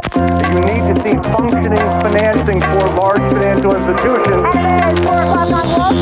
[0.00, 4.42] You need to see functioning financing for large financial institutions.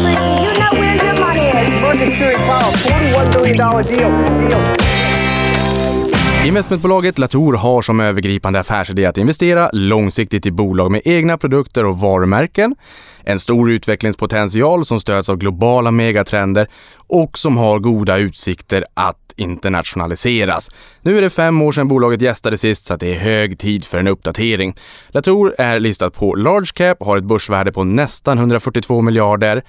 [0.03, 1.69] You know where your money is.
[1.83, 3.57] Mercury Powell, $41 billion
[3.87, 4.49] deal.
[4.49, 4.88] deal.
[6.49, 11.99] Investmentbolaget Latour har som övergripande affärsidé att investera långsiktigt i bolag med egna produkter och
[11.99, 12.77] varumärken,
[13.25, 20.71] en stor utvecklingspotential som stöds av globala megatrender och som har goda utsikter att internationaliseras.
[21.03, 23.99] Nu är det fem år sedan bolaget gästade sist så det är hög tid för
[23.99, 24.77] en uppdatering.
[25.09, 29.63] Latour är listat på large cap, har ett börsvärde på nästan 142 miljarder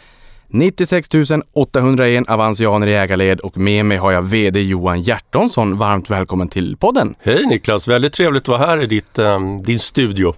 [0.52, 1.10] 96
[1.54, 5.78] 801 avansianer i ägarled och med mig har jag VD Johan Hjertonsson.
[5.78, 7.16] Varmt välkommen till podden!
[7.20, 10.34] Hej Niklas, väldigt trevligt att vara här i ditt, um, din studio.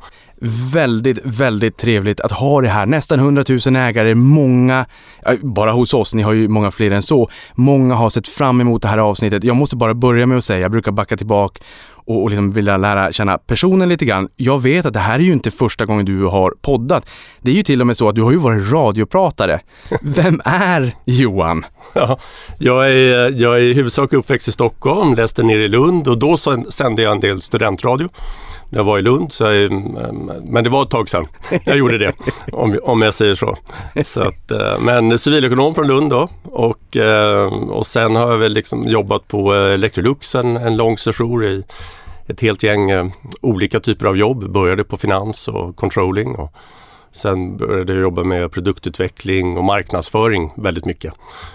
[0.73, 2.85] Väldigt, väldigt trevligt att ha det här.
[2.85, 4.85] Nästan 100 000 ägare, många,
[5.41, 7.29] bara hos oss, ni har ju många fler än så.
[7.55, 9.43] Många har sett fram emot det här avsnittet.
[9.43, 11.61] Jag måste bara börja med att säga, jag brukar backa tillbaka
[12.05, 14.29] och, och liksom vilja lära känna personen lite grann.
[14.35, 17.09] Jag vet att det här är ju inte första gången du har poddat.
[17.41, 19.59] Det är ju till och med så att du har ju varit radiopratare.
[20.01, 21.65] Vem är Johan?
[21.93, 22.19] Ja,
[22.57, 26.37] jag, är, jag är i huvudsak uppväxt i Stockholm, läste nere i Lund och då
[26.69, 28.09] sände jag en del studentradio
[28.71, 29.33] när jag var i Lund.
[29.33, 29.71] Så jag,
[30.43, 31.27] men det var ett tag sedan
[31.63, 32.13] jag gjorde det,
[32.51, 33.57] om, om jag säger så.
[34.03, 38.53] så att, eh, men civilekonom från Lund då och, eh, och sen har jag väl
[38.53, 41.63] liksom jobbat på Electrolux en, en lång sejour i
[42.27, 43.07] ett helt gäng eh,
[43.41, 44.51] olika typer av jobb.
[44.51, 46.35] Började på finans och controlling.
[46.35, 46.53] Och
[47.11, 51.13] sen började jag jobba med produktutveckling och marknadsföring väldigt mycket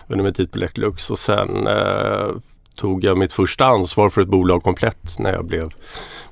[0.09, 1.11] under min tid på Electrolux.
[1.11, 2.29] Och sen eh,
[2.77, 5.71] tog jag mitt första ansvar för ett bolag komplett när jag blev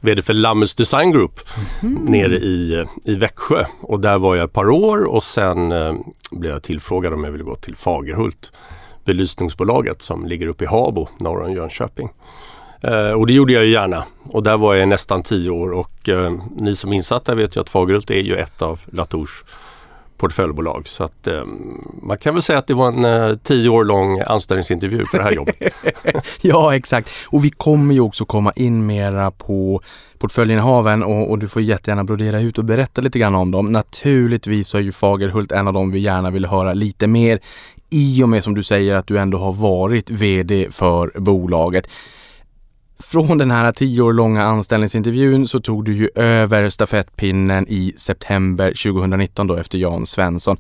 [0.05, 1.41] VD för Lammus Design Group
[1.83, 2.05] mm.
[2.05, 3.65] nere i, i Växjö.
[3.81, 5.95] Och där var jag ett par år och sen eh,
[6.31, 8.53] blev jag tillfrågad om jag ville gå till Fagerhult,
[9.05, 12.09] belysningsbolaget som ligger uppe i Habo norr om Jönköping.
[12.81, 14.05] Eh, och det gjorde jag ju gärna.
[14.33, 17.61] Och där var jag nästan tio år och eh, ni som är insatta vet ju
[17.61, 19.45] att Fagerhult är ju ett av Latours
[20.17, 20.89] portföljbolag.
[20.89, 21.45] Så att eh,
[22.03, 25.25] man kan väl säga att det var en eh, tio år lång anställningsintervju för det
[25.25, 25.57] här jobbet.
[26.41, 27.11] ja, exakt.
[27.29, 29.81] Och vi kommer ju också komma in mera på
[30.19, 33.73] portföljinnehaven och, och, du får jättegärna brodera ut och berätta lite grann om dem.
[33.73, 37.41] Naturligtvis så är ju Fagerhult en av dem vi gärna vill höra lite mer
[37.91, 41.89] i och med som du säger att du ändå har varit VD för bolaget.
[43.05, 48.69] Från den här tio år långa anställningsintervjun så tog du ju över stafettpinnen i september
[48.69, 50.57] 2019 då efter Jan Svensson.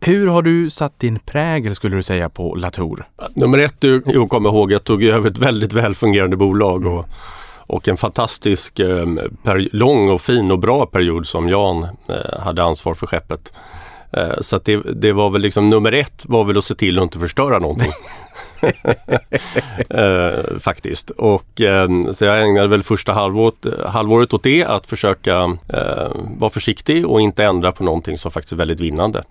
[0.00, 3.08] Hur har du satt din prägel skulle du säga på Latour?
[3.34, 7.08] Nummer ett är att komma ihåg, jag tog över ett väldigt väl fungerande bolag och,
[7.56, 9.06] och en fantastisk eh,
[9.42, 13.52] per, lång och fin och bra period som Jan eh, hade ansvar för skeppet.
[14.16, 17.02] Eh, så det, det, var väl liksom nummer ett var väl att se till att
[17.02, 17.92] inte förstöra någonting.
[19.90, 21.10] eh, faktiskt.
[21.10, 26.50] Och, eh, så jag ägnade väl första halvåret, halvåret åt det, att försöka eh, vara
[26.50, 29.22] försiktig och inte ändra på någonting som faktiskt är väldigt vinnande.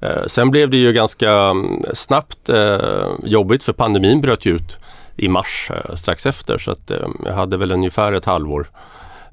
[0.00, 4.78] Eh, sen blev det ju ganska mm, snabbt eh, jobbigt för pandemin bröt ut
[5.16, 6.90] i mars strax efter så att
[7.24, 8.66] jag hade väl ungefär ett halvår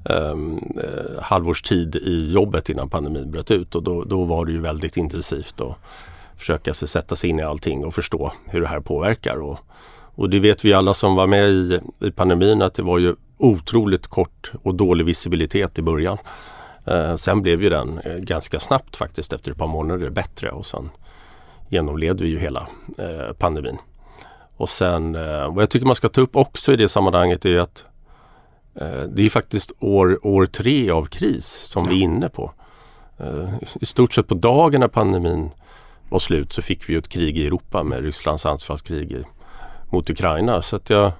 [0.04, 4.60] Ehm, eh, halvårstid i jobbet innan pandemin bröt ut och då, då var det ju
[4.60, 5.60] väldigt intensivt.
[5.60, 5.76] att
[6.36, 9.36] försöka sig sätta sig in i allting och förstå hur det här påverkar.
[9.36, 9.58] Och,
[10.14, 13.14] och det vet vi alla som var med i, i pandemin att det var ju
[13.38, 16.18] otroligt kort och dålig visibilitet i början.
[16.84, 20.66] Eh, sen blev ju den eh, ganska snabbt faktiskt efter ett par månader bättre och
[20.66, 20.90] sen
[21.68, 23.78] genomled vi ju hela eh, pandemin.
[24.56, 27.58] Och sen eh, vad jag tycker man ska ta upp också i det sammanhanget är
[27.58, 27.84] att
[29.08, 31.90] det är faktiskt år, år tre av kris som ja.
[31.90, 32.52] vi är inne på.
[33.18, 35.50] Eh, I stort sett på dagen när pandemin
[36.08, 39.16] var slut så fick vi ett krig i Europa med Rysslands anfallskrig
[39.90, 40.62] mot Ukraina.
[40.62, 41.12] Så att jag,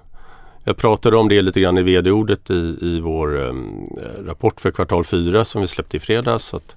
[0.63, 3.89] jag pratade om det lite grann i vd-ordet i, i vår um,
[4.25, 6.45] rapport för kvartal 4 som vi släppte i fredags.
[6.45, 6.75] Så att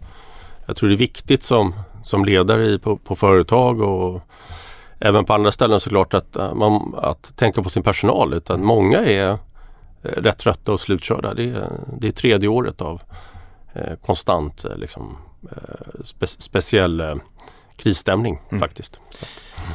[0.66, 4.20] jag tror det är viktigt som, som ledare i, på, på företag och
[4.99, 8.34] även på andra ställen såklart att, man, att tänka på sin personal.
[8.34, 9.38] Utan många är
[10.03, 11.35] rätt trötta och slutkörda.
[11.35, 13.03] Det är, det är tredje året av
[13.76, 15.17] uh, konstant liksom,
[16.03, 17.21] spe, speciell
[17.76, 18.61] krisstämning mm.
[18.61, 19.00] faktiskt.
[19.11, 19.26] Så.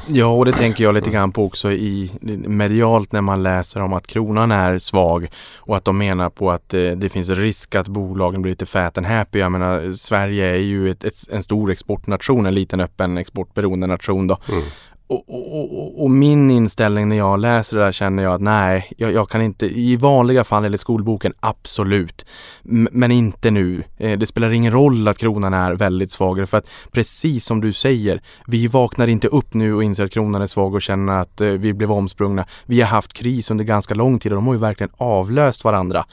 [0.07, 2.11] Ja, och det tänker jag lite grann på också i
[2.47, 6.73] medialt när man läser om att kronan är svag och att de menar på att
[6.73, 9.39] eh, det finns risk att bolagen blir lite fat and happy.
[9.39, 14.27] Jag menar, Sverige är ju ett, ett, en stor exportnation, en liten öppen exportberoende nation
[14.27, 14.37] då.
[14.49, 14.63] Mm.
[15.09, 19.13] Och, och, och, min inställning när jag läser det där känner jag att nej, jag,
[19.13, 22.25] jag, kan inte, i vanliga fall eller skolboken, absolut.
[22.69, 23.83] M men inte nu.
[23.97, 26.49] Eh, det spelar ingen roll att kronan är väldigt svag.
[26.49, 30.41] för att precis som du säger, vi vaknar inte upp nu och inser att kronan
[30.41, 32.45] är svag och känner att eh, vi blev omsprungna.
[32.65, 36.05] Vi har haft kris under ganska lång tid och de har ju verkligen avlöst varandra.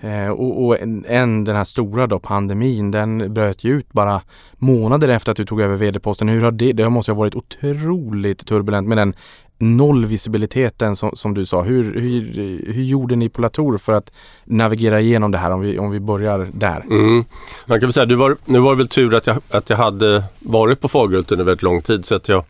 [0.00, 4.22] Eh, och, och en, en, den här stora då, pandemin, den bröt ju ut bara
[4.52, 6.28] månader efter att du tog över vd-posten.
[6.28, 9.14] Hur har det, det måste ha varit otroligt turbulent med den
[9.58, 11.62] nollvisibiliteten som, som du sa.
[11.62, 12.32] Hur, hur,
[12.72, 14.12] hur gjorde ni på Latour för att
[14.44, 16.80] navigera igenom det här om vi, om vi börjar där?
[16.80, 17.24] Mm.
[17.66, 19.76] Man kan väl säga, du var, nu var det väl tur att jag, att jag
[19.76, 22.44] hade varit på Fagerhult under väldigt lång tid så att jag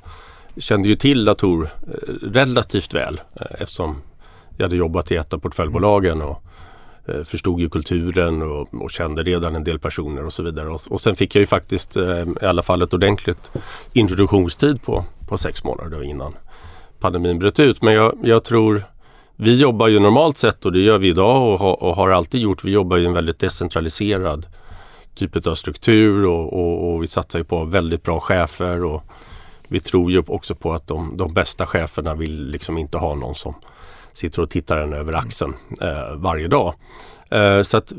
[0.56, 3.96] kände ju till Latour eh, relativt väl eh, eftersom
[4.56, 6.42] jag hade jobbat i ett av portföljbolagen och
[7.08, 10.68] Eh, förstod ju kulturen och, och, kände redan en del personer och så vidare.
[10.68, 13.50] Och, och sen fick jag ju faktiskt eh, i alla fall ett ordentligt
[13.92, 16.34] introduktionstid på, på sex månader innan
[17.00, 17.82] pandemin bröt ut.
[17.82, 18.82] Men jag, jag, tror,
[19.36, 22.40] vi jobbar ju normalt sett och det gör vi idag och, ha, och har alltid
[22.40, 22.64] gjort.
[22.64, 24.46] Vi jobbar ju en väldigt decentraliserad
[25.14, 29.02] typ av struktur och, och, och vi satsar ju på väldigt bra chefer och
[29.68, 33.34] vi tror ju också på att de, de bästa cheferna vill liksom inte ha någon
[33.34, 33.54] som
[34.16, 36.74] sitter och tittar en över axeln eh, varje dag.
[37.30, 37.92] Eh, så att,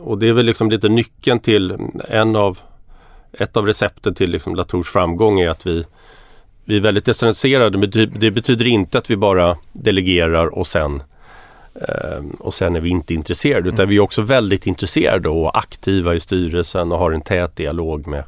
[0.00, 1.76] och det är väl liksom lite nyckeln till
[2.08, 2.58] en av
[3.32, 5.84] ett av recepten till liksom Latours framgång är att vi,
[6.64, 11.02] vi är väldigt decentraliserade men det betyder inte att vi bara delegerar och sen
[11.74, 16.14] eh, och sen är vi inte intresserade utan vi är också väldigt intresserade och aktiva
[16.14, 18.24] i styrelsen och har en tät dialog med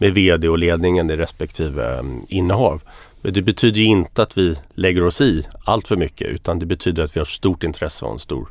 [0.00, 2.82] med VD och ledningen i respektive um, innehav.
[3.22, 7.02] Men det betyder inte att vi lägger oss i allt för mycket utan det betyder
[7.02, 8.48] att vi har stort intresse och en stor,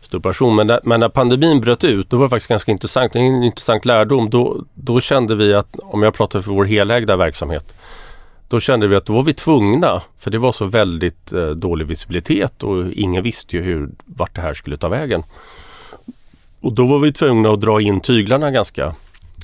[0.00, 0.56] stor passion.
[0.56, 3.16] Men när, men när pandemin bröt ut då var det faktiskt ganska intressant.
[3.16, 4.30] En intressant lärdom.
[4.30, 7.74] Då, då kände vi att, om jag pratar för vår helägda verksamhet,
[8.48, 11.86] då kände vi att då var vi tvungna, för det var så väldigt eh, dålig
[11.86, 15.22] visibilitet och ingen visste ju hur, vart det här skulle ta vägen.
[16.60, 18.94] Och då var vi tvungna att dra in tyglarna ganska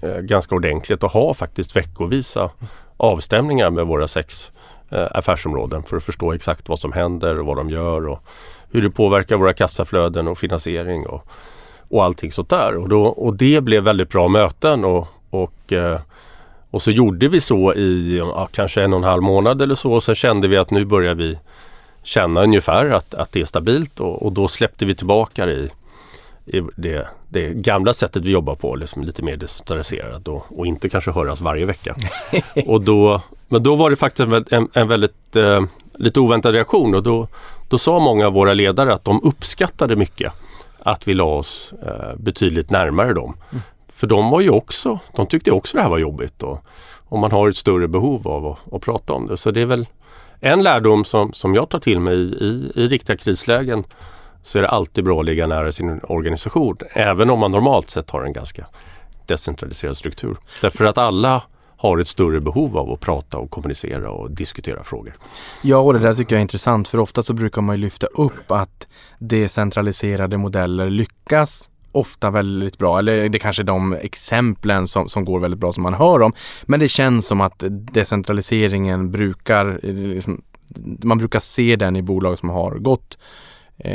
[0.03, 2.51] eh, ganska ordentligt och ha faktiskt veckovisa
[2.97, 4.58] avstämningar med våra sex eh,
[4.91, 8.23] Eh, affärsområden för att förstå exakt vad som händer och vad de gör och
[8.71, 11.27] hur det påverkar våra kassaflöden och finansiering och,
[11.89, 12.77] och allting sånt där.
[12.77, 16.01] Och, då, och det blev väldigt bra möten och, och, eh,
[16.71, 19.93] och så gjorde vi så i ja, kanske en och en halv månad eller så
[19.93, 21.39] och sen kände vi att nu börjar vi
[22.03, 25.71] känna ungefär att, att det är stabilt och, och då släppte vi tillbaka det i
[26.77, 31.11] det det gamla sättet vi jobbar på, liksom lite mer decentraliserat och, och inte kanske
[31.11, 31.97] höras varje vecka.
[32.67, 35.63] och då, men då var det faktiskt en, en, väldigt eh,
[35.95, 37.29] lite oväntad reaktion och då,
[37.69, 40.33] då sa många av våra ledare att de uppskattade mycket
[40.79, 43.37] att vi la oss eh, betydligt närmare dem.
[43.51, 43.63] Mm.
[43.89, 46.65] För de var ju också, de tyckte också det här var jobbigt och,
[47.09, 49.37] och man har ett större behov av att, att prata om det.
[49.37, 49.87] Så det är väl
[50.41, 53.85] en lärdom som, som jag tar till mig i, i, i riktiga krislägen
[54.49, 56.77] så är det alltid bra att ligga nära sin organisation.
[56.93, 58.67] Även om man normalt sett har en ganska
[59.27, 60.37] decentraliserad struktur.
[60.61, 61.43] Därför att alla
[61.77, 65.15] har ett större behov av att prata och kommunicera och diskutera frågor.
[65.63, 68.51] Ja, och det där tycker jag är intressant för ofta så brukar man lyfta upp
[68.51, 72.99] att decentraliserade modeller lyckas ofta väldigt bra.
[72.99, 76.33] Eller det kanske är de exemplen som, som går väldigt bra som man hör om.
[76.63, 80.43] Men det känns som att decentraliseringen brukar, eh, liksom,
[81.03, 83.19] man brukar se den i bolag som har gått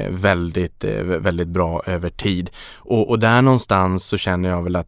[0.10, 2.50] väldigt, eh, väldigt bra över tid.
[2.78, 4.88] Och, och där någonstans så känner jag väl att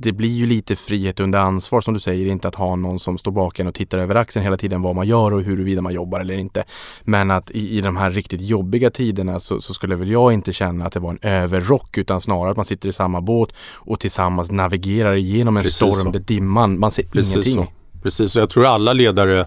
[0.00, 3.18] det blir ju lite frihet under ansvar som du säger, inte att ha någon som
[3.18, 6.20] står bakom och tittar över axeln hela tiden vad man gör och huruvida man jobbar
[6.20, 6.64] eller inte.
[7.02, 10.52] Men att i, i de här riktigt jobbiga tiderna så, så, skulle väl jag inte
[10.52, 14.00] känna att det var en överrock utan snarare att man sitter i samma båt och
[14.00, 17.54] tillsammans navigerar igenom en Precis storm där dimman, man ser Precis ingenting.
[17.54, 17.66] Så.
[18.02, 19.46] Precis, och jag tror alla ledare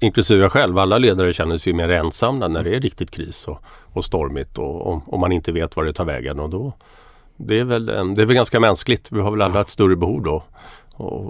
[0.00, 3.58] inklusive jag själv, alla ledare känner sig mer ensamma när det är riktigt kris och,
[3.92, 6.40] och stormigt och, och, och, man inte vet var det tar vägen.
[6.40, 6.72] Och då,
[7.36, 9.12] det, är väl, det är väl ganska mänskligt.
[9.12, 10.44] Vi har väl alla ett större behov då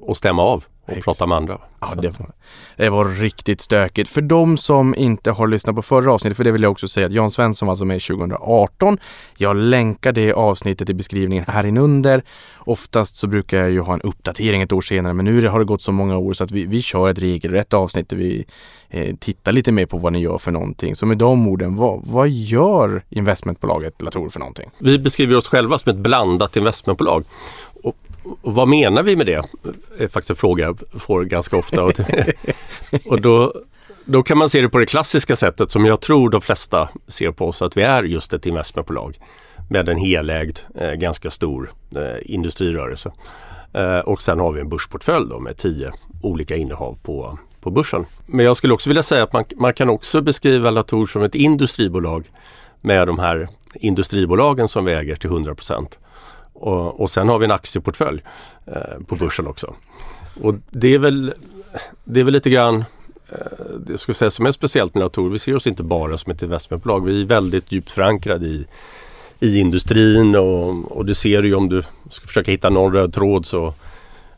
[0.08, 1.04] att stämma av och Exakt.
[1.04, 1.58] prata med andra.
[1.80, 2.30] Ja, det, var,
[2.76, 4.10] det var riktigt stökigt.
[4.10, 7.06] För de som inte har lyssnat på förra avsnittet, för det vill jag också säga
[7.06, 8.98] att Jan Svensson var alltså med 2018.
[9.37, 12.22] Jag länkar det avsnittet i beskrivningen här inunder.
[12.58, 15.64] Oftast så brukar jag ju ha en uppdatering ett år senare, men nu har det
[15.64, 18.44] gått så många år så att vi, vi kör ett regelrätt avsnitt där vi
[18.88, 20.96] eh, tittar lite mer på vad ni gör för någonting.
[20.96, 24.70] Så med de orden, vad, vad gör investmentbolaget Latour för någonting?
[24.78, 27.25] Vi beskriver oss själva som ett blandat investmentbolag.
[28.42, 29.44] Och vad menar vi med det?
[29.99, 31.82] är faktiskt en fråga jag får ganska ofta.
[33.04, 33.54] och då,
[34.04, 37.30] då kan man se det på det klassiska sättet som jag tror de flesta ser
[37.30, 39.18] på oss, att vi är just ett investmentbolag
[39.70, 43.12] med en helägd, eh, ganska stor eh, industrirörelse.
[43.73, 45.92] Eh, och sen har vi en börsportfölj då med tio
[46.23, 48.06] olika innehav på, på börsen.
[48.26, 51.35] Men jag skulle också vilja säga att man, man kan också beskriva Latour som ett
[51.35, 52.30] industribolag
[52.80, 55.99] med de här industribolagen som vi äger till 100 procent.
[56.60, 58.22] Och, och sen har vi en aktieportfölj
[58.66, 59.74] eh, på börsen också.
[60.42, 61.34] Och det är väl,
[62.04, 62.84] det är väl lite grann
[63.28, 63.36] eh,
[63.86, 65.30] det ska säga som är speciellt med Latour.
[65.30, 67.04] Vi ser oss inte bara som ett investmentbolag.
[67.04, 68.66] Vi är väldigt djupt förankrade i,
[69.40, 73.46] i industrin och, och du ser ju om du ska försöka hitta någon röd tråd
[73.46, 73.66] så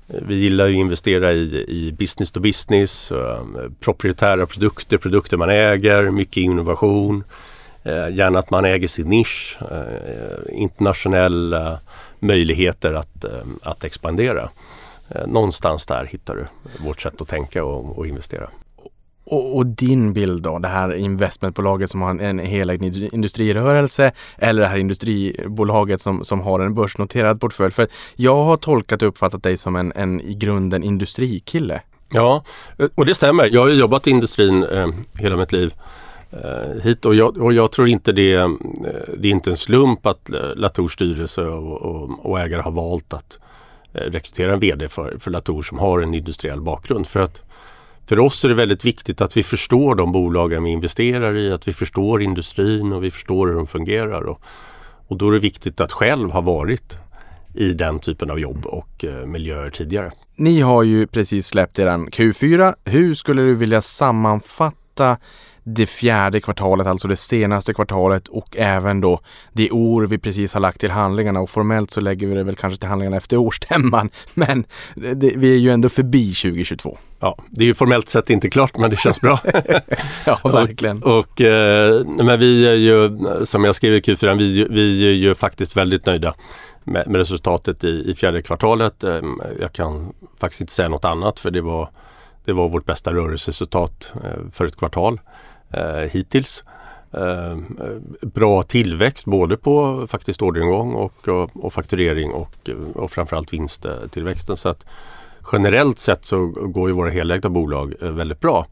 [0.08, 3.44] eh, vi gillar ju att investera i, i business to business, eh,
[3.80, 7.24] proprietära produkter, produkter man äger, mycket innovation.
[8.12, 11.78] Gärna att man äger sin nisch, uh, internationella
[12.20, 13.24] möjligheter att,
[13.62, 14.50] att expandera.
[15.26, 16.46] någonstans där hittar du
[16.84, 18.48] vårt sätt att tänka och, och investera.
[19.30, 24.62] Och, och, din bild då, det här investmentbolaget som har en, en helägd industrirörelse eller
[24.62, 27.72] det här industribolaget som, som har en börsnoterad portfölj.
[27.72, 31.82] För jag har tolkat och uppfattat dig som en, en i grunden industrikille.
[32.12, 32.44] Ja,
[32.94, 33.48] och det stämmer.
[33.52, 35.80] Jag har jobbat i industrin eh, hela mitt liv eh,
[36.32, 38.48] Eh, hit och jag, och jag tror inte det, eh,
[39.18, 43.38] det är inte en slump att Latours styrelse och, och, och ägare har valt att
[43.92, 47.06] eh, rekrytera en VD för, för Latour som har en industriell bakgrund.
[47.06, 47.42] För att
[48.06, 51.68] för oss är det väldigt viktigt att vi förstår de bolagen vi investerar i, att
[51.68, 54.22] vi förstår industrin och vi förstår hur de fungerar.
[54.22, 54.40] Och,
[55.08, 56.98] och då är det viktigt att själv ha varit
[57.54, 60.10] i den typen av jobb och miljöer tidigare.
[60.36, 62.74] Ni har ju precis släppt er Q4.
[62.84, 65.16] Hur skulle du vilja sammanfatta
[65.64, 69.20] det fjärde kvartalet, alltså det senaste kvartalet och även då
[69.52, 72.56] det år vi precis har lagt till handlingarna och formellt så lägger vi det väl
[72.56, 74.10] kanske till handlingarna efter årsstämman.
[74.34, 74.64] Men
[74.94, 76.98] det, vi är ju ändå förbi 2022.
[77.20, 79.40] Ja, det är ju formellt sett inte klart men det känns bra.
[80.26, 81.02] ja, verkligen.
[81.02, 85.12] Och, och eh, men vi är ju, som jag skrev i Q4, vi, vi är
[85.12, 86.34] ju faktiskt väldigt nöjda
[86.84, 89.04] med, med resultatet i, i fjärde kvartalet.
[89.04, 89.20] Eh,
[89.60, 91.90] jag kan faktiskt inte säga något annat för det var,
[92.44, 95.20] det var vårt bästa rörelseresultat eh, för ett kvartal
[95.70, 96.64] eh, hittills.
[97.12, 97.56] Eh, eh,
[98.22, 104.56] bra tillväxt både på faktiskt orderingång och, och, och fakturering och, eh, och framförallt vinsttillväxten.
[104.56, 104.86] Så att
[105.52, 108.66] generellt sett så går ju våra helägda bolag eh, väldigt bra.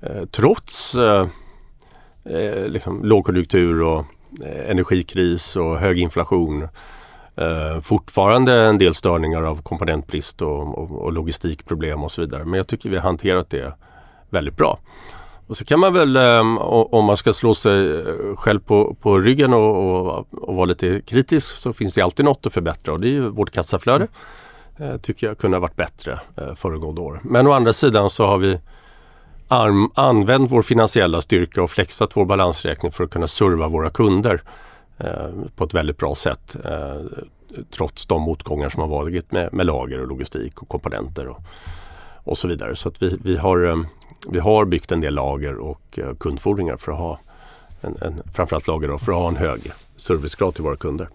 [0.00, 1.26] Eh, trots eh,
[2.66, 4.04] liksom lågkonjunktur och
[4.66, 6.68] energikris och hög inflation.
[7.82, 12.44] fortfarande en del störningar av komponentbrist och, och, och logistikproblem och så vidare.
[12.44, 13.74] Men jag tycker vi har hanterat det
[14.30, 14.78] väldigt bra.
[15.50, 19.18] Och så kan man väl, ehm, om man ska slå sig eh, själv på, på
[19.18, 23.00] ryggen och, och, och, vara lite kritisk så finns det alltid något att förbättra och
[23.00, 24.06] det är ju vårt kassaflöde.
[24.76, 27.20] Eh, tycker jag kunde ha varit bättre eh, föregående år.
[27.22, 28.58] Men å andra sidan så har vi
[29.48, 34.40] arm, använt vår finansiella styrka och flexat vår balansräkning för att kunna serva våra kunder
[35.56, 36.56] på ett väldigt bra sätt.
[37.70, 41.42] trots de motgångar som har varit med, med lager och logistik och komponenter och,
[42.24, 42.76] och så vidare.
[42.76, 43.86] Så att vi, vi har ehm,
[44.28, 47.18] vi har byggt en del lager och eh, kundfordringar för att ha
[47.80, 51.08] en, en, framförallt lager då, för att ha en hög servicegrad till våra kunder.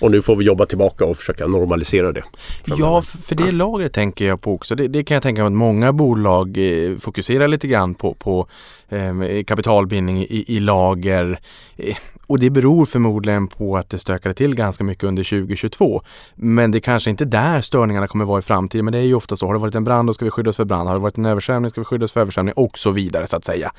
[0.00, 2.22] Och nu får vi jobba tillbaka och försöka normalisera det.
[2.64, 4.74] Ja, för det lagret tänker jag på också.
[4.74, 8.46] Det, det kan jag tänka mig att många bolag eh, fokuserar lite grann på, på
[8.88, 11.40] eh, kapitalbindning i, i lager.
[11.76, 16.02] Eh, och det beror förmodligen på att det stökade till ganska mycket under 2022.
[16.34, 18.84] Men det kanske inte där störningarna kommer vara i framtiden.
[18.84, 19.46] Men det är ju ofta så.
[19.46, 20.88] Har det varit en brand då ska vi skydda oss för brand.
[20.88, 23.36] Har det varit en översvämning ska vi skydda oss för översvämning och så vidare så
[23.36, 23.72] att säga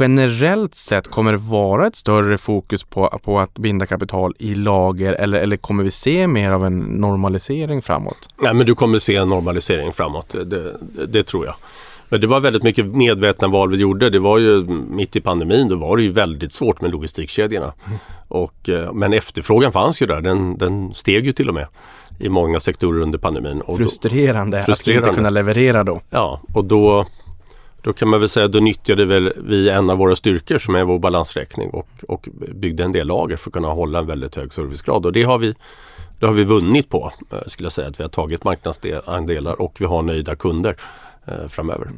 [0.00, 5.12] generellt sett kommer det vara ett större fokus på, på att binda kapital i lager
[5.12, 8.28] eller, eller kommer vi se mer av en normalisering framåt?
[8.42, 11.54] Nej men du kommer se en normalisering framåt, det, det, det tror jag.
[12.08, 14.10] Men det var väldigt mycket medvetna val vi gjorde.
[14.10, 17.72] Det var ju mitt i pandemin, då var det ju väldigt svårt med logistikkedjorna.
[18.28, 21.66] Och, eh, men efterfrågan fanns ju där, den, den steg ju till och med
[22.18, 23.60] i många sektorer under pandemin.
[23.60, 26.00] Och frustrerande, då, frustrerande att inte kunna leverera då.
[26.10, 27.06] Ja, och då,
[27.82, 30.84] då kan man väl säga, då nyttjade väl vi en av våra styrkor som är
[30.84, 34.52] vår balansräkning och, och byggde en del lager för att kunna hålla en väldigt hög
[34.52, 35.06] servicegrad.
[35.06, 35.54] Och det har vi,
[36.20, 37.88] det har vi vunnit på, eh, skulle jag säga.
[37.88, 40.76] Att vi har tagit marknadsandelar och vi har nöjda kunder
[41.24, 41.90] eh, framöver.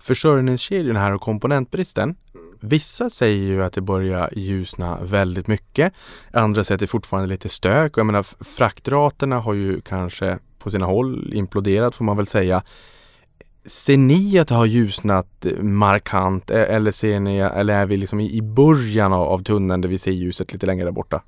[0.00, 2.14] Försörjningskedjan här och komponentbristen.
[2.60, 5.92] Vissa säger ju att det börjar ljusna väldigt mycket.
[6.32, 7.92] Andra säger att det fortfarande är lite stök.
[7.92, 12.62] Och jag menar, fraktraterna har ju kanske på sina håll imploderat får man väl säga.
[13.66, 18.20] Ser ni att det har ljusnat markant e- eller ser ni, eller är vi liksom
[18.20, 21.22] i början av tunneln där vi ser ljuset lite längre där borta?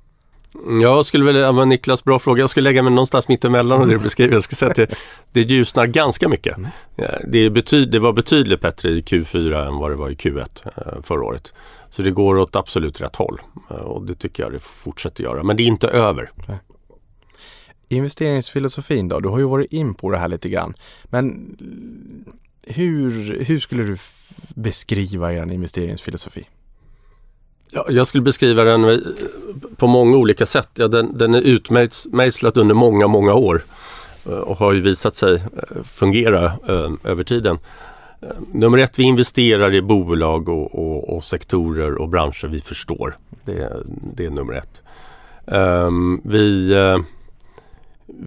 [0.81, 2.43] Jag skulle väl, ja, Niklas, bra fråga.
[2.43, 4.33] Jag skulle lägga mig någonstans mittemellan och det du beskriver.
[4.33, 4.95] Jag skulle säga att det,
[5.31, 6.57] det ljusnar ganska mycket.
[6.57, 6.69] Mm.
[7.27, 11.01] Det, betyd, det var betydligt bättre i Q4 än vad det var i Q1 eh,
[11.01, 11.53] förra året.
[11.89, 15.43] Så det går åt absolut rätt håll eh, och det tycker jag det fortsätter göra.
[15.43, 16.31] Men det är inte över.
[17.89, 19.19] Investeringsfilosofin då?
[19.19, 20.73] Du har ju varit in på det här lite grann.
[21.03, 21.57] Men
[22.61, 23.97] hur, hur skulle du
[24.55, 26.47] beskriva er investeringsfilosofi?
[27.71, 28.97] Ja, jag skulle beskriva den eh,
[29.77, 30.69] på många olika sätt.
[30.73, 33.61] Ja, den, den är utmejslad under många, många år
[34.25, 36.53] eh, och har ju visat sig eh, fungera
[37.03, 37.59] över tiden.
[38.51, 43.17] Nummer ett, vi investerar i bolag och, och, och sektorer och branscher vi förstår.
[43.45, 43.83] Det,
[44.15, 44.81] det är nummer ett.
[45.45, 46.99] Um, vi, uh,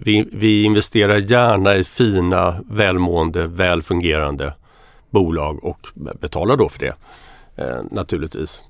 [0.01, 4.53] vi, vi investerar gärna i fina, välmående, välfungerande
[5.09, 6.95] bolag och betalar då för det
[7.55, 8.63] eh, naturligtvis.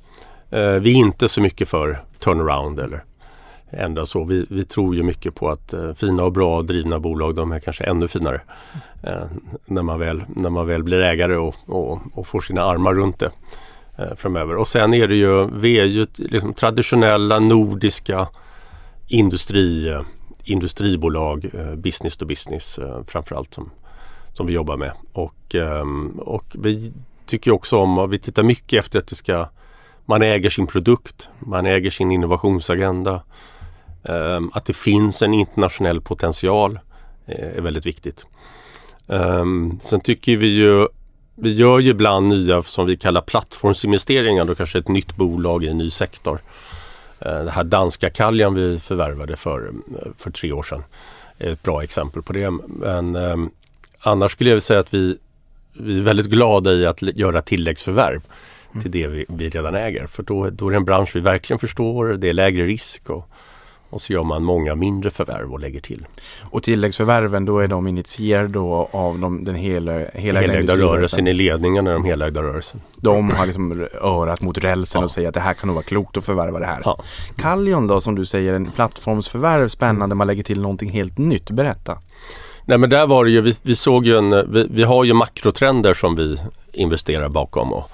[0.50, 3.04] Eh, vi är inte så mycket för turnaround eller
[3.78, 4.24] ändra så.
[4.24, 7.60] Vi, vi tror ju mycket på att eh, fina och bra drivna bolag de är
[7.60, 8.42] kanske ännu finare
[9.04, 9.26] eh,
[9.66, 13.20] när, man väl, när man väl blir ägare och, och, och får sina armar runt
[13.20, 13.32] det
[13.98, 14.56] eh, framöver.
[14.56, 18.28] Och sen är det ju, vi är ju liksom traditionella nordiska
[19.08, 19.98] industri,
[20.44, 23.70] industribolag, eh, business to business eh, framförallt som,
[24.34, 24.92] som vi jobbar med.
[25.14, 26.94] Och, ehm, och vi
[27.26, 29.50] tycker också om, och vi tittar mycket efter att det ska
[30.06, 33.24] man äger sin produkt, man äger sin innovationsagenda.
[34.04, 36.80] Ehm, att det finns en internationell potential
[37.26, 38.26] eh, är väldigt viktigt.
[39.08, 40.88] Ehm, sen tycker vi ju
[41.36, 45.68] vi gör ju ibland nya som vi kallar plattformsinvesteringar, då kanske ett nytt bolag i
[45.68, 46.42] en ny sektor.
[47.26, 49.72] Uh, det här danska Kaljan vi förvärvade för,
[50.18, 50.84] för tre år sedan
[51.38, 52.52] är ett bra exempel på det.
[52.68, 53.52] Men um,
[54.00, 55.18] annars skulle jag säga att vi,
[55.74, 58.22] vi är väldigt glada i att göra tilläggsförvärv
[58.72, 58.82] mm.
[58.82, 60.08] till det vi, vi, redan äger.
[60.08, 63.30] För då, då är det en bransch vi verkligen förstår, det är lägre risk och
[63.94, 66.06] och så gör man många mindre förvärv och lägger till.
[66.42, 71.34] Och tilläggsförvärven då är de initierade då av de, den hela, hela helägda rörelsen i
[71.34, 72.82] ledningen är de helägda rörelsen.
[72.98, 75.06] De har liksom örat mot rälsen ja.
[75.06, 76.82] och säger att det här kan nog vara klokt att förvärva det här.
[76.86, 77.04] Ja.
[77.38, 81.50] Kallion då som du säger en plattformsförvärv spännande man lägger till någonting helt nytt.
[81.52, 81.98] Berätta.
[82.66, 85.14] Nej men där var det ju, vi, vi såg ju en, vi, vi har ju
[85.14, 86.38] makrotrender som vi
[86.72, 87.74] investerar bakom.
[87.74, 87.92] Och,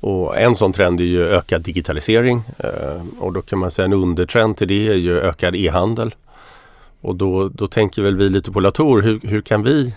[0.00, 3.92] och en sån trend är ju ökad digitalisering eh, och då kan man säga en
[3.92, 6.14] undertrend till det är ju ökad e-handel.
[7.00, 9.94] Och då, då tänker väl vi lite på Latour, hur, hur kan vi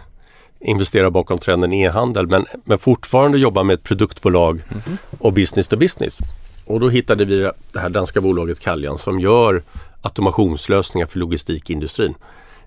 [0.59, 4.97] investera bakom trenden e-handel men, men fortfarande jobba med ett produktbolag mm.
[5.19, 6.19] och business to business.
[6.65, 9.63] Och då hittade vi det här danska bolaget Caljan som gör
[10.01, 12.15] automationslösningar för logistikindustrin.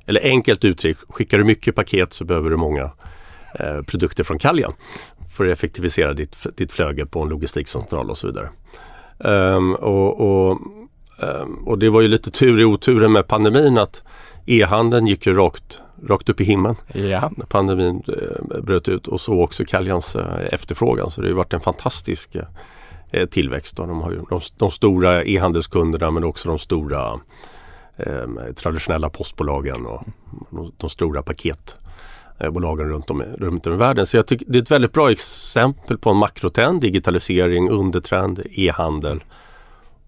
[0.06, 2.90] Eller enkelt uttryckt, skickar du mycket paket så behöver du många
[3.60, 4.72] eh, produkter från Caljan
[5.36, 8.48] för att effektivisera ditt, ditt flöge på en logistikcentral och så vidare.
[9.18, 10.60] Um, och, och,
[11.18, 14.02] um, och, det var ju lite tur i oturen med pandemin att
[14.46, 17.30] e-handeln gick ju rakt, rakt upp i himlen ja.
[17.36, 21.10] när pandemin uh, bröt ut och så också Kaljans uh, efterfrågan.
[21.10, 22.36] Så det har varit en fantastisk
[23.30, 23.78] tillväxt.
[23.78, 27.20] Och de har ju de, de stora e-handelskunderna men också de stora
[28.54, 30.04] traditionella postbolagen och
[30.50, 31.85] de, de stora paket Eh,
[32.38, 34.06] bolagen runt om, runt om i världen.
[34.06, 39.24] Så jag tycker det är ett väldigt bra exempel på en makrotrend, digitalisering, undertrend, e-handel.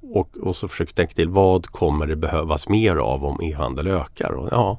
[0.01, 4.33] Och, och så försöker tänka till vad kommer det behövas mer av om e-handel ökar?
[4.33, 4.79] Och, ja,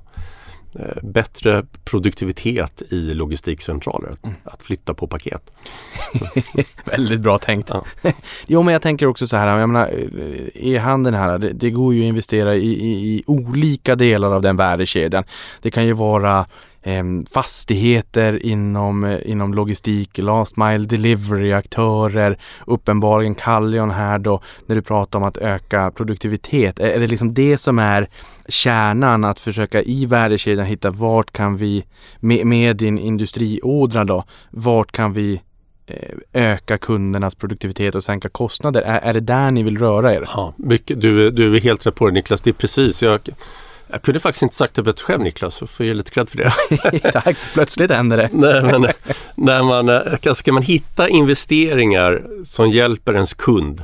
[0.79, 4.37] eh, bättre produktivitet i logistikcentraler, att, mm.
[4.43, 5.51] att flytta på paket.
[6.85, 7.69] Väldigt bra tänkt.
[7.69, 7.83] Ja.
[8.47, 11.93] jo men jag tänker också så här, jag menar eh, e-handeln här, det, det, går
[11.93, 15.23] ju att investera i, i, i olika delar av den värdekedjan.
[15.61, 16.45] Det kan ju vara eh,
[16.83, 22.37] Ehm, fastigheter inom, eh, inom logistik, last mile delivery aktörer,
[22.67, 26.79] uppenbarligen Callion här då när du pratar om att öka produktivitet.
[26.79, 28.09] Är, är det liksom det som är
[28.47, 31.85] kärnan att försöka i värdekedjan hitta vart kan vi
[32.19, 35.41] med, med din industriådra då, vart kan vi
[35.87, 38.81] eh, öka kundernas produktivitet och sänka kostnader.
[38.81, 40.29] Är, är det där ni vill röra er?
[40.33, 42.41] Ja, mycket, du, du är helt rätt på det Niklas.
[42.41, 43.03] Det är precis.
[43.03, 43.29] Jag,
[43.91, 46.37] jag kunde faktiskt inte sagt det bättre själv Niklas, så får jag lite cred för
[46.37, 47.11] det.
[47.11, 48.29] Tack, plötsligt händer det.
[48.33, 48.91] Nej, men,
[49.35, 53.83] när man, eh, ska man hitta investeringar som hjälper ens kund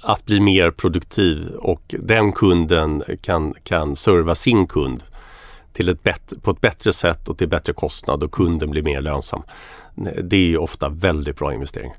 [0.00, 5.02] att bli mer produktiv och den kunden kan, kan serva sin kund
[5.72, 9.00] till ett bättre, på ett bättre sätt och till bättre kostnad och kunden blir mer
[9.00, 9.42] lönsam.
[10.22, 11.92] Det är ofta väldigt bra investering.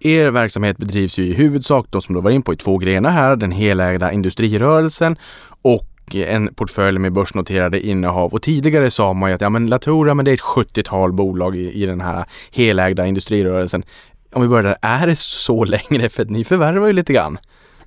[0.00, 3.10] Er verksamhet bedrivs ju i huvudsak, de som du var in på, i två grenar
[3.10, 3.36] här.
[3.36, 5.16] Den helägda industrirörelsen
[5.62, 8.32] och en portfölj med börsnoterade innehav.
[8.32, 11.56] Och tidigare sa man ju att ja, men Latour, men det är ett 70-tal bolag
[11.56, 13.82] i, i den här helägda industrirörelsen.
[14.32, 16.08] Om vi börjar där, är det så längre?
[16.08, 17.38] För att ni förvärvar ju lite grann.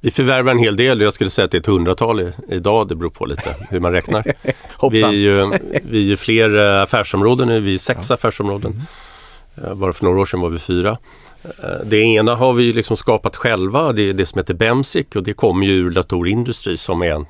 [0.04, 1.02] Vi förvärvar en hel del.
[1.02, 2.88] Jag skulle säga att det är ett hundratal idag.
[2.88, 4.24] Det beror på lite hur man räknar.
[4.92, 5.52] vi, är ju,
[5.84, 7.60] vi är ju fler eh, affärsområden nu.
[7.60, 8.14] Vi är sex ja.
[8.14, 8.72] affärsområden.
[8.72, 9.80] Mm.
[9.80, 10.98] Bara för några år sedan var vi fyra.
[11.44, 15.24] Eh, det ena har vi liksom skapat själva, det är det som heter Bemsic och
[15.24, 17.26] det kommer ju ur Latour Industry som är en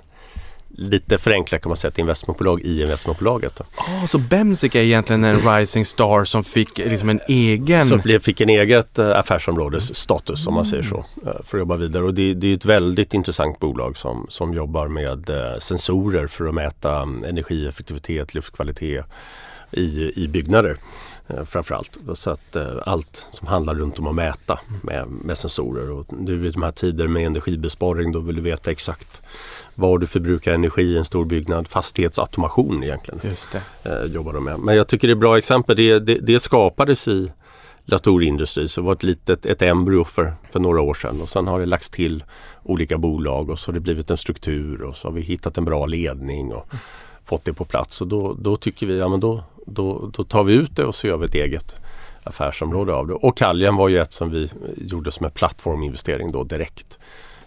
[0.74, 3.60] lite förenklat kan man säga ett investmentbolag i investmentbolaget.
[3.60, 7.86] Oh, så Bemsic är egentligen en rising star som fick liksom en egen...
[7.86, 12.04] Som fick en eget uh, affärsområdesstatus om man säger så uh, för att jobba vidare.
[12.04, 16.48] Och det, det, är ett väldigt intressant bolag som, som jobbar med uh, sensorer för
[16.48, 19.06] att mäta um, energieffektivitet, luftkvalitet
[19.72, 20.78] i, i byggnader.
[21.28, 21.98] eh, framförallt.
[22.14, 25.92] Så att eh, allt som handlar runt om att mäta med, med sensorer.
[25.92, 29.22] Och nu i de här tider med energibesparing då vill du veta exakt
[29.82, 31.68] var du förbrukar energi i en stor byggnad.
[31.68, 33.90] Fastighetsautomation egentligen Just det.
[33.90, 34.60] eh, jobbar de med.
[34.60, 35.76] Men jag tycker det är bra exempel.
[35.76, 37.28] Det, det, det skapades i
[37.86, 41.48] Latour-industri så det var ett litet ett embryo för, för några år sedan och sen
[41.48, 42.24] har det lagts till
[42.64, 45.66] olika bolag och så har det blivit en struktur och så har vi hittat en
[45.66, 46.68] bra ledning och
[47.26, 48.02] fått det på plats.
[48.02, 50.96] Och då, då tycker vi, ja men då, då, då tar vi ut det och
[50.96, 51.76] så gör vi ett eget
[52.24, 53.14] affärsområde av det.
[53.14, 57.00] Och Kaljen var ju ett som vi gjorde som en plattforminvestering då direkt.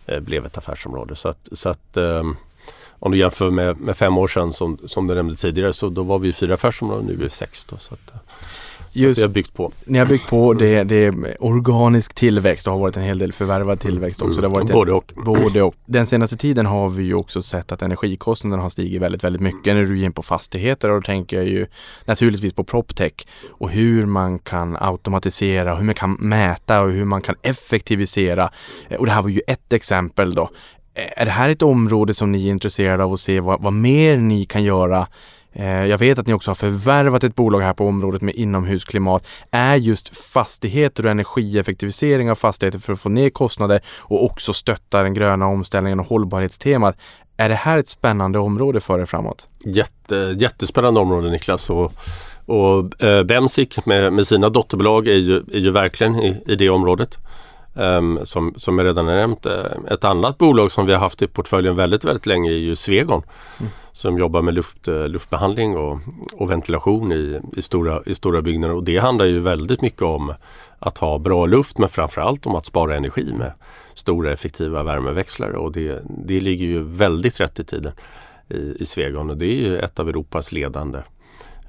[0.06, 1.14] Eh, blev ett affärsområde.
[1.14, 2.36] Så att, så att ehm,
[2.98, 6.02] om du jämför med, med fem år sedan som, som du nämnde tidigare så då
[6.02, 7.64] var vi fyra affärsområden, nu är vi sex.
[7.64, 8.20] Då, så att, eh.
[8.96, 9.72] Just, vi har byggt på.
[9.84, 12.64] ni har byggt på det, det är organisk tillväxt.
[12.64, 14.40] Det har varit en hel del förvärvad tillväxt också.
[14.40, 15.12] Det har varit Både och.
[15.16, 15.74] Både och.
[15.86, 19.74] Den senaste tiden har vi ju också sett att energikostnaderna har stigit väldigt, väldigt mycket.
[19.74, 21.66] När du är in på fastigheter och då tänker jag ju
[22.04, 23.12] naturligtvis på PropTech
[23.50, 28.50] och hur man kan automatisera, hur man kan mäta och hur man kan effektivisera.
[28.88, 30.50] Eh, Och det här var ju ett exempel då.
[30.94, 33.72] Eh, Är det här ett område som ni är intresserade av att se vad, vad
[33.72, 35.06] mer ni kan göra?
[35.54, 39.26] Eh, jag vet att ni också har förvärvat ett bolag här på området med inomhusklimat.
[39.50, 45.02] Är just fastigheter och energieffektivisering av fastigheter för att få ner kostnader och också stötta
[45.02, 46.96] den gröna omställningen och hållbarhetstemat.
[47.36, 49.48] Är det här ett spännande område för er framåt?
[49.64, 51.70] Jätte, jättespännande område Niklas.
[51.70, 51.92] Och,
[52.46, 56.70] och eh, Bemsic med, med sina dotterbolag är ju, är ju verkligen i, i det
[56.70, 57.18] området.
[57.76, 59.46] Ehm, som, som jag redan har nämnt.
[59.46, 62.76] Eh, Ett annat bolag som vi har haft i portföljen väldigt, väldigt länge är ju
[62.76, 63.22] Svegon.
[63.92, 65.98] Som jobbar med luft, eh, luftbehandling och,
[66.32, 68.74] och ventilation i, i, stora, i stora byggnader.
[68.74, 70.34] Och det handlar ju väldigt mycket om
[70.78, 73.52] att ha bra luft men framförallt om att spara energi med
[73.94, 75.56] stora effektiva värmeväxlare.
[75.56, 77.92] Och det, det ligger ju väldigt rätt i tiden
[78.48, 80.98] i, i Svegon och det är ju ett av Europas ledande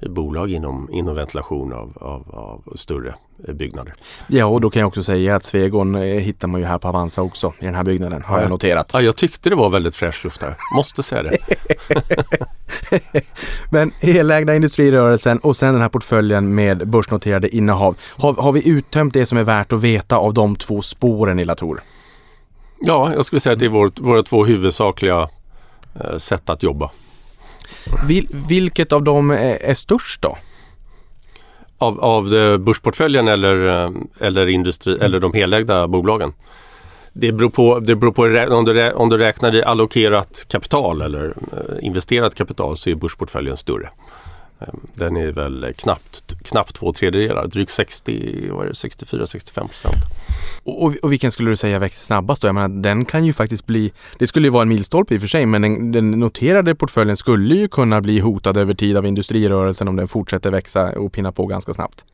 [0.00, 3.14] bolag inom, inom ventilation av, av, av större
[3.48, 3.94] eh, byggnader.
[4.26, 6.88] Ja, och då kan jag också säga att Svegon eh, hittar man ju här på
[6.88, 8.48] Avanza också i den här byggnaden, har jag Ja.
[8.48, 8.90] noterat.
[8.92, 11.38] Ja, jag tyckte det var väldigt fräsch luft här, måste säga det.
[13.70, 17.96] Men helägda industrirörelsen och sen den här portföljen med börsnoterade innehav.
[18.16, 21.44] Har, har vi uttömt det som är värt att veta av de två spåren i
[21.44, 21.80] Latour?
[22.80, 25.28] Ja, jag skulle säga att det är vårt, våra två huvudsakliga
[26.00, 26.90] eh, sätt att jobba.
[28.06, 30.38] Vil, vilket av dem är, är störst då?
[31.78, 36.32] Av, av eh, börsportföljen eller, eh, eller, industri, eller de helägda bolagen.
[37.12, 38.22] Det beror på, det beror på
[38.56, 43.56] om, du, om du räknar i allokerat kapital eller eh, investerat kapital så är börsportföljen
[43.56, 43.90] större.
[44.60, 49.96] Eh, Den är väl knappt, knappt två tredjedelar, drygt 60, vad är det, 64-65 procent.
[50.64, 52.48] Och, och, vilken skulle du säga växer snabbast då?
[52.48, 55.20] Jag menar, den kan ju faktiskt bli, det skulle ju vara en milstolpe i och
[55.20, 59.06] för sig, men den, den noterade portföljen skulle ju kunna bli hotad över tid av
[59.06, 62.04] industrirörelsen om den fortsätter växa och pinna på ganska snabbt.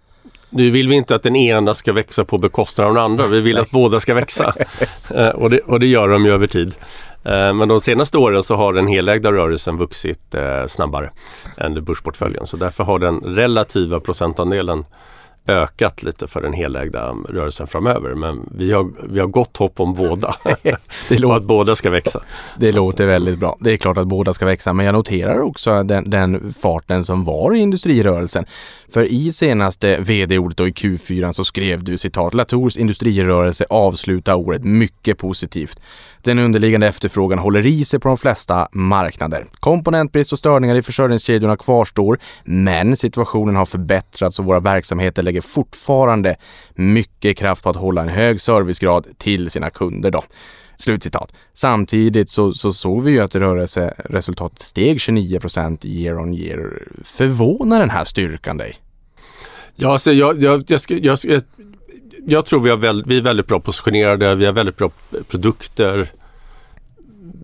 [0.50, 3.26] Nu vill vi inte att den ena ska växa på bekostnad av den andra.
[3.26, 4.54] Vi vill att båda ska växa.
[5.14, 6.74] Eh, och, det, och det gör de ju över tid.
[7.24, 11.10] Eh, Men de senaste åren så har den helägda rörelsen vuxit eh, snabbare
[11.56, 12.46] än börsportföljen.
[12.46, 14.84] Så därför har den relativa procentandelen
[15.46, 18.14] ökat lite för den helägda rörelsen framöver.
[18.14, 20.34] Men vi har, vi har gott hopp om båda.
[21.08, 22.20] Det låter, att båda ska växa.
[22.58, 23.56] det låter väldigt bra.
[23.60, 27.24] Det är klart att båda ska växa, men jag noterar också den, den farten som
[27.24, 28.44] var i industrirörelsen.
[28.92, 34.64] För i senaste vd-ordet och i Q4 så skrev du citat Latours industrirörelse avslutar året
[34.64, 35.80] mycket positivt.
[36.22, 39.46] Den underliggande efterfrågan håller i sig på de flesta marknader.
[39.60, 46.36] Komponentbrist och störningar i försörjningskedjorna kvarstår, men situationen har förbättrats och våra verksamheter lägger fortfarande
[46.74, 50.10] mycket kraft på att hålla en hög servicegrad till sina kunder.
[50.10, 50.22] Då.
[50.76, 51.32] Slutcitat.
[51.54, 55.40] Samtidigt så, så såg vi ju att rörelseresultatet steg 29
[55.84, 56.82] year on year.
[57.04, 58.74] Förvånar den här styrkan dig?
[59.76, 61.18] Ja, alltså jag, jag, jag, ska- jag,
[62.26, 64.90] jag, tror vi, har väl, vi är väldigt bra positionerade, vi har väldigt bra
[65.28, 66.08] produkter.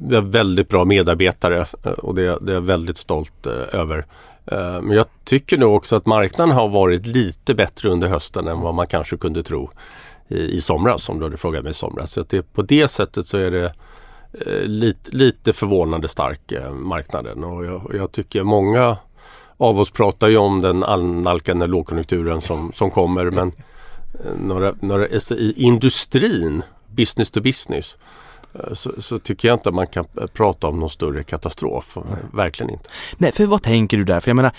[0.01, 4.07] Vi har väldigt bra medarbetare eh, och det, det är jag väldigt stolt eh, över.
[4.47, 8.61] Eh, men jag tycker nog också att marknaden har varit lite bättre under hösten än
[8.61, 9.71] vad man kanske kunde tro
[10.29, 12.13] i, i somras, om du hade frågat mig i somras.
[12.13, 13.73] Så att det, på det sättet så är det
[14.33, 18.97] eh, lite, lite förvånande stark eh, marknaden och jag, jag tycker många
[19.57, 23.55] av oss pratar ju om den annalkande lågkonjunkturen som, som kommer men eh,
[24.39, 27.97] några, några, alltså i industrin, business to business,
[28.73, 31.97] så, så, tycker jag inte att man kan prata om någon större katastrof.
[31.97, 32.19] Nej.
[32.33, 32.89] Verkligen inte.
[33.17, 34.21] Nej, för vad tänker du där?
[34.21, 34.53] För jag menar,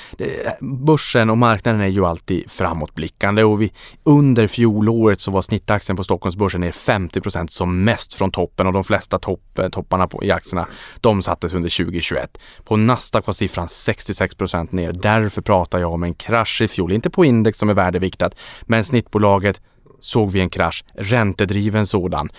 [0.86, 3.72] börsen och marknaden är ju alltid framåtblickande och vi,
[4.04, 8.84] under fjolåret så var snittaktien på Stockholmsbörsen ner 50% som mest från toppen och de
[8.84, 10.68] flesta topp, topparna på, i aktierna
[11.02, 12.38] de sattes under 2021.
[12.64, 14.92] På Nasdaq var siffran 66% ner.
[14.92, 18.84] Därför pratar jag om en krasch i fjol, inte på index som är värdeviktat, men
[18.84, 19.62] snittbolaget
[20.00, 22.30] såg vi en krasch, räntedriven sådan.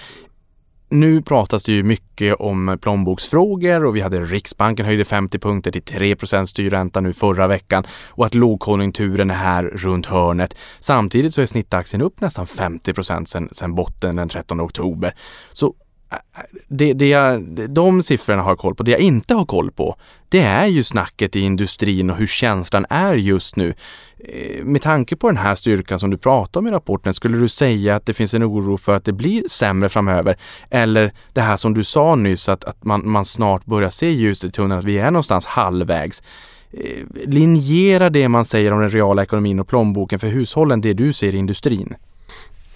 [0.92, 5.82] Nu pratas det ju mycket om plånboksfrågor och vi hade Riksbanken höjde 50 punkter till
[5.82, 10.56] 3% styrränta nu förra veckan och att lågkonjunkturen är här runt hörnet.
[10.80, 13.24] Samtidigt så är snittaktien upp nästan 50
[13.54, 15.14] sedan botten den 13 oktober.
[15.52, 15.74] Så
[16.68, 18.82] det, det jag, de siffrorna har jag koll på.
[18.82, 19.96] Det jag inte har koll på,
[20.28, 23.74] det är ju snacket i industrin och hur känslan är just nu.
[24.18, 27.48] Eh, med tanke på den här styrkan som du pratar om i rapporten, skulle du
[27.48, 30.36] säga att det finns en oro för att det blir sämre framöver?
[30.70, 34.50] Eller det här som du sa nyss, att, att man, man snart börjar se ljuset
[34.50, 36.22] i tunneln, att vi är någonstans halvvägs.
[36.72, 41.12] Eh, linjera det man säger om den reala ekonomin och plånboken för hushållen, det du
[41.12, 41.94] ser i industrin.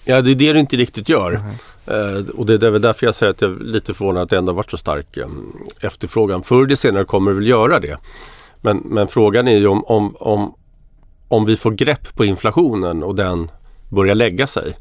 [0.05, 1.31] Ja, det är det du inte riktigt gör.
[1.31, 1.55] Mm.
[1.87, 4.37] Eh, och det är väl därför jag säger att jag är lite förvånad att det
[4.37, 5.27] ändå varit så stark eh,
[5.79, 6.43] efterfrågan.
[6.43, 7.97] Förr eller senare kommer det väl göra det.
[8.61, 10.55] Men, men frågan är ju om, om, om,
[11.27, 13.51] om vi får grepp på inflationen och den
[13.89, 14.75] börjar lägga sig.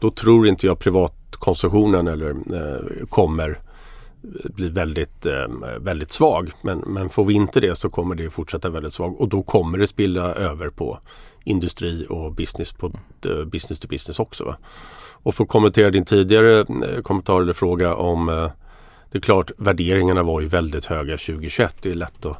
[0.00, 5.26] Då tror inte jag privatkonsumtionen eller, eh, kommer eh, bli väldigt,
[5.80, 6.50] väldigt svag.
[6.62, 9.78] Men, men får vi inte det så kommer det fortsätta väldigt svag och då kommer
[9.78, 10.98] det spilla över på
[11.44, 12.92] industri och business, på,
[13.46, 14.44] business to business också.
[14.44, 14.56] Va?
[15.26, 18.50] Och för att kommentera din tidigare uh, kommentar eller fråga om uh,
[19.12, 21.76] Det är klart värderingarna var ju väldigt höga 2021.
[21.82, 22.38] Det är lätt att,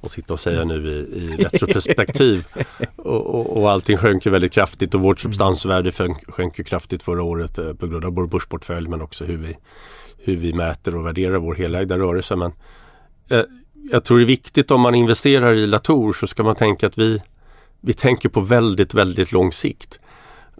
[0.00, 2.46] att sitta och säga nu i, i retroperspektiv.
[2.96, 7.02] och, och, och allting sjönk ju väldigt kraftigt och vårt substansvärde sjönk, sjönk ju kraftigt
[7.02, 9.56] förra året på grund av vår börsportfölj men också hur vi,
[10.18, 12.36] hur vi mäter och värderar vår helägda rörelse.
[12.36, 12.52] Men,
[13.90, 16.98] jag tror det är viktigt om man investerar i Latour så ska man tänka att
[16.98, 17.22] vi
[17.80, 20.00] vi tänker på väldigt, väldigt lång sikt.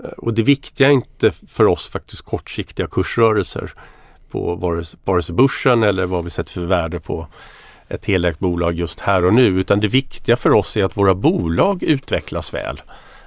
[0.05, 3.73] Eh, och det viktiga är inte för oss faktiskt kortsiktiga kursrörelser
[4.31, 4.55] på
[5.05, 7.27] vare sig börsen eller vad vi sätter för värde på
[7.89, 9.47] ett helägt bolag just här och nu.
[9.47, 12.83] Utan det viktiga för oss är att våra bolag utvecklas väl.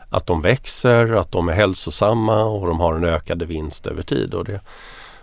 [0.10, 4.34] Att de växer, att de är hälsosamma och de har en ökad vinst över tid.
[4.34, 4.62] Och det,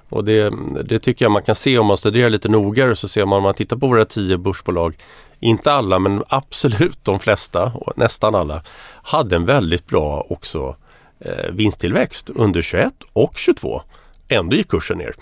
[0.09, 0.53] och det,
[0.85, 3.43] det tycker jag man kan se om man studerar lite noggrannare så ser man om
[3.43, 4.97] man tittar på våra tio börsbolag
[5.41, 8.63] inte alla men absolut de flesta, och nästan alla,
[9.03, 10.77] hade en väldigt bra också
[11.21, 13.83] Eh, vinsttillväxt under 21 och 22.
[14.29, 15.15] Ändå gick kursen ner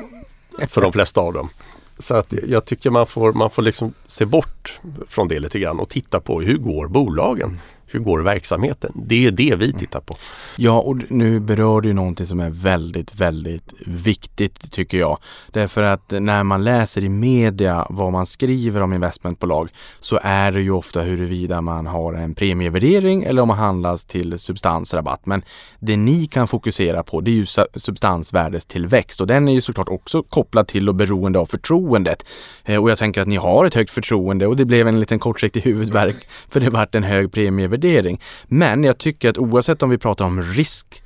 [0.68, 1.50] för de flesta av dem.
[1.98, 5.80] Så att jag tycker man får, man får liksom se bort från det lite grann
[5.80, 7.58] och titta på hur går bolagen?
[7.92, 8.92] Hur går verksamheten?
[8.94, 10.14] Det är det vi tittar på.
[10.56, 15.18] Ja, och nu berör du någonting som är väldigt, väldigt viktigt tycker jag.
[15.52, 19.68] Därför att när man läser i media vad man skriver om investmentbolag
[20.00, 24.38] så är det ju ofta huruvida man har en premievärdering eller om man handlas till
[24.38, 25.26] substansrabatt.
[25.26, 25.42] Men
[25.78, 30.22] det ni kan fokusera på det är ju substansvärdestillväxt och den är ju såklart också
[30.22, 32.26] kopplad till och beroende av förtroendet.
[32.64, 35.18] Eh, och jag tänker att ni har ett högt förtroende och det blev en liten
[35.18, 38.20] kortsiktig huvudvärk för det vart en hög premievärdering värdering.
[38.44, 41.02] Men jag tycker att oavsett om vi pratar om risk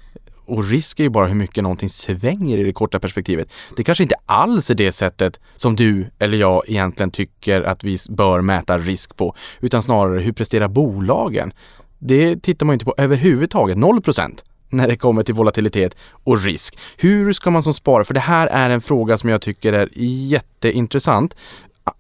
[0.46, 3.48] och risk är ju bara hur mycket någonting svänger i det korta perspektivet.
[3.76, 7.98] Det kanske inte alls är det sättet som du eller jag egentligen tycker att vi
[8.10, 11.52] bör mäta risk på, utan snarare hur presterar bolagen?
[11.98, 16.78] Det tittar man inte på överhuvudtaget, 0 procent när det kommer till volatilitet och risk.
[16.96, 19.88] Hur ska man som sparare, för det här är en fråga som jag tycker är
[20.30, 21.36] jätteintressant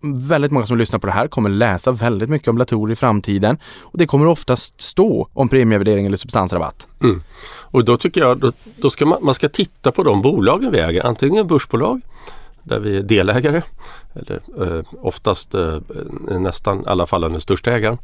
[0.00, 3.58] väldigt många som lyssnar på det här kommer läsa väldigt mycket om Latour i framtiden
[3.80, 6.88] och det kommer oftast stå om premievärdering eller substansrabatt.
[7.02, 7.22] Mm.
[7.46, 10.78] Och då tycker jag då, då ska man, man, ska titta på de bolagen vi
[10.78, 12.00] äger, antingen börsbolag
[12.62, 13.62] där vi är delägare
[14.14, 15.78] eller eh, oftast eh,
[16.38, 17.98] nästan i alla fall den största ägaren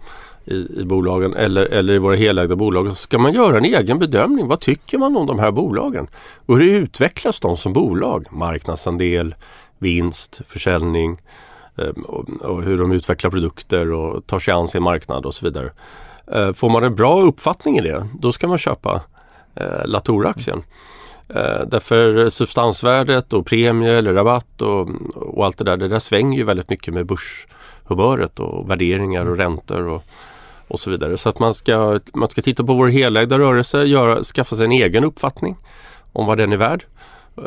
[0.44, 2.88] i, i bolagen eller, eller i våra helägda bolag.
[2.88, 4.48] Så ska man göra en egen bedömning.
[4.48, 6.06] Vad tycker man om de här bolagen?
[6.46, 8.26] Och hur utvecklas de som bolag?
[8.30, 9.34] Marknadsandel,
[9.78, 11.16] vinst, försäljning,
[11.80, 12.02] Ehm,
[12.40, 15.70] och hur de utvecklar produkter och tar sig an sin marknad och så vidare.
[16.32, 19.00] Ehm, får man en bra uppfattning i det, då ska man köpa
[19.54, 20.62] eh, Latour-aktien.
[21.28, 26.38] Ehm, därför substansvärdet och premie eller rabatt och, och, allt det där, det där svänger
[26.38, 30.02] ju väldigt mycket med börshumöret och värderingar och räntor och,
[30.68, 31.16] och så vidare.
[31.16, 34.72] Så att man ska, man ska titta på vår helägda rörelse, göra, skaffa sig en
[34.72, 35.56] egen uppfattning
[36.12, 36.84] om vad den är värd.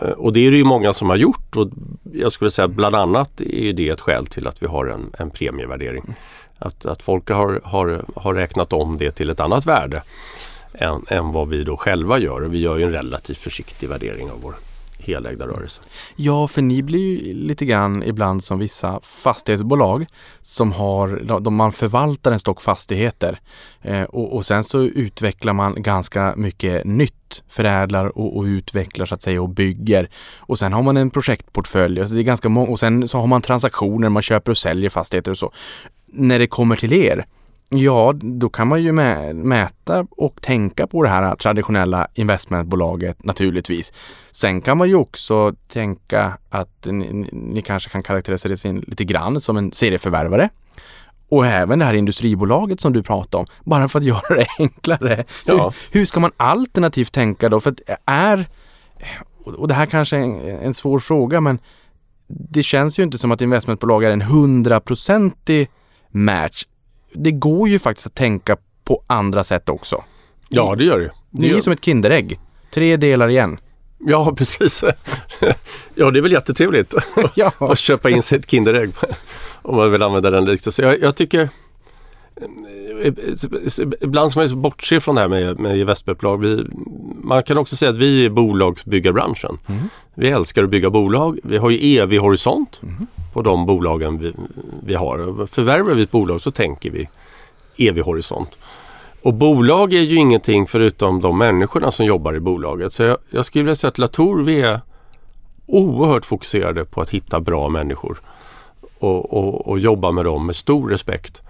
[0.02, 1.70] Eh, och det är det ju många som har gjort och
[2.14, 5.30] jag skulle säga bland annat är det ett skäl till att vi har en, en
[5.30, 6.16] premievärdering.
[6.60, 10.04] Att, att folk har, har, har räknat om det till ett annat värde
[10.74, 12.42] än, än vad vi då själva gör.
[12.44, 14.56] Och vi gör ju en relativt försiktig värdering av vår
[15.04, 15.82] helägda rörelse.
[16.16, 20.06] Ja, för ni blir ju lite grann ibland som vissa fastighetsbolag
[20.42, 23.40] som har, de, man förvaltar en stock fastigheter
[23.82, 29.16] eh, och, och, sen så utvecklar man ganska mycket nytt, förädlar och, och, utvecklar så
[29.16, 30.10] att säga och bygger.
[30.38, 33.28] Och sen har man en projektportfölj alltså det är ganska många och sen så har
[33.28, 35.52] man transaktioner, man köper och säljer fastigheter och så.
[36.06, 37.26] När det kommer till er,
[37.70, 43.94] Ja, då kan man ju mä mäta och tänka på det här traditionella investmentbolaget naturligtvis.
[44.32, 49.42] Sen kan man ju också tänka att ni, ni kanske kan karaktärisera er lite grann
[49.42, 50.50] som en serieförvärvare.
[51.30, 55.26] Och även det här industribolaget som du pratade om, bara för att göra det enklare.
[55.46, 55.74] Ja.
[55.92, 57.60] Hur, hur, ska man alternativt tänka då?
[57.60, 58.46] För att är,
[59.44, 61.60] och det här kanske är en, en svår fråga, men
[62.28, 65.70] det känns ju inte som att investmentbolag är en hundraprocentig
[66.10, 66.66] match
[67.14, 70.04] det går ju faktiskt att tänka på andra sätt också.
[70.50, 71.12] Ja, det gör det.
[71.30, 72.40] Det är som ett Kinderägg.
[72.74, 73.58] Tre delar igen.
[74.00, 74.84] Ja, precis.
[75.96, 76.94] ja, det är väl jättetrevligt
[77.36, 77.52] ja.
[77.58, 78.90] att köpa in sig ett Kinderägg
[79.62, 80.86] om man vill använda den liknelsen.
[80.86, 81.50] Jag, jag tycker
[84.02, 86.44] Ibland ska man bortse från det här med, med investmentbolag.
[87.24, 89.58] man kan också säga att vi är bolagsbyggarbranschen.
[89.68, 89.90] Mm.
[90.16, 91.40] Vi älskar att bygga bolag.
[91.44, 93.08] Vi har ju evig horisont mm.
[93.34, 94.34] på de bolagen vi,
[94.84, 95.46] vi har.
[95.46, 97.10] Förvärvar vi ett bolag så tänker vi
[97.78, 98.60] evig horisont.
[99.22, 102.94] Och bolag är ju ingenting förutom de människorna som jobbar i bolaget.
[102.94, 104.82] Så jag, jag skulle vilja säga att Latour vi är
[105.66, 108.18] oerhört fokuserade på att hitta bra människor
[109.00, 111.42] och, och, och jobba med dem med stor respekt.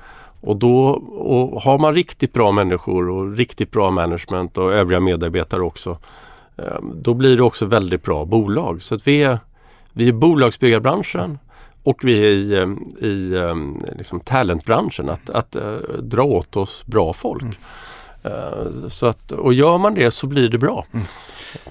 [0.42, 5.62] Och då och har man riktigt bra människor och riktigt bra management och övriga medarbetare
[5.62, 5.98] också.
[6.58, 8.84] Ehm, då blir det också väldigt bra bolag.
[8.84, 9.40] Så att vi är,
[9.94, 11.40] vi är bolagsbyggarbranschen
[11.84, 15.10] och vi är i, ehm, i ehm, liksom talentbranschen.
[15.10, 17.44] Att, att uh, dra åt oss bra folk.
[17.44, 18.90] Mm.
[18.90, 20.86] Så att, och gör man det så blir det bra.
[20.94, 21.06] Mm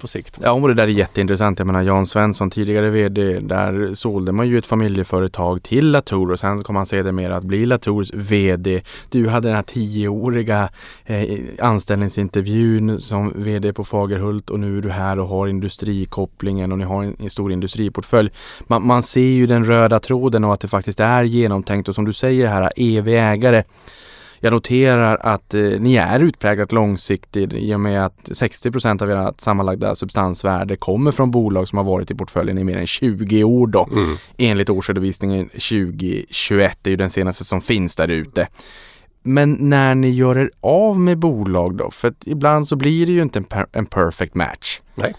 [0.01, 0.39] på sikt.
[0.43, 1.59] Ja, och det där är jätteintressant.
[1.59, 6.41] Jag menar Jan Svensson, tidigare VD, där sålde man ju ett familjeföretag till Latour och
[6.41, 8.83] sen kom han sedermera att bli Latours VD.
[9.11, 10.69] Du hade den här tioåriga
[11.05, 16.79] eh, anställningsintervjun som VD på Fagerhult och nu är du här och har industrikopplingen och
[16.79, 18.31] ni har en, en stor industriportfölj.
[18.67, 22.05] Man, man ser ju den röda tråden och att det faktiskt är genomtänkt och som
[22.05, 23.63] du säger här, evig ägare.
[24.45, 29.35] Jag noterar att eh, ni är utpräglat långsiktigt i och med att 60% av era
[29.39, 33.67] sammanlagda substansvärde kommer från bolag som har varit i portföljen i mer än 20 år
[33.67, 33.89] då.
[33.93, 34.17] Mm.
[34.39, 38.49] Enligt årsredovisningen 2021, det är ju den senaste som finns där ute.
[39.23, 41.91] Men när ni gör er av med bolag då?
[41.91, 44.81] För att ibland så blir det ju inte en, per en perfect match.
[44.95, 45.15] Nej.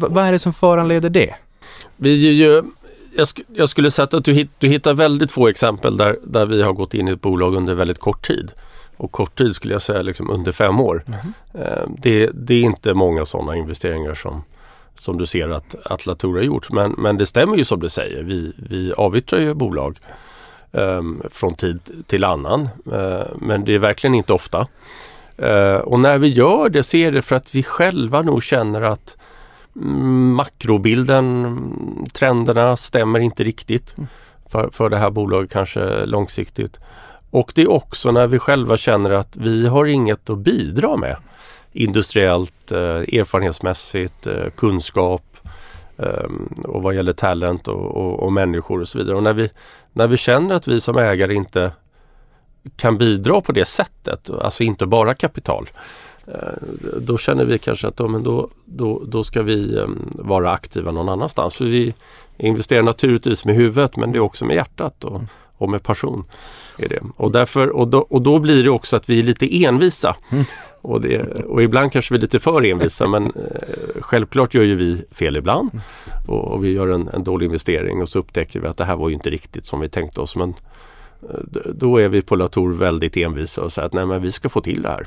[0.00, 1.34] V vad är det som föranleder det?
[1.96, 2.62] Vi är ju
[3.16, 6.46] jag, sk jag, skulle säga att du, hit, du hittar väldigt få exempel där, där
[6.46, 8.52] vi har gått in i ett bolag under väldigt kort tid.
[8.96, 11.04] Och kort tid skulle jag säga liksom under fem år.
[11.06, 11.18] Mm.
[11.54, 14.42] Eh, det, det, är inte många sådana investeringar som,
[14.94, 16.70] som du ser att, att Latour har gjort.
[16.72, 18.22] Men, men det stämmer ju som du säger.
[18.22, 19.98] Vi, vi avyttrar ju bolag
[20.72, 22.68] eh, från tid till annan.
[22.92, 24.66] Eh, men det är verkligen inte ofta.
[25.36, 28.82] Eh, och när vi gör det så är det för att vi själva nog känner
[28.82, 29.16] att
[29.74, 31.58] makrobilden,
[32.12, 34.08] trenderna stämmer inte riktigt mm.
[34.46, 36.78] för, för det här bolaget kanske långsiktigt.
[37.30, 41.16] Och det är också när vi själva känner att vi har inget att bidra med
[41.72, 45.36] industriellt, eh, erfarenhetsmässigt, eh, kunskap
[45.98, 46.30] eh,
[46.64, 49.16] och vad gäller talent och, och, och, människor och så vidare.
[49.16, 49.50] Och när vi,
[49.92, 51.72] när vi känner att vi som ägare inte
[52.76, 55.68] kan bidra på det sättet, alltså inte bara kapital,
[57.00, 60.90] då känner vi kanske att då, men då, då, då ska vi ehm, vara aktiva
[60.90, 61.54] någon annanstans.
[61.54, 61.94] För vi
[62.38, 65.22] investerar naturligtvis med huvudet men det är också med hjärtat och,
[65.56, 66.24] och med passion.
[66.78, 67.02] Är det.
[67.16, 70.16] Och, därför, och, då, och då blir det också att vi är lite envisa.
[70.30, 70.44] Mm.
[70.80, 74.74] Och, det, och ibland kanske vi är lite för envisa men eh, självklart gör ju
[74.74, 75.70] vi fel ibland.
[76.28, 78.96] Och, och vi gör en, en, dålig investering och så upptäcker vi att det här
[78.96, 80.36] var ju inte riktigt som vi tänkte oss.
[80.36, 80.54] Men
[81.30, 84.48] eh, då är vi på Latour väldigt envisa och säger att nej men vi ska
[84.48, 85.06] få till det här.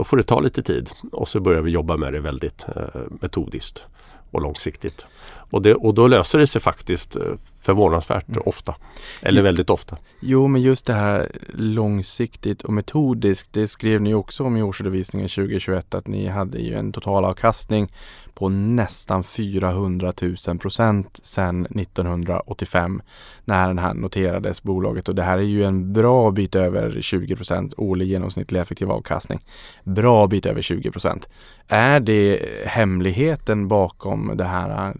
[0.00, 3.00] Då får det ta lite tid och så börjar vi jobba med det väldigt eh,
[3.20, 3.86] metodiskt
[4.30, 5.06] och långsiktigt.
[5.50, 7.22] Och, det, och då löser det sig faktiskt eh,
[7.60, 8.42] förvånansvärt mm.
[8.46, 8.74] ofta.
[9.22, 9.96] Eller väldigt ofta.
[10.20, 15.28] Jo, men just det här långsiktigt och metodiskt, det skrev ni också om i årsredovisningen
[15.28, 17.88] 2021 att ni hade ju en totalavkastning
[18.34, 20.12] på nästan 400
[20.46, 23.02] 000 procent sedan 1985
[23.44, 27.36] när den här noterades bolaget och det här är ju en bra bit över 20
[27.36, 29.40] procent årlig genomsnittlig effektiv avkastning.
[29.84, 31.28] Bra bit över 20 procent.
[31.68, 34.94] Är det hemligheten bakom det här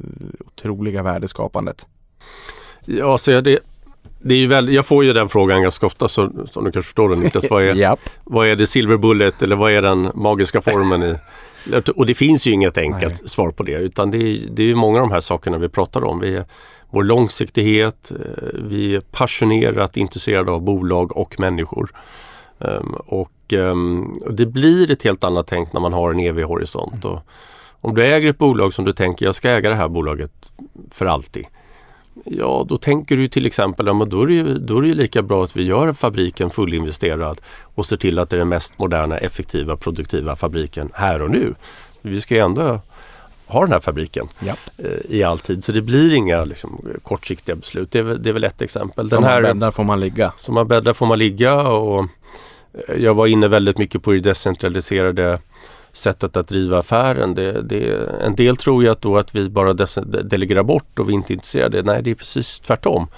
[0.47, 1.87] otroliga värdeskapandet?
[2.85, 3.59] Ja, så det,
[4.23, 6.87] det är ju väl, jag får ju den frågan ganska ofta så, som du kanske
[6.87, 7.51] förstår Niklas.
[7.51, 7.99] Vad är, yep.
[8.25, 11.17] vad är det silver bullet eller vad är den magiska formen i,
[11.97, 13.29] Och det finns ju inget enkelt Nej.
[13.29, 16.05] svar på det utan det är, det är många av de här sakerna vi pratar
[16.05, 16.21] om.
[16.21, 16.45] Vi är,
[16.91, 21.91] vår långsiktighet, eh, vi är passionerat intresserade av bolag och människor.
[22.59, 27.05] Um, och um, det blir ett helt annat tänk när man har en evig horisont.
[27.05, 27.19] Och
[27.81, 30.53] om du äger ett bolag som du tänker, jag ska äga det här bolaget
[30.91, 31.47] för alltid.
[32.25, 35.45] Ja, då tänker du till exempel, ja, då, är det, då är det lika bra
[35.45, 37.41] att vi gör fabriken fullinvesterad
[37.75, 41.55] och ser till att det är den mest moderna, effektiva, produktiva fabriken här och nu.
[42.03, 42.81] Vi ska ju ändå
[43.47, 44.55] ha den här fabriken ja.
[44.79, 45.65] eh, i all tid.
[45.65, 47.91] Så det blir inga liksom, kortsiktiga beslut.
[47.91, 49.11] Det är, det är väl ett exempel.
[49.11, 50.33] Som man bäddar får man ligga.
[50.37, 52.07] Som man bäddar får man ligga och
[52.89, 55.39] eh, jag var inne väldigt mycket på det decentraliserade
[55.93, 57.35] sättet att driva affären.
[57.35, 59.73] Det, det, en del tror ju att, då att vi bara
[60.23, 61.83] delegerar bort och vi inte är intresserade.
[61.83, 63.09] Nej, det är precis tvärtom.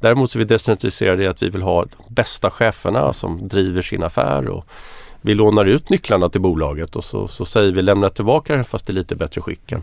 [0.00, 4.02] Däremot är vi decentraliserade i att vi vill ha de bästa cheferna som driver sin
[4.02, 4.48] affär.
[4.48, 4.66] Och
[5.20, 8.90] vi lånar ut nycklarna till bolaget och så, så säger vi lämna tillbaka den fast
[8.90, 9.82] i lite bättre skick än,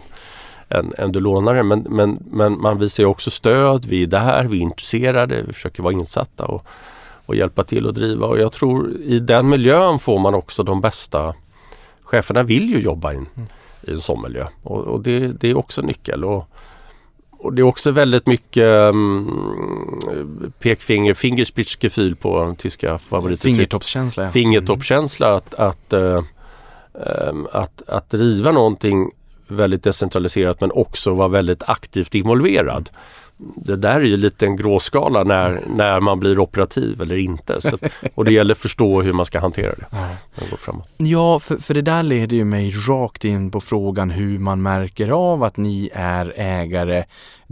[0.69, 1.67] än, än du lånar den.
[1.67, 3.85] Men, men, men man visar också stöd.
[3.85, 6.65] Vi är där, vi är intresserade, vi försöker vara insatta och,
[7.25, 8.27] och hjälpa till att driva.
[8.27, 11.33] Och jag tror i den miljön får man också de bästa
[12.11, 13.49] cheferna vill ju jobba i en, mm.
[13.81, 16.23] i en sån miljö och, och det, det, är också nyckel.
[16.23, 16.49] Och,
[17.31, 23.41] och det är också väldigt mycket um, pekfinger, fingerspitzgefühl på den tyska favoriten.
[23.41, 24.23] Fingertoppskänsla.
[24.23, 24.29] Ja.
[24.29, 26.23] Fingertoppskänsla att, att, uh,
[27.29, 29.11] um, att, att driva någonting
[29.47, 32.89] väldigt decentraliserat men också vara väldigt aktivt involverad
[33.55, 37.61] det där är ju lite en gråskala när, när man blir operativ eller inte.
[37.61, 37.77] Så,
[38.15, 39.85] och det gäller att förstå hur man ska hantera det.
[39.91, 40.07] Ja,
[40.97, 45.09] ja för, för det där leder ju mig rakt in på frågan hur man märker
[45.09, 47.03] av att ni är ägare,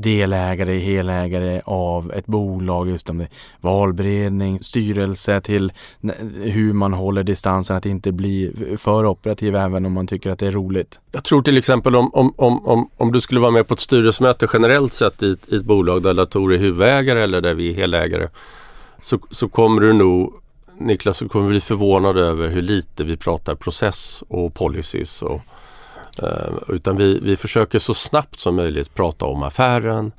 [0.02, 2.89] delägare, helägare av ett bolag.
[2.89, 3.30] Just om det är
[3.62, 5.72] valberedning, styrelse till
[6.41, 10.47] hur man håller distansen att inte bli för operativ även om man tycker att det
[10.47, 11.00] är roligt.
[11.12, 14.47] Jag tror till exempel om, om, om, om, du skulle vara med på ett styrelsemöte
[14.54, 18.28] generellt sett i, i ett bolag där Latour är huvudägare eller där vi är helägare
[19.02, 20.34] så, så kommer du nog
[20.78, 25.22] Niklas, du kommer bli förvånad över hur lite vi pratar process och policies.
[25.22, 25.41] Och,
[26.67, 30.11] utan vi, vi försöker så snabbt som möjligt prata om affären,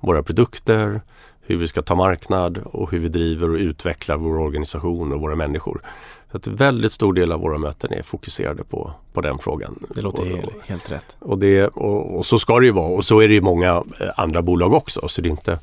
[0.00, 1.00] våra produkter,
[1.40, 5.36] hur vi ska ta marknad och hur vi driver och utvecklar vår organisation och våra
[5.36, 5.80] människor.
[6.30, 9.86] Så att väldigt stor del av våra möten är fokuserade på, på den frågan.
[9.94, 11.16] Det låter och, helt, helt rätt.
[11.18, 13.84] Och, det, och, och, så ska det ju vara och så är det i många
[14.00, 15.08] eh, andra bolag också.
[15.08, 15.58] Så det är inte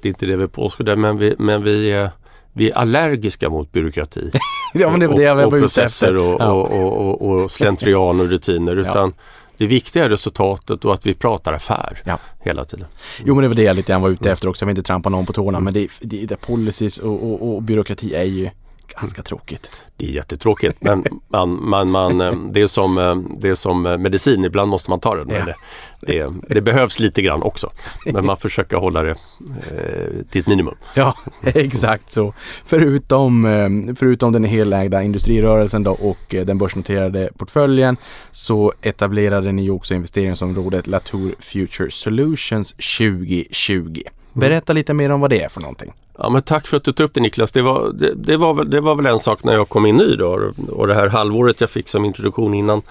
[0.00, 2.10] det, är inte det vi påstår men vi, men vi är
[2.58, 4.30] vi är allergiska mot byråkrati.
[4.74, 6.50] ja, men det var det jag och, och processer och, ja.
[6.52, 8.76] och, och, och, slentrian och rutiner.
[8.76, 9.22] Utan ja.
[9.56, 12.18] Det viktiga är resultatet och att vi pratar affär ja.
[12.40, 12.86] hela tiden.
[13.24, 14.62] Jo men det var det jag lite grann var ute efter också.
[14.62, 17.62] Jag vill inte trampa någon på tårna men det, det, det policies och, och, och
[17.62, 18.50] byråkrati är ju
[18.94, 19.80] ganska tråkigt.
[19.96, 23.86] Det är jättetråkigt men man, man, man, eh, det, är som, eh, det är som
[23.86, 25.28] eh, medicin, ibland måste man ta den.
[25.28, 25.44] Ja.
[25.44, 25.54] Det,
[26.00, 27.70] det, det, behövs lite grann också.
[28.06, 30.74] Men man försöker hålla det eh, till ett minimum.
[30.94, 32.34] Ja, exakt så.
[32.64, 37.96] Förutom, förutom den helägda industrirörelsen då och den börsnoterade portföljen
[38.30, 44.02] så etablerade ni också investeringsområdet Latour Future Solutions 2020.
[44.40, 45.92] Berätta lite mer om vad det är för någonting.
[46.18, 47.52] Ja, men tack för att du tog upp det Niklas.
[47.52, 49.96] Det var, det, det, var, väl, det var väl en sak när jag kom in
[49.96, 52.82] ny då och det här halvåret jag fick som introduktion innan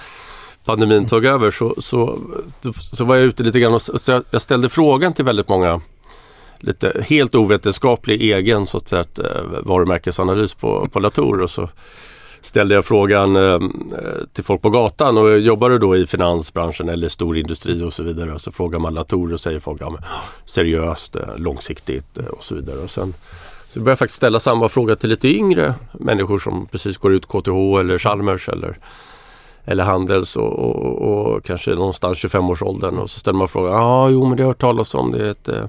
[0.65, 2.19] pandemin tog över så, så,
[2.73, 5.81] så var jag ute lite grann och så jag ställde frågan till väldigt många
[6.59, 11.69] lite helt ovetenskaplig egen så att säga, eh, varumärkesanalys på, på Latour och så
[12.47, 13.59] ställde jag frågan eh, eh,
[14.33, 18.33] till folk på gatan och jobbar du då i finansbranschen eller storindustri och så vidare.
[18.33, 20.01] Och så frågar man Latour och säger folk ja, men,
[20.45, 22.77] seriöst, eh, långsiktigt eh, och så vidare.
[22.77, 23.13] Och sen,
[23.69, 27.25] så börjar jag faktiskt ställa samma fråga till lite yngre människor som precis går ut
[27.25, 28.77] KTH eller Chalmers eller,
[29.65, 32.97] eller Handels och, och, och kanske någonstans 25-årsåldern.
[32.97, 35.11] Och så ställer man frågan, ja jo men det har jag hört talas om.
[35.11, 35.65] Det är ett eh,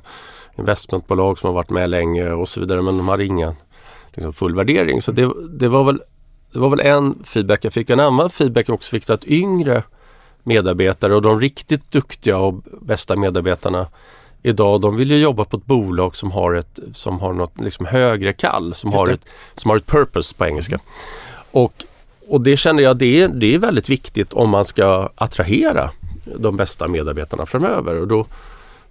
[0.59, 3.55] investmentbolag som har varit med länge och så vidare men de har ingen
[4.15, 5.03] liksom, full värdering.
[5.03, 6.01] Så det, det var väl
[6.53, 7.91] det var väl en feedback jag fick.
[7.91, 9.83] En annan feedback jag också fick att yngre
[10.43, 13.87] medarbetare och de riktigt duktiga och bästa medarbetarna
[14.43, 17.87] idag de vill ju jobba på ett bolag som har ett som har något liksom
[17.87, 20.75] högre kall, som, har ett, som har ett purpose på engelska.
[20.75, 20.87] Mm.
[21.51, 21.85] Och,
[22.29, 25.91] och det känner jag det är, det är väldigt viktigt om man ska attrahera
[26.39, 28.01] de bästa medarbetarna framöver.
[28.01, 28.27] Och då,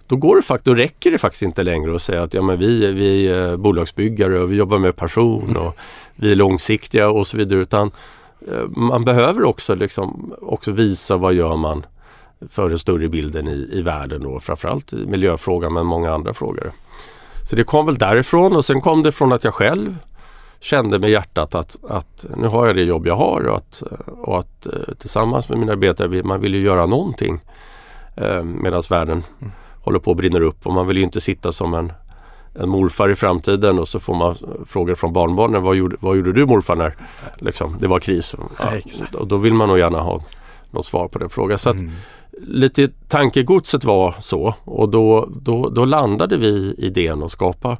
[0.08, 2.58] då, går det fakt då räcker det faktiskt inte längre att säga att ja, men
[2.58, 5.76] vi, vi är bolagsbyggare och vi jobbar med passion och
[6.16, 7.60] vi är långsiktiga och så vidare.
[7.60, 7.90] Utan
[8.48, 11.86] eh, man behöver också, liksom, också visa vad gör man
[12.48, 16.72] för den större bilden i, i världen och framförallt i miljöfrågan men många andra frågor.
[17.50, 19.96] Så det kom väl därifrån och sen kom det från att jag själv
[20.60, 24.38] kände med hjärtat att, att nu har jag det jobb jag har och att, och
[24.38, 27.40] att eh, tillsammans med mina arbetare, man vill ju göra någonting
[28.16, 29.52] eh, medan världen mm
[29.88, 31.92] håller på att brinna upp och man vill ju inte sitta som en,
[32.54, 34.36] en morfar i framtiden och så får man
[34.66, 35.62] frågor från barnbarnen.
[35.62, 36.96] Vad gjorde, vad gjorde du morfar när
[37.36, 38.34] liksom, det var kris?
[38.58, 38.72] Ja,
[39.18, 40.22] och då vill man nog gärna ha
[40.70, 41.58] något svar på den frågan.
[41.58, 41.92] Så att, mm.
[42.40, 47.76] Lite tankegodset var så och då, då, då landade vi i idén att skapa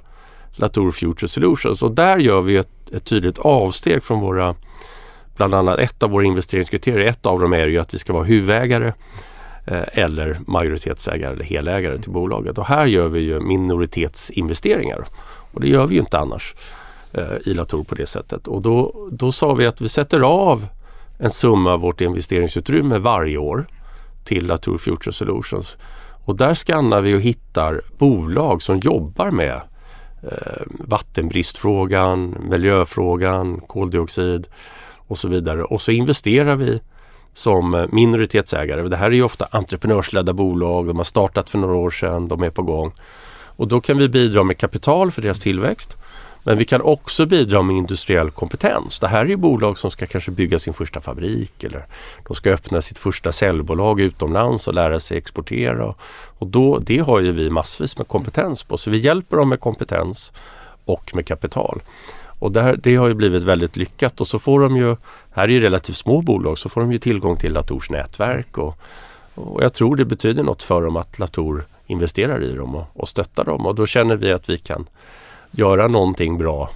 [0.52, 4.54] Latour Future Solutions och där gör vi ett, ett tydligt avsteg från våra
[5.36, 7.08] bland annat ett av våra investeringskriterier.
[7.08, 8.92] Ett av dem är ju att vi ska vara huvudägare
[9.70, 12.58] Eh, eller majoritetsägare eller helägare till bolaget.
[12.58, 15.04] Och här gör vi ju minoritetsinvesteringar.
[15.52, 16.54] Och det gör vi ju inte annars
[17.12, 18.48] eh, i Latour på det sättet.
[18.48, 20.66] Och då, då sa vi att vi sätter av
[21.18, 23.66] en summa av vårt investeringsutrymme varje år
[24.24, 25.76] till Latour Future Solutions.
[26.24, 29.60] Och där skannar vi och hittar bolag som jobbar med
[30.22, 34.46] eh, vattenbristfrågan, miljöfrågan, koldioxid
[34.96, 35.64] och så vidare.
[35.64, 36.80] Och så investerar vi
[37.38, 38.88] som eh, minoritetsägare.
[38.88, 40.86] Det här är ju ofta entreprenörsledda bolag.
[40.86, 42.92] De har startat för några år sedan, de är på gång.
[43.56, 45.96] Och då kan vi bidra med kapital för deras tillväxt.
[46.42, 49.00] Men vi kan också bidra med industriell kompetens.
[49.00, 51.86] Det här är ju bolag som ska kanske bygga sin första fabrik eller
[52.28, 55.94] de ska öppna sitt första säljbolag utomlands och lära sig exportera.
[56.38, 58.78] Och då, det har ju vi massvis med kompetens på.
[58.78, 60.32] Så vi hjälper dem med kompetens
[60.84, 61.80] och med kapital.
[62.38, 64.20] Och det, här, det har ju blivit väldigt lyckat.
[64.20, 64.96] Och så får de ju,
[65.30, 68.58] här är ju relativt små bolag, så får de ju tillgång till Latours nätverk.
[68.58, 68.78] Och,
[69.34, 73.08] och jag tror det betyder något för dem att Latour investerar i dem och, och
[73.08, 73.66] stöttar dem.
[73.66, 74.86] Och då känner vi att vi kan
[75.50, 76.70] göra någonting bra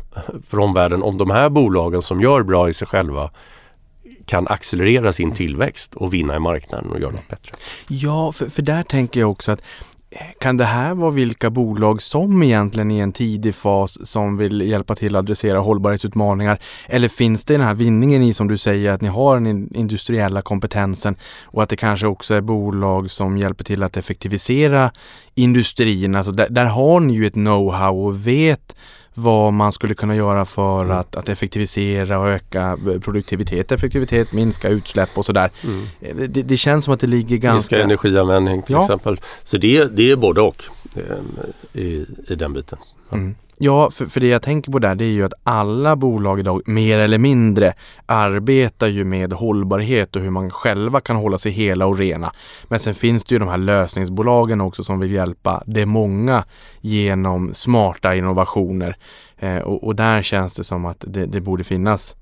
[0.47, 3.31] för omvärlden om de här bolagen som gör bra i sig själva
[4.27, 7.57] kan accelerera sin tillväxt och vinna i marknaden och göra något bättre.
[7.89, 9.63] Ja, för, för där tänker jag också att
[10.39, 14.95] kan det här vara vilka bolag som egentligen i en tidig fas som vill hjälpa
[14.95, 16.59] till att adressera hållbarhetsutmaningar?
[16.87, 20.43] Eller finns det den här vinningen i som du säger att ni har den industriella
[20.43, 24.91] kompetensen och att det kanske också är bolag som hjälper till att effektivisera
[25.35, 26.15] industrin?
[26.15, 28.77] Alltså där, där har ni ju ett know-how och vet
[29.15, 30.97] vad man skulle kunna göra för mm.
[30.97, 35.51] att, att effektivisera och öka produktivitet, effektivitet, minska utsläpp och sådär.
[35.65, 35.87] Mm.
[36.01, 37.77] Eh, det, det, känns som att det ligger ganska...
[37.77, 38.81] Minska energianvändning till ja.
[38.81, 39.21] exempel.
[39.45, 40.65] Så det, det är både och
[40.97, 42.79] eh, i, i den biten.
[43.13, 43.35] Mm.
[43.65, 46.63] Ja, för, för det jag tänker på där det är ju att alla bolag idag
[46.67, 47.75] mer eller mindre
[48.07, 52.33] arbetar ju med hållbarhet och hur man själva kan hålla sig hela och rena.
[52.69, 56.45] Men sen finns det ju de här lösningsbolagen också som vill hjälpa det många
[56.81, 58.97] genom smarta innovationer.
[59.39, 62.17] Eh, och, och, där känns det som att det, det borde finnas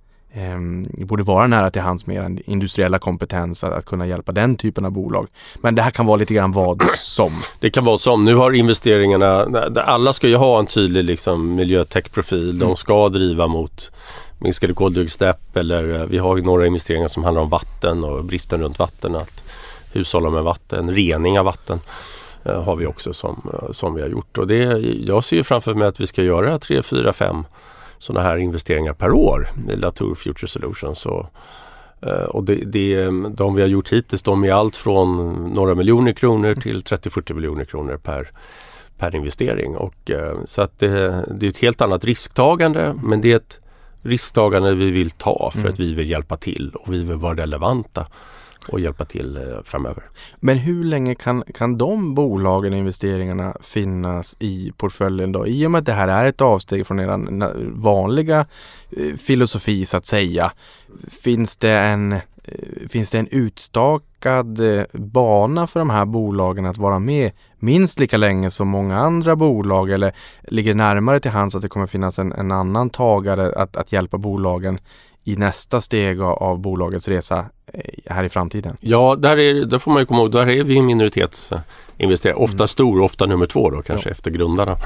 [0.89, 4.57] det borde vara nära till hands med en industriella kompetens att, att, kunna hjälpa den
[4.57, 5.26] typen av bolag.
[5.61, 7.33] Men det här kan vara lite grann vad som.
[7.61, 8.24] Det kan vara som.
[8.24, 9.47] Nu har investeringarna,
[9.85, 12.59] alla ska ju ha en tydlig liksom, miljötech-profil.
[12.59, 12.76] De mm.
[12.76, 13.93] ska driva mot
[14.39, 18.78] minskade koldioxidutsläpp eller eh, vi har några investeringar som handlar om vatten och bristen runt
[18.78, 19.16] vatten.
[19.16, 19.45] Att
[19.93, 21.81] hushålla med vatten, rening av vatten
[22.45, 24.39] eh, har vi också som, eh, som vi har gjort.
[24.39, 27.45] Och det, jag ser ju framför mig att vi ska göra 3, 4, 5
[28.01, 31.07] sådana här investeringar per år i Latour Future Solutions.
[31.07, 31.26] Och,
[32.03, 36.12] eh, och det, det, de vi har gjort hittills de är allt från några miljoner
[36.12, 38.30] kronor till 30-40 miljoner kronor per,
[38.98, 39.76] per investering.
[39.76, 43.61] Och, eh, så att det, det, är ett helt annat risktagande men det är ett
[44.03, 45.72] risktagande vi vill ta för mm.
[45.72, 48.07] att vi vill hjälpa till och vi vill vara relevanta
[48.68, 50.04] och hjälpa till eh, framöver.
[50.36, 55.46] Men hur länge kan, kan de bolagen och investeringarna finnas i portföljen då?
[55.46, 58.46] I och med att det här är ett avsteg från er vanliga
[58.96, 60.52] eh, filosofi så att säga.
[61.08, 62.18] Finns det en, eh,
[62.88, 64.61] finns det en utstakad
[64.92, 69.90] bana för de här bolagen att vara med minst lika länge som många andra bolag
[69.90, 73.92] eller ligger närmare till hands att det kommer finnas en, en annan tagare att, att
[73.92, 74.78] hjälpa bolagen
[75.33, 78.76] i nästa steg av bolagets resa eh, här i framtiden?
[78.81, 82.37] Ja, där, är, där får man ju komma ihåg, där är vi minoritetsinvesterare.
[82.37, 82.68] Ofta mm.
[82.68, 84.12] stor, ofta nummer två då kanske ja.
[84.12, 84.76] efter grundarna.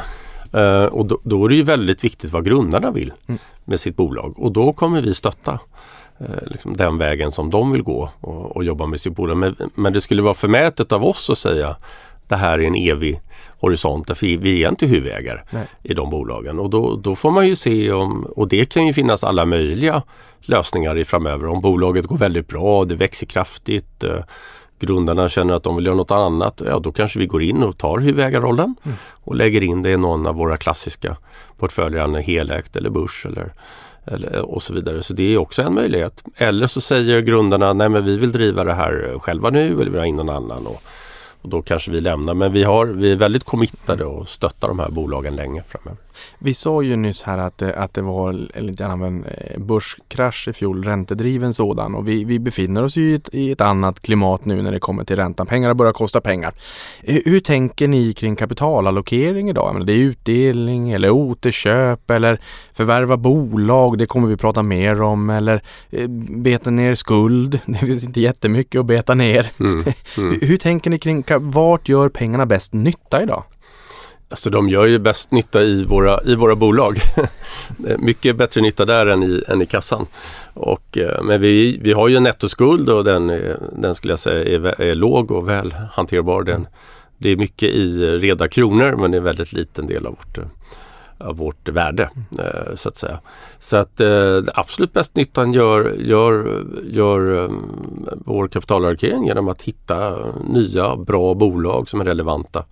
[0.54, 3.38] Uh, och då, då, är det ju väldigt viktigt vad grundarna vill mm.
[3.64, 5.52] med sitt bolag och då kommer vi stötta
[6.20, 9.36] uh, liksom den vägen som de vill gå och, och jobba med sitt bolag.
[9.36, 11.76] Men, men, det skulle vara förmätet av oss att säga
[12.28, 13.20] det här är en evig
[13.60, 14.18] horisont.
[14.18, 15.66] För vi är inte huvudägare Nej.
[15.82, 18.92] i de bolagen och då, då får man ju se om, och det kan ju
[18.92, 20.02] finnas alla möjliga
[20.40, 21.46] lösningar i framöver.
[21.46, 24.18] Om bolaget går väldigt bra, det växer kraftigt, eh,
[24.80, 27.78] grundarna känner att de vill göra något annat, ja då kanske vi går in och
[27.78, 28.96] tar huvudägarrollen mm.
[29.10, 31.16] och lägger in det i någon av våra klassiska
[31.58, 33.52] portföljer, helägt eller börs eller,
[34.04, 35.02] eller, och så vidare.
[35.02, 36.24] Så det är också en möjlighet.
[36.36, 39.90] Eller så säger grundarna, nej men vi vill driva det här själva nu eller vi
[39.90, 40.66] vill ha in någon annan.
[40.66, 40.82] Och,
[41.44, 42.34] Och då kanske vi lämnar.
[42.34, 46.04] Men vi, har, vi är väldigt committade och stöttar de här bolagen länge framöver.
[46.38, 50.48] Vi sa ju nyss här att att det var lite grann av en eh, börskrasch
[50.48, 51.94] i fjol, räntedriven sådan.
[51.94, 54.80] Och vi, vi befinner oss ju i ett, i ett annat klimat nu när det
[54.80, 55.46] kommer till räntan.
[55.46, 56.54] Pengarna börjar kosta pengar.
[57.02, 59.74] Eh, hur tänker ni kring kapitalallokering idag?
[59.74, 62.40] Men det är utdelning eller återköp eller
[62.72, 63.98] förvärva bolag.
[63.98, 65.30] Det kommer vi prata mer om.
[65.30, 67.60] Eller eh, beta ner skuld.
[67.66, 69.50] Det finns inte jättemycket att beta ner.
[69.60, 69.84] Mm,
[70.18, 70.38] mm.
[70.42, 73.42] hur tänker ni kring vart gör pengarna bäst nytta idag?
[74.28, 76.98] Alltså de gör ju bäst nytta i våra, i våra bolag.
[77.98, 80.06] Mycket bättre nytta där än i, än i kassan.
[80.54, 83.26] Och, eh, men vi, vi har ju en nettoskuld och den,
[83.72, 86.42] den skulle jag säga är, är låg och väl hanterbar.
[86.42, 86.66] Den,
[87.18, 90.38] det är mycket i reda kronor men det är väldigt liten del av vårt,
[91.24, 92.10] av vårt värde.
[92.38, 93.20] Eh, så att säga.
[93.58, 100.16] Så att eh, absolut bäst nyttan gör, gör, gör ehm, vår kapitalallokering genom att hitta
[100.48, 102.64] nya bra bolag som är relevanta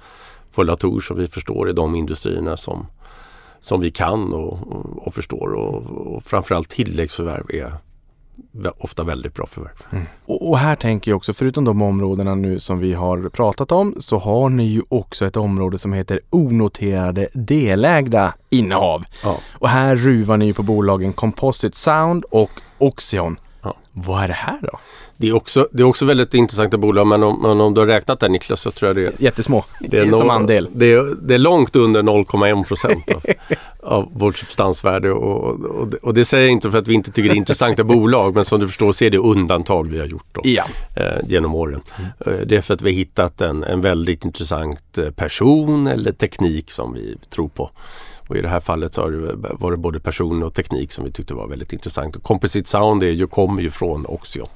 [0.51, 2.87] för Latour som vi förstår i de industrierna som,
[3.61, 5.53] som vi kan och, och, och förstår.
[5.53, 5.83] Och,
[6.15, 7.73] och framförallt tilläggsförvärv är
[8.79, 9.87] ofta väldigt bra förvärv.
[9.91, 10.05] Mm.
[10.25, 13.95] Och, och, här tänker jag också, förutom de områdena nu som vi har pratat om,
[13.99, 19.05] så har ni ju också ett område som heter onoterade delägda innehav.
[19.23, 19.39] Ja.
[19.53, 23.39] Och här ruvar ni på bolagen Composite Sound och Oxion.
[23.63, 23.75] Ja.
[23.93, 24.79] Vad är det här då?
[25.23, 27.87] Det är också, det är också väldigt intressanta bolag men om, men om du har
[27.87, 30.69] räknat det Niklas så tror jag det är Jättesmå det är som andel.
[30.73, 33.23] Det är, det är långt under 0,1 procent av,
[33.83, 37.13] av vårt substansvärde och, och, det, och, det säger jag inte för att vi inte
[37.13, 40.07] tycker det är intressanta bolag men som du förstår så är det undantag vi har
[40.07, 40.65] gjort då, ja.
[40.97, 41.81] eh, genom åren.
[41.99, 42.41] Mm.
[42.41, 46.13] Eh, det är för att vi har hittat en, en väldigt intressant eh, person eller
[46.13, 47.71] teknik som vi tror på.
[48.29, 49.03] Och i det här fallet så
[49.35, 52.17] var det både person och teknik som vi tyckte var väldigt intressant.
[52.17, 54.49] Och Composite Sound är ju, kommer ju från Oxion.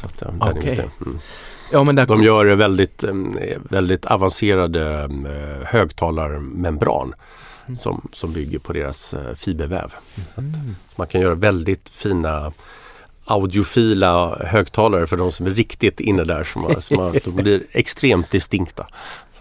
[0.00, 0.22] Så att,
[0.56, 0.78] okay.
[1.06, 1.18] mm.
[1.72, 2.06] ja, men där...
[2.06, 3.04] De gör väldigt,
[3.70, 5.10] väldigt avancerade
[5.64, 7.14] högtalarmembran
[7.66, 7.76] mm.
[7.76, 9.94] som, som bygger på deras eh, fiberväv.
[10.38, 10.52] Mm.
[10.96, 12.52] man kan göra väldigt fina
[13.24, 16.44] audiofila högtalare för de som är riktigt inne där.
[16.44, 18.86] Som, som de blir extremt distinkta.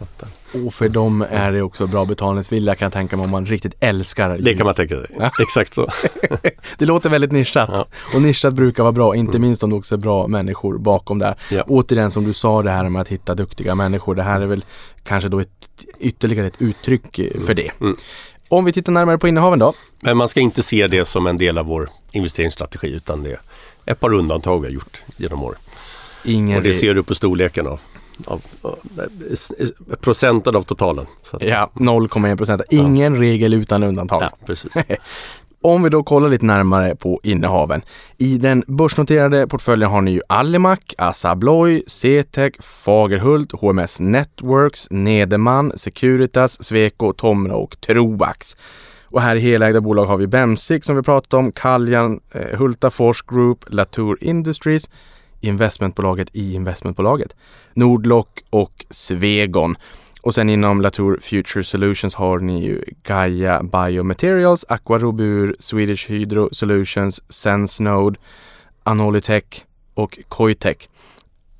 [0.01, 0.65] Att, eh.
[0.65, 3.75] och för dem är det också bra betalningsvilja kan jag tänka mig om man riktigt
[3.79, 5.15] älskar Det kan man tänka sig.
[5.19, 5.31] Ja.
[5.39, 5.89] Exakt så.
[6.77, 7.69] det låter väldigt nischat.
[7.73, 7.85] Ja.
[8.15, 9.41] Och nischat brukar vara bra, inte mm.
[9.41, 11.35] minst om det också är bra människor bakom där.
[11.51, 11.63] Ja.
[11.67, 14.15] Återigen som du sa det här med att hitta duktiga människor.
[14.15, 14.65] Det här är väl
[15.03, 15.49] kanske då ett,
[15.99, 17.41] ytterligare ett uttryck mm.
[17.41, 17.71] för det.
[17.81, 17.95] Mm.
[18.49, 19.73] Om vi tittar närmare på innehaven då.
[20.01, 23.39] Men man ska inte se det som en del av vår investeringsstrategi utan det är
[23.85, 25.59] ett par undantag vi har gjort genom åren.
[26.23, 27.79] Ingen och det ser du på storleken av
[28.25, 28.79] av, av,
[30.01, 31.05] procenten av totalen.
[31.39, 32.61] ja, 0,1 procent.
[32.69, 33.21] Ingen ja.
[33.21, 34.23] regel utan undantag.
[34.23, 34.73] Ja, precis.
[35.61, 37.81] Om vi då kollar lite närmare på innehaven.
[38.17, 45.71] I den börsnoterade portföljen har ni ju Alimak, Assa Abloy, CTEC, Fagerhult, HMS Networks, Nederman,
[45.75, 48.55] Securitas, Sweco, Tomra och Troax.
[49.11, 53.21] Och här i helägda bolag har vi Bemsiq som vi pratat om, Caljan, eh, Hultafors
[53.21, 54.89] Group, Latour Industries,
[55.41, 57.35] investmentbolaget i investmentbolaget,
[57.73, 59.75] Nordlock och Svegon.
[60.21, 67.21] Och sen inom Latour Future Solutions har ni ju Gaia Biomaterials, Aquarobur, Swedish Hydro Solutions,
[67.29, 68.19] SenseNode,
[68.83, 70.77] Anolitech och Coitech.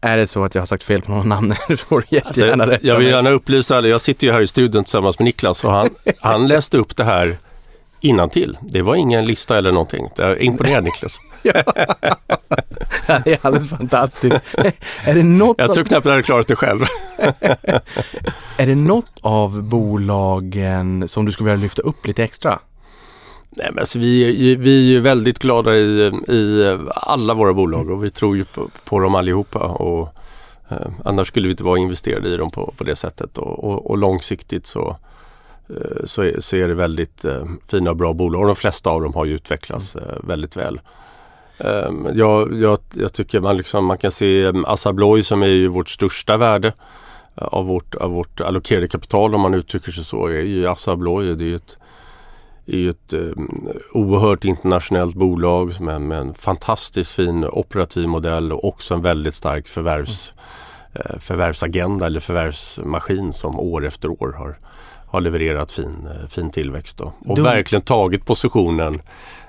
[0.01, 1.55] Är det så att jag har sagt fel på någon namn?
[1.77, 3.87] får jättegärna alltså, Jag vill gärna upplysa alla.
[3.87, 7.03] Jag sitter ju här i studion tillsammans med Niklas och han, han läste upp det
[7.03, 7.37] här
[7.99, 8.57] innan till.
[8.61, 10.09] Det var ingen lista eller någonting.
[10.39, 11.19] Imponerad Niklas.
[11.43, 14.55] det är alldeles fantastiskt.
[15.03, 16.81] är det något jag tror knappt jag hade klarat det själv.
[18.57, 22.59] är det något av bolagen som du skulle vilja lyfta upp lite extra?
[23.49, 28.09] Nej, men alltså vi, vi är väldigt glada i, i alla våra bolag och vi
[28.09, 29.59] tror ju på, på dem allihopa.
[29.59, 30.09] Och,
[30.69, 33.37] eh, annars skulle vi inte vara investerade i dem på, på det sättet.
[33.37, 34.97] Och, och, och långsiktigt så,
[36.03, 38.41] så, är, så är det väldigt eh, fina och bra bolag.
[38.41, 40.81] Och de flesta av dem har ju utvecklats eh, väldigt väl.
[41.57, 45.47] Um, jag, jag, jag, tycker man, liksom, man kan se um, Assa Abloy som är
[45.47, 46.73] ju vårt största värde
[47.35, 50.27] av, vårt, av vårt allokerade kapital om man uttrycker sig så.
[50.27, 51.77] är ju Assa Abloy det är ett,
[52.65, 58.93] är ett um, oerhört internationellt bolag med, med en fantastiskt fin operativ modell och också
[58.93, 60.33] en väldigt stark förvärvs,
[60.93, 61.19] mm.
[61.19, 64.57] förvärvsagenda eller förvärvsmaskin som år efter år har,
[65.09, 66.97] har levererat fin, uh, fin tillväxt.
[66.97, 67.13] Då.
[67.25, 67.41] Och du...
[67.41, 69.01] verkligen tagit positionen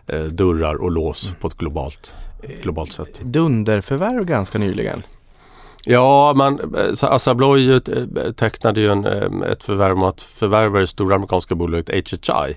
[0.07, 1.41] eh, dörrar och lås mm.
[1.41, 2.15] på ett globalt,
[2.63, 3.21] globalt sätt.
[3.21, 5.03] Dunderförvärv ganska nyligen.
[5.85, 7.81] Ja, man, Assa Abloy eh,
[8.37, 12.55] tecknade ju en, eh, ett förvärv om att förvärva det stora amerikanska bolaget HHI.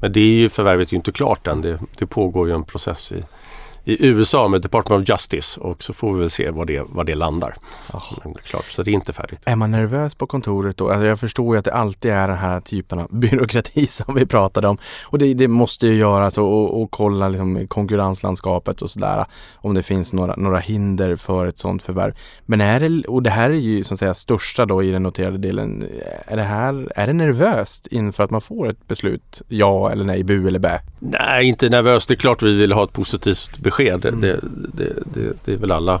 [0.00, 1.62] Men det är ju, förvärvet är ju inte klart än.
[1.62, 3.24] Det, det pågår ju en process i,
[3.90, 7.04] i USA med Department of Justice och så får vi väl se var det, var
[7.04, 7.54] det landar.
[7.92, 8.18] Oh.
[8.24, 9.40] Men det är klart, så det är inte färdigt.
[9.44, 10.90] Är man nervös på kontoret då?
[10.90, 14.26] Alltså jag förstår ju att det alltid är den här typen av byråkrati som vi
[14.26, 14.78] pratade om.
[15.04, 19.24] Och det, det måste ju göras och, och, och kolla liksom konkurrenslandskapet och sådär.
[19.54, 22.14] Om det finns några, några hinder för ett sådant förvärv.
[22.46, 25.38] Men är det, och det här är ju som säga största då i den noterade
[25.38, 25.86] delen.
[26.26, 29.42] Är det här, är det nervöst inför att man får ett beslut?
[29.48, 30.80] Ja eller nej, bu eller bä?
[30.98, 32.08] Nej, inte nervöst.
[32.08, 33.79] Det är klart vi vill ha ett positivt besked.
[33.88, 34.20] Mm.
[34.20, 34.40] Det,
[34.72, 36.00] det, det, det är väl alla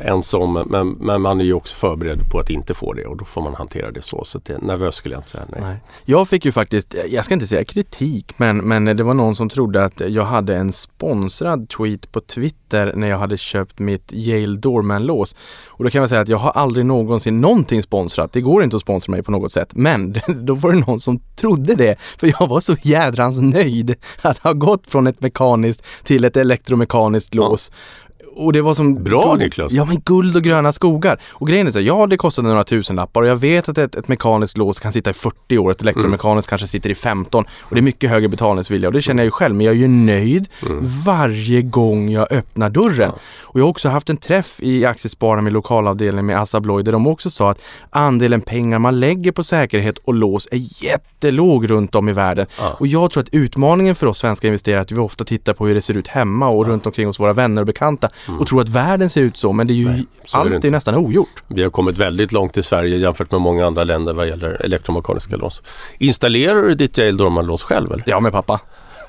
[0.00, 3.24] ensam men, men man är ju också förberedd på att inte få det och då
[3.24, 4.24] får man hantera det så.
[4.24, 5.44] Så det, nervös skulle jag inte säga.
[5.48, 5.60] Nej.
[5.60, 5.76] nej.
[6.04, 9.48] Jag fick ju faktiskt, jag ska inte säga kritik, men, men det var någon som
[9.48, 14.56] trodde att jag hade en sponsrad tweet på Twitter när jag hade köpt mitt Yale
[14.56, 15.36] Doorman-lås.
[15.66, 18.32] Och då kan jag säga att jag har aldrig någonsin någonting sponsrat.
[18.32, 19.68] Det går inte att sponsra mig på något sätt.
[19.72, 21.96] Men då var det någon som trodde det.
[22.18, 27.34] För jag var så jädrans nöjd att ha gått från ett mekaniskt till ett elektromekaniskt
[27.34, 27.70] lås.
[27.72, 28.05] Ja.
[28.36, 29.02] Och det var som...
[29.04, 29.72] Bra guld, Niklas!
[29.72, 31.20] Ja men guld och gröna skogar.
[31.28, 34.08] Och grejen är så ja det kostade några tusenlappar och jag vet att ett, ett
[34.08, 36.58] mekaniskt lås kan sitta i 40 år, ett elektromekaniskt mm.
[36.58, 39.30] kanske sitter i 15 och det är mycket högre betalningsvilja och det känner jag ju
[39.30, 40.78] själv men jag är ju nöjd mm.
[41.06, 43.10] varje gång jag öppnar dörren.
[43.14, 43.20] Ja.
[43.42, 46.92] Och jag har också haft en träff i Aktiespararna med lokalavdelningen med Assa Abloy där
[46.92, 51.94] de också sa att andelen pengar man lägger på säkerhet och lås är jättelåg runt
[51.94, 52.46] om i världen.
[52.58, 52.76] Ja.
[52.80, 55.66] Och jag tror att utmaningen för oss svenska investerare är att vi ofta tittar på
[55.66, 56.70] hur det ser ut hemma och ja.
[56.70, 58.40] runt omkring hos våra vänner och bekanta mm.
[58.40, 60.70] och tror att världen ser ut så men det är ju Nej, allt är, är
[60.70, 61.42] nästan ogjort.
[61.48, 65.36] Vi har kommit väldigt långt i Sverige jämfört med många andra länder vad gäller elektromekaniska
[65.36, 65.62] lås.
[65.98, 67.92] Installerar du ditt Yale Dorman-lås själv?
[67.92, 68.04] Eller?
[68.06, 68.60] Ja, med pappa.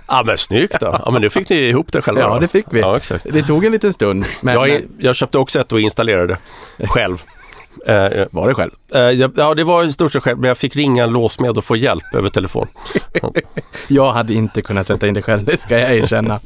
[0.08, 1.02] Ja men snyggt då.
[1.06, 2.80] Ja men nu fick ni ihop det själva Ja det fick vi.
[2.80, 3.00] Ja.
[3.24, 4.26] Det tog en liten stund.
[4.42, 4.56] Men...
[4.56, 6.38] Jag, jag köpte också ett och installerade
[6.88, 7.24] själv.
[7.86, 8.72] Eh, var det själv?
[8.94, 11.66] Eh, ja, det var i stort sett själv, men jag fick ringa en låsmed och
[11.66, 12.68] få hjälp över telefon.
[13.88, 16.40] jag hade inte kunnat sätta in det själv, det ska jag erkänna.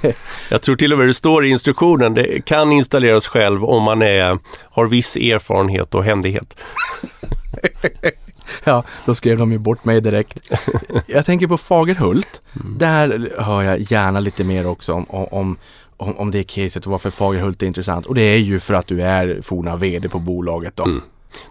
[0.50, 4.02] jag tror till och med det står i instruktionen, det kan installeras själv om man
[4.02, 4.38] är,
[4.70, 6.60] har viss erfarenhet och händighet.
[8.64, 10.52] ja, då skrev de ju bort mig direkt.
[11.06, 12.42] Jag tänker på Fagerhult.
[12.54, 12.78] Mm.
[12.78, 15.56] Där hör jag gärna lite mer också om, om,
[15.98, 18.06] om, om det caset och varför Fagerhult är intressant.
[18.06, 20.84] Och det är ju för att du är forna VD på bolaget då.
[20.84, 21.00] Mm.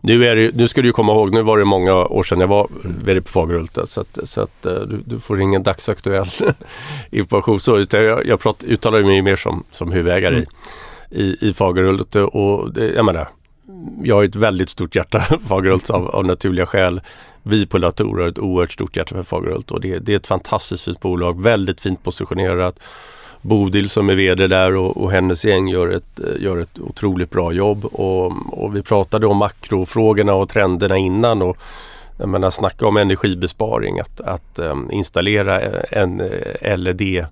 [0.01, 2.47] Nu, är det, nu ska du komma ihåg, nu var det många år sedan jag
[2.47, 6.31] var VD på Fagerhult så, att, så att, eh, du, du, får ingen dagsaktuell
[7.11, 7.59] information.
[7.59, 10.49] Så, utan jag, jag pratar, uttalar mig mer som, som huvudägare mm.
[11.09, 13.29] i, i, i Fagerhult och det, jag menar,
[14.03, 17.01] jag har ett väldigt stort hjärta för Fagerhult av, av naturliga skäl.
[17.43, 20.27] Vi på Latour har ett oerhört stort hjärta för Fagerhult och det, det, är ett
[20.27, 22.79] fantastiskt fint bolag, väldigt fint positionerat.
[23.47, 27.51] Bodil som är VD där och, och hennes gäng gör ett, gör ett otroligt bra
[27.51, 27.85] jobb.
[27.85, 28.31] Och,
[28.63, 31.41] och vi pratade om makrofrågorna och trenderna innan.
[31.41, 31.57] Och,
[32.19, 36.17] jag menar snacka om energibesparing, att, att um, installera en
[36.61, 37.27] LED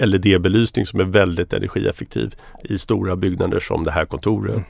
[0.00, 4.62] LED-belysning som är väldigt energieffektiv i stora byggnader som det här kontoret,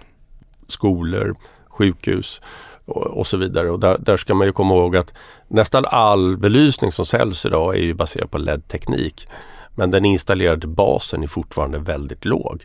[0.69, 1.35] skolor,
[1.69, 2.41] sjukhus
[2.85, 3.71] och, och så vidare.
[3.71, 5.15] Och där, där, ska man ju komma ihåg att
[5.49, 9.29] nästan all belysning som säljs idag är ju baserad på LED-teknik.
[9.77, 12.65] Men den installerade basen är fortfarande väldigt låg.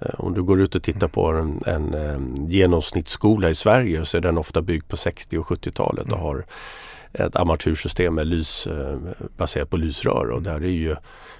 [0.00, 4.16] Eh, om du går ut och tittar på en, en, en genomsnittsskola i Sverige så
[4.16, 6.20] är den ofta byggd på 60 och 70-talet och mm.
[6.20, 6.44] har
[7.12, 8.98] ett armatursystem med lys, eh,
[9.36, 10.96] baserat på lysrör och där är ju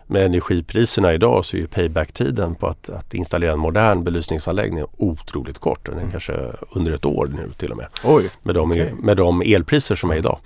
[0.07, 5.87] med energipriserna idag så är payback-tiden på att, att, installera en modern belysningsanläggning otroligt kort.
[5.87, 6.11] Den är mm.
[6.11, 7.87] kanske under ett år nu till och med.
[8.05, 8.93] Oj, med, de, okay.
[8.93, 10.39] med de elpriser som är idag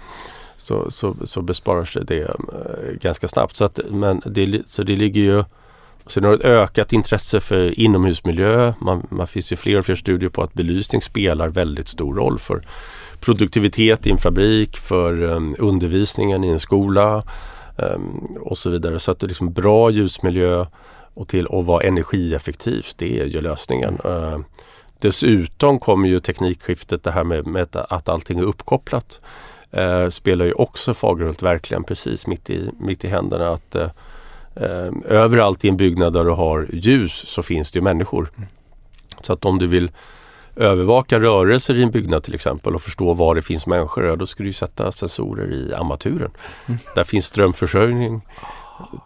[0.64, 3.56] så, så, så besparar sig det eh, ganska snabbt.
[3.56, 5.44] Så, att, men det, så det ligger ju
[6.06, 8.72] Sen har det ett ökat intresse för inomhusmiljö.
[8.78, 12.38] Man, man finns ju fler och fler studier på att belysning spelar väldigt stor roll
[12.38, 12.62] för
[13.20, 17.22] produktivitet i en fabrik, för um, undervisningen i en skola
[17.76, 18.98] um, och så vidare.
[18.98, 20.66] Så att det är liksom bra ljusmiljö
[21.14, 23.98] och till att vara energieffektivt, det är ju lösningen.
[24.04, 24.38] Uh,
[24.98, 29.20] dessutom kommer ju teknikskiftet, det här med, med att allting är uppkopplat
[29.76, 33.48] eh, spelar ju också Fagerhult verkligen precis mitt i, mitt i händerna.
[33.48, 33.90] Att, eh,
[34.56, 38.30] eh, överallt i en byggnad där du har ljus så finns det ju människor.
[38.36, 38.48] Mm.
[39.20, 39.90] Så att om du vill
[40.56, 44.26] övervaka rörelser i en byggnad till exempel och förstå var det finns människor, ja, då
[44.26, 46.30] ska du sätta sensorer i armaturen.
[46.66, 46.78] Mm.
[46.94, 48.22] Där finns strömförsörjning.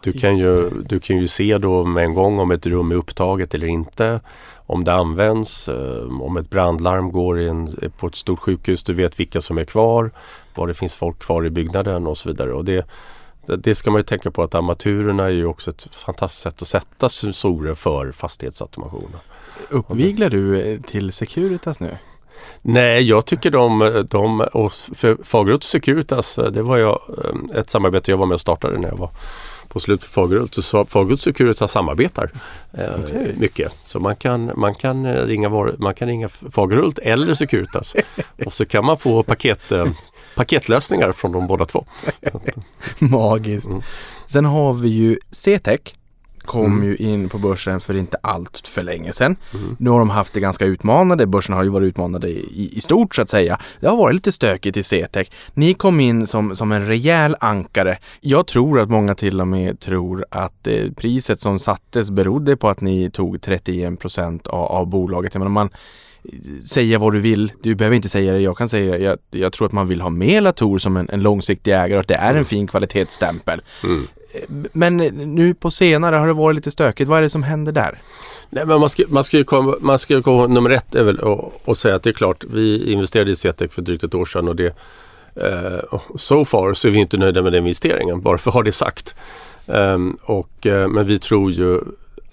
[0.01, 2.95] Du kan, ju, du kan ju se då med en gång om ett rum är
[2.95, 4.19] upptaget eller inte.
[4.55, 7.67] Om det används, eh, om ett brandlarm går en,
[7.97, 10.11] på ett stort sjukhus, du vet vilka som är kvar,
[10.55, 12.53] var det finns folk kvar i byggnaden och så vidare.
[12.53, 12.85] Och det,
[13.45, 16.67] det ska man ju tänka på att armaturerna är ju också ett fantastiskt sätt att
[16.67, 19.15] sätta sensorer för fastighetsautomation.
[19.69, 21.97] Uppviglar du till Securitas nu?
[22.61, 24.71] Nej, jag tycker de, de och
[25.23, 28.97] Fagerhult Securitas, det var jag, eh, ett samarbete jag var med och startade när jag
[28.97, 29.09] var
[29.69, 30.53] på slutet för Fagerhult.
[30.53, 32.31] Så Fagerhult Securitas samarbetar
[32.73, 33.35] eh, Okej.
[33.37, 33.71] mycket.
[33.85, 37.95] Så man kan, man, kan eh, ringa var, man kan ringa Fagerhult eller Securitas
[38.45, 39.87] och så kan man få paket, eh,
[40.35, 41.85] paketlösningar från de båda två.
[42.99, 43.67] Magiskt.
[43.67, 43.81] Mm.
[44.27, 45.95] Sen har vi ju CTEC.
[46.45, 46.83] Kom Mm.
[46.83, 49.35] ju in på börsen för inte allt för länge sedan.
[49.53, 49.75] Mm.
[49.79, 51.25] Nu har de haft det ganska utmanande.
[51.27, 53.59] Börsen har ju varit utmanande i, i stort så att säga.
[53.79, 55.27] Det har varit lite stökigt i CTEC.
[55.53, 57.97] Ni kom in som, som en rejäl ankare.
[58.21, 62.69] Jag tror att många till och med tror att eh, priset som sattes berodde på
[62.69, 65.33] att ni tog 31 procent av, av bolaget.
[65.33, 65.69] Jag menar, man
[66.65, 67.51] säga vad du vill.
[67.63, 68.39] Du behöver inte säga det.
[68.39, 68.97] Jag kan säga det.
[68.97, 71.99] Jag, jag tror att man vill ha med Latour som en, en långsiktig ägare och
[71.99, 72.45] att det är en Mm.
[72.45, 73.61] fin kvalitetsstämpel.
[73.83, 74.07] Mm.
[74.71, 77.09] Men nu på senare har det varit lite stökigt.
[77.09, 78.01] Vad är det som händer där?
[78.49, 81.19] Nej, men man ska, man ska ju komma, man ska komma, nummer ett är väl
[81.65, 84.47] att säga att det är klart, vi investerade i CETEC för drygt ett år sedan
[84.47, 84.75] och det
[85.35, 88.63] eh, so far så är vi inte nöjda med den investeringen, bara för att ha
[88.63, 89.15] det sagt.
[89.67, 91.79] Ehm, och, eh, men vi tror ju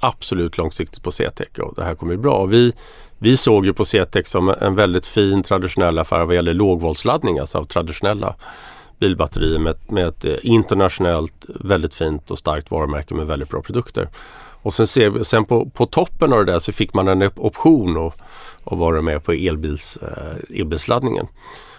[0.00, 2.44] absolut långsiktigt på CETEC och det här kommer bli bra.
[2.44, 2.72] Vi,
[3.18, 7.58] vi såg ju på CETEC som en väldigt fin traditionell affär vad gäller lågvoltsladdning, alltså
[7.58, 8.34] av traditionella
[8.98, 14.08] bilbatterier med, med ett eh, internationellt väldigt fint och starkt varumärke med väldigt bra produkter.
[14.62, 17.38] Och sen, ser sen på, på toppen av det där så fick man en op-
[17.38, 18.14] option och,
[18.64, 21.26] och vara med på elbils, eh, elbilsladdningen.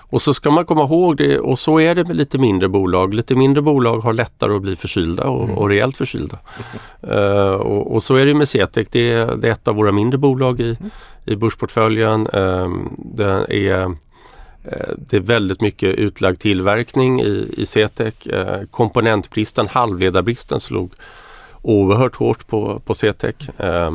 [0.09, 3.13] Och så ska man komma ihåg det och så är det med lite mindre bolag.
[3.13, 5.57] Lite mindre bolag har lättare att bli förkylda och, Mm.
[5.57, 6.39] och rejält förkylda.
[7.01, 8.88] Eh, och, och så är det med CTEC.
[8.91, 10.78] Det är, det är ett av våra mindre bolag i,
[11.26, 12.28] i börsportföljen.
[12.34, 13.95] Um, det, är,
[14.64, 18.28] Eh, det är väldigt mycket utlagd tillverkning i, i CTEC.
[18.28, 20.91] Eh, komponentbristen, halvledarbristen slog
[21.62, 23.36] oerhört hårt på, på CTEC.
[23.58, 23.91] Eh,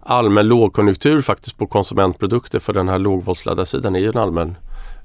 [0.00, 4.56] allmän lågkonjunktur faktiskt på konsumentprodukter för den här lågvoltsladdarsidan är ju en allmän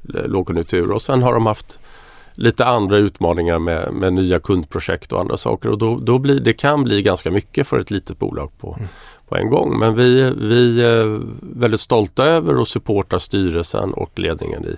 [0.02, 1.80] lågkonjunktur och sen har de haft
[2.36, 6.54] lite andra utmaningar med, med nya kundprojekt och andra saker och då, då blir, det
[6.54, 8.90] kan bli ganska mycket för ett litet bolag på, Mm
[9.28, 9.80] på en gång.
[9.80, 14.76] Men vi, vi är väldigt stolta över och supportar styrelsen och ledningen i,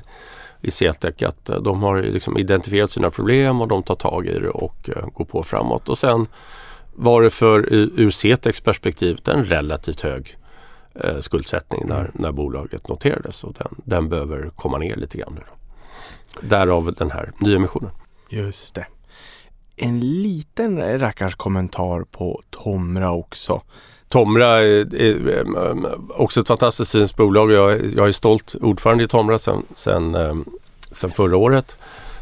[0.62, 4.40] i CTEC att eh, de har liksom identifierat sina problem och de tar tag i
[4.40, 5.90] det och eh, går på framåt.
[5.90, 6.28] Och sen
[6.96, 10.38] var det för ur CTECs perspektiv en relativt hög
[10.96, 15.42] eh, skuldsättning när, när bolaget noterades och den, den behöver komma ner lite grann nu.
[15.50, 15.56] Då.
[16.48, 17.92] Därav den här nyemissionen.
[18.30, 18.88] Just det.
[19.76, 23.62] En liten rackars kommentar på Tomra också.
[24.10, 27.52] Tomra är, är, också ett fantastiskt fint bolag.
[27.52, 30.46] Jag, är- jag är stolt ordförande i Tomra sedan sen, ehm,
[30.92, 31.76] sen förra året.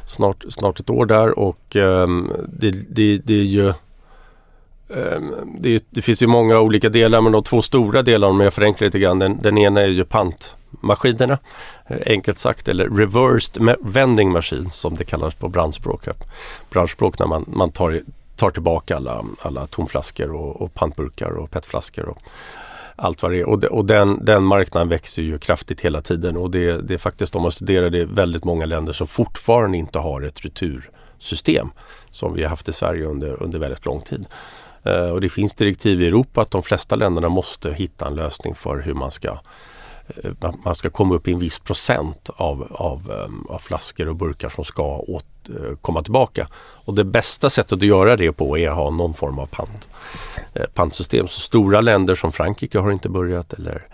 [0.08, 3.74] Snart, snart ett år där och um, det, det, det är ju
[4.88, 8.54] um, det, det finns ju många olika delar men de två stora delarna om jag
[8.54, 9.20] förenklar lite grann.
[9.20, 11.38] Den, den ena är ju pantmaskinerna
[11.88, 16.08] eh, enkelt sagt eller reversed vending machine som det kallas på branschspråk.
[16.70, 18.02] Branschspråk när man, man tar,
[18.36, 22.18] tar tillbaka alla, alla tomflaskor och, och pantburkar och petflaskor och
[22.96, 23.46] allt vad det är.
[23.46, 26.98] Och, de, och den, den marknaden växer ju kraftigt hela tiden och det, det är
[26.98, 31.70] faktiskt om man studerar det är väldigt många länder som fortfarande inte har ett retursystem
[32.12, 34.26] som vi har haft i Sverige under, under väldigt lång tid.
[34.88, 38.56] Uh, och det finns direktiv i Europa att de flesta länderna måste hitta en lösning
[38.56, 39.40] för hur man ska
[40.08, 40.32] eh,
[40.64, 44.50] man- ska komma upp i en viss procent av, av, eh, av flaskor och burkar
[44.50, 46.48] som ska åt, Eh, komma tillbaka.
[46.86, 49.90] Och det bästa sättet att göra det på är att ha någon form av pant,
[50.54, 51.28] eh, pantsystem.
[51.28, 53.88] Så stora länder som Frankrike har inte börjat eller,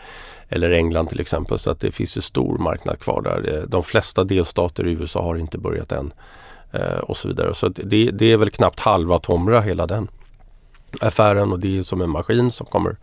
[0.49, 1.57] eller England till exempel.
[1.57, 3.55] Så att det finns en stor marknad kvar där.
[3.55, 6.11] Eh, de flesta delstater i USA har inte börjat än.
[7.01, 7.53] Och så vidare.
[7.53, 10.07] Så det, det är väl knappt halva Tomra hela den
[11.01, 12.95] affären och det är som en maskin som kommer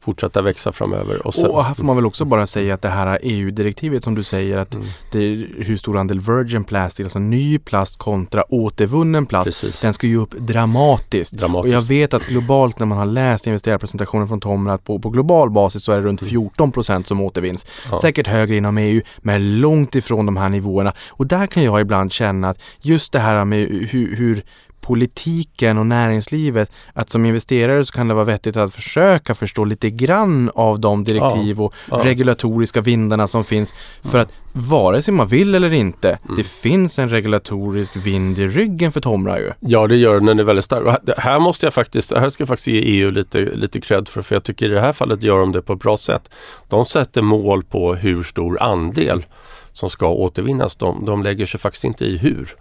[0.00, 1.26] fortsätta växa framöver.
[1.26, 4.14] Och sen, Och här får man väl också bara säga att det här EU-direktivet som
[4.14, 4.86] du säger att Mm.
[5.12, 9.46] det är hur stor andel virgin plastic, alltså ny plast kontra återvunnen plast.
[9.46, 9.80] Precis.
[9.80, 11.32] Den ska ju upp dramatiskt.
[11.32, 11.74] Dramatiskt.
[11.74, 15.10] Och jag vet att globalt när man har läst investerarpresentationen från Tomra att på, på
[15.10, 17.64] global basis så är det runt 14 procent som återvinns.
[17.64, 17.88] Mm.
[17.90, 17.98] Ja.
[17.98, 20.92] Säkert högre inom EU men långt ifrån de här nivåerna.
[21.08, 23.58] Och där kan jag ibland känna att just det här med
[23.90, 24.42] hur, hur
[24.86, 29.90] politiken och näringslivet att som investerare så kan det vara vettigt att försöka förstå lite
[29.90, 32.00] grann av de direktiv och ja.
[32.04, 36.36] regulatoriska vindarna som finns för att vare sig man vill eller inte Mm.
[36.36, 39.50] det finns en regulatorisk vind i ryggen för Tomra ju.
[39.60, 40.98] Ja det gör den, den är väldigt stark.
[41.18, 44.34] Här måste jag faktiskt, här ska jag faktiskt ge EU lite, lite cred för, för
[44.34, 46.30] jag tycker i det här fallet gör de det på ett bra sätt.
[46.68, 49.24] De sätter mål på hur stor andel
[49.72, 50.76] som ska återvinnas.
[50.76, 52.56] De, de lägger sig faktiskt inte i hur.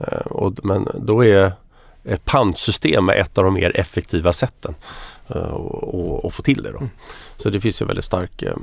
[0.00, 1.52] Eh, och, men då är
[2.04, 4.74] ett pantsystem ett av de mer effektiva sätten
[5.28, 6.72] eh, och, och få till det.
[6.72, 6.88] Då.
[7.36, 8.56] Så det finns ju väldigt stark, eh,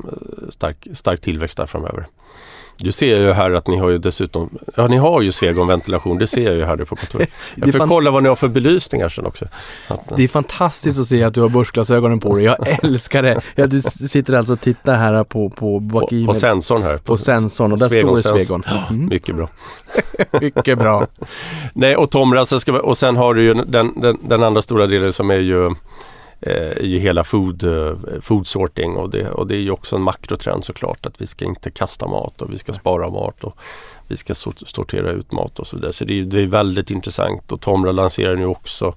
[0.49, 2.05] stark, stark tillväxt där framöver.
[2.77, 6.17] Du ser ju här att ni har ju dessutom, ja ni har ju Svegon ventilation,
[6.17, 7.29] det ser jag ju här på kontoret.
[7.55, 9.45] Jag får kolla vad ni har för belysningar sen också.
[9.87, 12.45] Att, Det är fantastiskt att se att du har börsglasögonen på dig.
[12.45, 13.41] Jag älskar det.
[13.55, 16.97] Ja, du sitter alltså och tittar här på, på, på, på sensorn här.
[16.97, 18.39] på sensorn och där Svegon står det.
[18.39, 18.63] Svegon.
[18.89, 19.49] Mm, Mycket bra.
[20.41, 21.07] mycket bra.
[21.73, 22.45] Nej, och Tomra,
[22.83, 25.75] och sen har du ju den, den, den andra stora delen som är ju,
[26.41, 29.95] eh, är ju hela food, eh, food sorting och det, och det är ju också
[29.95, 33.57] en makrotrend såklart att vi ska inte kasta mat och vi ska spara mat och
[34.07, 35.93] vi ska sort, sortera ut mat och så vidare.
[35.93, 38.93] Så det är, det är väldigt intressant och Tomra lanserar nu också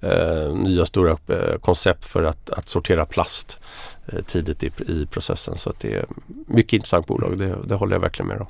[0.00, 3.60] eh, nya stora eh, koncept för att, att sortera plast
[4.06, 5.58] eh, tidigt i, i processen.
[5.58, 6.06] Så att det är
[6.46, 8.46] mycket intressant bolag, det, det håller jag verkligen med om.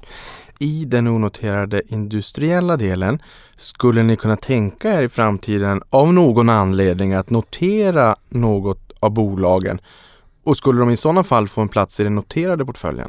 [0.58, 3.18] I den onoterade industriella delen
[3.56, 9.80] skulle ni kunna tänka er i framtiden av någon anledning att notera något av bolagen?
[10.44, 13.08] Och skulle de i sådana fall få en plats i den noterade portföljen?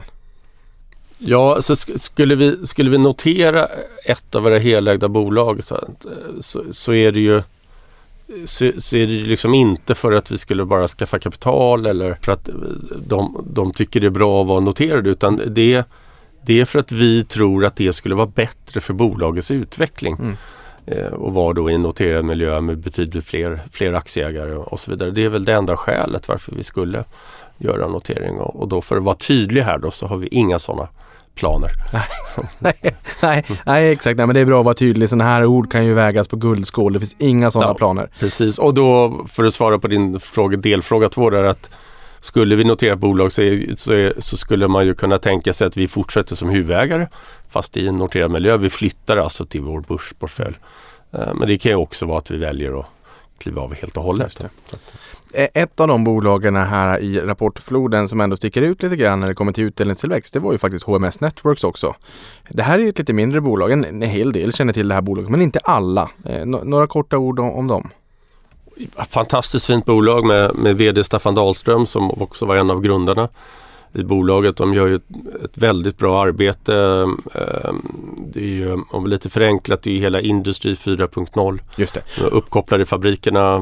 [1.17, 3.67] Ja, så sk- skulle vi, skulle vi notera
[4.05, 5.81] ett av våra helägda bolag så, eh,
[6.39, 7.41] så, så är det ju
[8.45, 12.31] så, så är det liksom inte för att vi skulle bara skaffa kapital eller för
[12.31, 12.55] att eh,
[13.07, 15.83] de, de tycker det är bra att vara noterade utan det,
[16.45, 20.15] det är för att vi tror att det skulle vara bättre för bolagets utveckling.
[20.19, 20.37] Mm.
[20.85, 24.91] Eh, och vara då i en noterad miljö med betydligt fler, fler aktieägare och så
[24.91, 25.11] vidare.
[25.11, 27.03] Det är väl det enda skälet varför vi skulle
[27.57, 30.27] göra en notering och, och då för att vara tydlig här då så har vi
[30.27, 30.87] inga sådana
[31.35, 31.71] planer.
[32.59, 34.17] nej, nej, nej, exakt.
[34.17, 35.09] Nej, men det är bra att vara tydlig.
[35.09, 36.93] Sådana här ord kan ju vägas på guldskål.
[36.93, 37.75] Det finns inga sådana Ja.
[37.75, 38.09] planer.
[38.19, 41.69] Precis och då för att svara på din fråga, delfråga två där att
[42.21, 45.53] skulle vi notera ett bolag så, är, så, är, så skulle man ju kunna tänka
[45.53, 47.07] sig att vi fortsätter som huvudägare
[47.49, 48.57] fast i en noterad miljö.
[48.57, 50.55] Vi flyttar alltså till vår börsportfölj.
[51.11, 52.85] Eh, men det kan ju också vara att vi väljer att
[53.37, 54.41] kliva av helt och hållet.
[55.33, 59.33] Ett av de bolagen här i rapportfloden som ändå sticker ut lite grann när det
[59.33, 61.95] kommer till utdelningstillväxt, det var ju faktiskt HMS Networks också.
[62.49, 64.93] Det här är ju ett lite mindre bolag, en, en hel del känner till det
[64.93, 66.09] här bolaget, men inte alla.
[66.25, 67.89] Eh, några korta ord om, om dem.
[69.09, 73.29] Fantastiskt fint bolag med, med VD Staffan Dahlström som också var en av grundarna
[73.93, 74.57] i bolaget.
[74.57, 75.09] De gör ju ett,
[75.43, 76.75] ett väldigt bra arbete.
[77.33, 77.73] Eh,
[78.33, 81.59] Det är ju, om lite förenklat, det är ju hela Industri 4.0.
[81.77, 82.23] Just det.
[82.31, 83.61] Uppkopplade fabrikerna,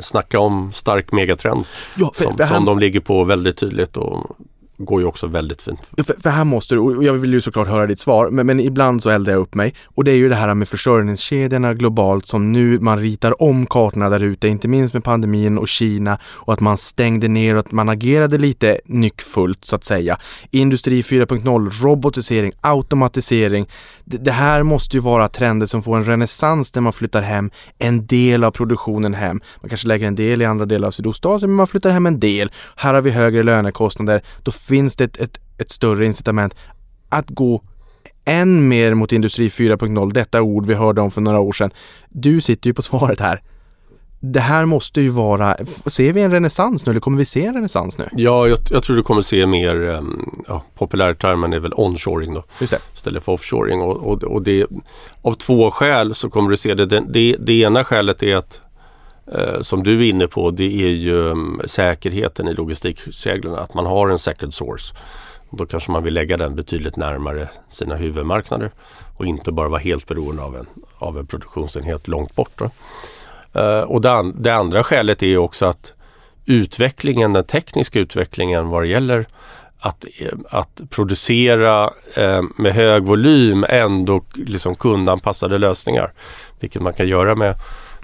[0.00, 1.64] snackar om stark megatrend
[1.96, 4.36] Ja, som, som de ligger på väldigt tydligt och
[4.84, 5.80] går ju också väldigt fint.
[6.06, 8.60] För, för här måste du, och jag vill ju såklart höra ditt svar, men, men
[8.60, 9.74] ibland så eldar jag upp mig.
[9.84, 14.08] Och det är ju det här med försörjningskedjorna globalt som nu man ritar om kartorna
[14.08, 17.72] där ute, inte minst med pandemin och Kina och att man stängde ner och att
[17.72, 20.18] man agerade lite nyckfullt så att säga.
[20.50, 23.66] Industri 4.0, robotisering, automatisering.
[24.04, 27.50] Det, det här måste ju vara trender som får en renässans när man flyttar hem
[27.78, 29.40] en del av produktionen hem.
[29.60, 32.20] Man kanske lägger en del i andra delar av Sydostasien, men man flyttar hem en
[32.20, 32.50] del.
[32.76, 34.22] Här har vi högre lönekostnader.
[34.42, 36.54] Då finns det ett, ett, ett större incitament
[37.08, 37.62] att gå
[38.24, 41.70] än mer mot Industri 4.0, detta ord vi hörde om för några år sedan.
[42.08, 43.42] Du sitter ju på svaret här.
[44.20, 45.56] Det här måste ju vara,
[45.86, 48.08] ser vi en renässans nu eller kommer vi se en renässans nu?
[48.12, 52.44] Ja, jag, jag tror du kommer se mer, um, ja, populärtermen är väl onshoring då.
[52.60, 52.78] Just det.
[52.94, 53.80] istället för offshoring.
[53.80, 54.66] Och, och, och det,
[55.22, 56.86] av två skäl så kommer du se det.
[56.86, 58.60] Det, det, det ena skälet är att
[59.34, 63.86] Eh, som du är inne på det är ju mm, säkerheten i logistikseglen, Att man
[63.86, 64.94] har en second source.
[65.50, 68.70] Då kanske man vill lägga den betydligt närmare sina huvudmarknader
[69.18, 70.66] och inte bara vara helt beroende av en,
[70.98, 72.52] av en produktionsenhet långt bort.
[72.56, 72.70] Då.
[73.60, 75.94] Eh, och det, an- det andra skälet är också att
[76.46, 79.26] utvecklingen, den tekniska utvecklingen vad det gäller
[79.78, 86.12] att, eh, att producera eh, med hög volym ändå liksom kundanpassade lösningar.
[86.60, 87.54] Vilket man kan göra med,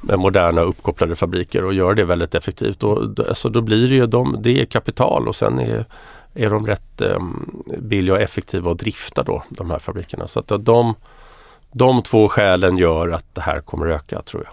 [0.02, 2.84] med moderna uppkopplade fabriker och göra det väldigt effektivt.
[2.84, 5.84] Och, d- alltså då blir det ju de, det är kapital och sen är,
[6.34, 7.18] är de rätt eh,
[7.78, 10.26] billiga och effektiva att drifta då, de här fabrikerna.
[10.26, 10.94] Så att de,
[11.72, 14.52] de två skälen gör att det här kommer öka tror jag.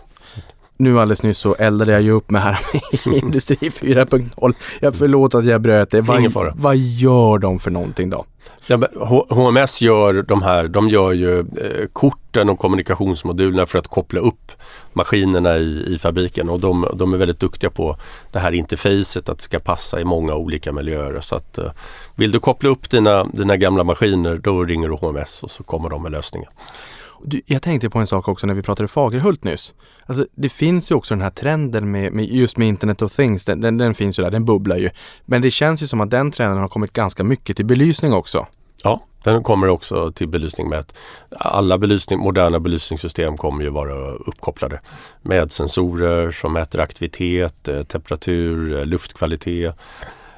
[0.78, 2.60] Nu alldeles nyss så eldade jag ju upp med här
[3.06, 4.54] med Industri 4.0.
[4.80, 6.02] Jag förlåt att jag bröt det.
[6.02, 8.26] Vad, vad gör de för någonting då?
[8.68, 8.80] Ja,
[9.30, 14.52] HMS gör de här, de gör ju eh, korten och kommunikationsmodulerna för att koppla upp
[14.94, 17.98] maskinerna i, i fabriken och de, de är väldigt duktiga på
[18.32, 21.22] det här interfacet att det ska passa i många olika miljöer.
[21.22, 21.72] Så att eh,
[22.16, 25.90] vill du koppla upp dina, dina gamla maskiner då ringer du HMS och så kommer
[25.90, 26.50] de med lösningen.
[27.26, 29.74] Du, jag tänkte på en sak också när vi pratade Fagerhult nyss.
[30.06, 33.46] Alltså, det finns ju också den här trenden med, med just med Internet of Things.
[33.46, 34.90] Den, den, den finns ju där, den bubblar ju.
[35.26, 38.48] Men det känns ju som att den trenden har kommit ganska mycket till belysning också.
[38.84, 40.94] Ja, Den kommer också till belysning med att
[41.40, 44.82] alla belysning, moderna belysningssystem kommer ju vara uppkopplade
[45.22, 49.76] med sensorer som mäter aktivitet, eh, temperatur, eh, luftkvalitet.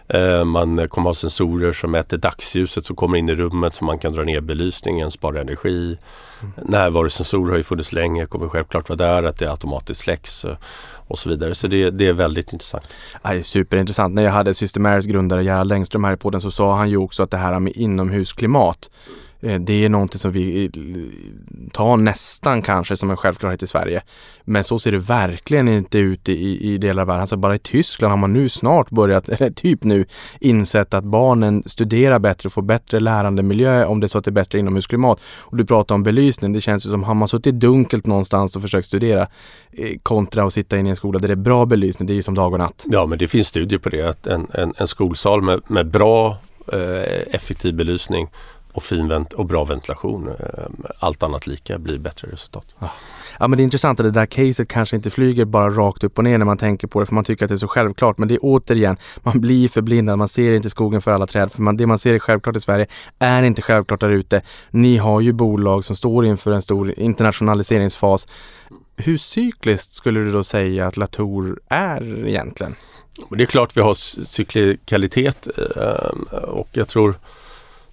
[0.08, 4.00] Eh, man kommer ha sensorer som mäter dagsljuset som kommer in i rummet så man
[4.00, 5.98] kan dra ner belysningen, spara energi.
[6.42, 6.54] Mm.
[6.64, 10.46] Närvarosensorer har ju funnits länge, kommer självklart vara där, att det automatiskt släcks
[11.08, 11.56] och så vidare.
[11.56, 12.88] Så det, det är väldigt intressant.
[13.22, 14.14] Är superintressant.
[14.14, 17.24] När jag hade Systemairs grundare Gerhard Längström här i podden så sa han ju också
[17.24, 20.70] att det här med inomhusklimat Eh, Eh, det är någonting som vi eh,
[21.72, 24.02] tar nästan kanske som en självklarhet i Sverige.
[24.44, 27.22] Men så ser det verkligen inte ut i, i delar av världen.
[27.22, 30.06] Alltså bara i Tyskland har man nu snart börjat, eller typ nu,
[30.40, 34.30] insett att barnen studerar bättre och får bättre lärandemiljö om det är så att det
[34.30, 35.22] är bättre inomhusklimat.
[35.40, 36.54] Och du pratar om belysning.
[36.54, 39.28] Det känns ju som, har man suttit dunkelt någonstans och försökt studera
[39.72, 42.16] eh, kontra att sitta inne i en skola där det är bra belysning, det är
[42.16, 42.86] ju som dag och natt.
[42.88, 44.10] Ja, men det finns studier på det.
[44.10, 46.38] Att en, en, en skolsal med, med bra
[46.74, 48.28] eh, effektiv belysning
[48.76, 50.28] och, fin och bra ventilation.
[50.28, 50.66] Eh,
[51.00, 52.76] allt annat lika blir bättre resultat.
[53.40, 56.18] Ja men det är intressant att det där caset kanske inte flyger bara rakt upp
[56.18, 58.18] och ner när man tänker på det för man tycker att det är så självklart.
[58.18, 61.52] Men det är återigen, man blir förblindad, man ser inte skogen för alla träd.
[61.52, 62.88] För man, det man ser är självklart i Sverige
[63.20, 64.42] är inte självklart där ute.
[64.72, 68.28] Ni har ju bolag som står inför en stor internationaliseringsfas.
[68.98, 72.76] Hur cykliskt skulle du då säga att Latour är egentligen?
[73.30, 73.94] Det är klart vi har
[74.26, 77.16] cyklikalitet eh, och jag tror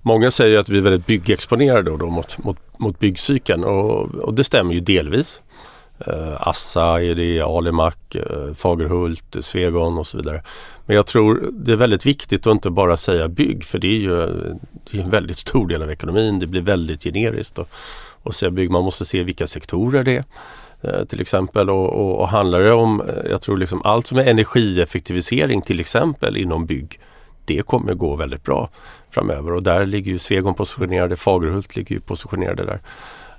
[0.05, 4.34] Många säger att vi är väldigt byggexponerade då, då mot, mot, mot byggcykeln och, och,
[4.34, 5.42] det stämmer ju delvis.
[6.07, 10.42] Eh, Assa, det Alimak, eh, Fagerhult, Svegon och så vidare.
[10.86, 13.98] Men jag tror det är väldigt viktigt att inte bara säga bygg för det är
[13.98, 14.26] ju
[14.90, 16.38] det är en väldigt stor del av ekonomin.
[16.38, 17.68] Det blir väldigt generiskt och,
[18.22, 18.70] och säga bygg.
[18.70, 20.24] Man måste se vilka sektorer det är
[20.82, 24.18] eh, till exempel och, och, och handlar det om, eh, jag tror liksom allt som
[24.18, 27.00] är energieffektivisering till exempel inom bygg
[27.44, 28.70] det kommer gå väldigt bra
[29.13, 32.81] framöver och där ligger ju Svegon positionerade, Fagerhult ligger ju positionerade där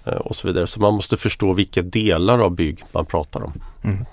[0.05, 0.67] eh, och så vidare.
[0.67, 3.53] Så man måste förstå vilka delar av bygg man pratar om.
[3.83, 4.05] Mm.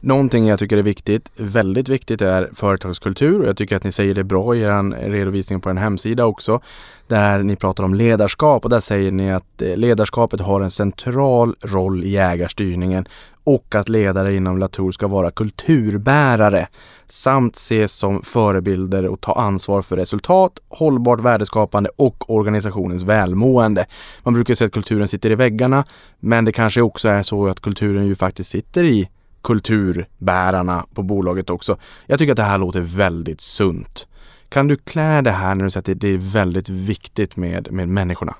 [0.00, 4.14] Någonting jag tycker är viktigt, väldigt viktigt, är företagskultur och jag tycker att ni säger
[4.14, 6.60] det bra i er redovisning på en hemsida också.
[7.06, 11.56] Där ni pratar om ledarskap och där säger ni att eh, ledarskapet har en central
[11.62, 13.08] roll i ägarstyrningen
[13.44, 16.68] och att ledare inom Latour ska vara kulturbärare
[17.06, 23.86] samt ses som förebilder och ta ansvar för resultat, hållbart värdeskapande och organisationens välmående.
[24.22, 25.84] Man brukar säga att kulturen sitter i väggarna,
[26.20, 29.08] men det kanske också är så att kulturen ju faktiskt sitter i
[29.46, 31.76] kulturbärarna på bolaget också.
[32.06, 34.06] Jag tycker att det här låter väldigt sunt.
[34.48, 37.88] Kan du klä det här när du säger att det är väldigt viktigt med, med
[37.88, 38.34] människorna?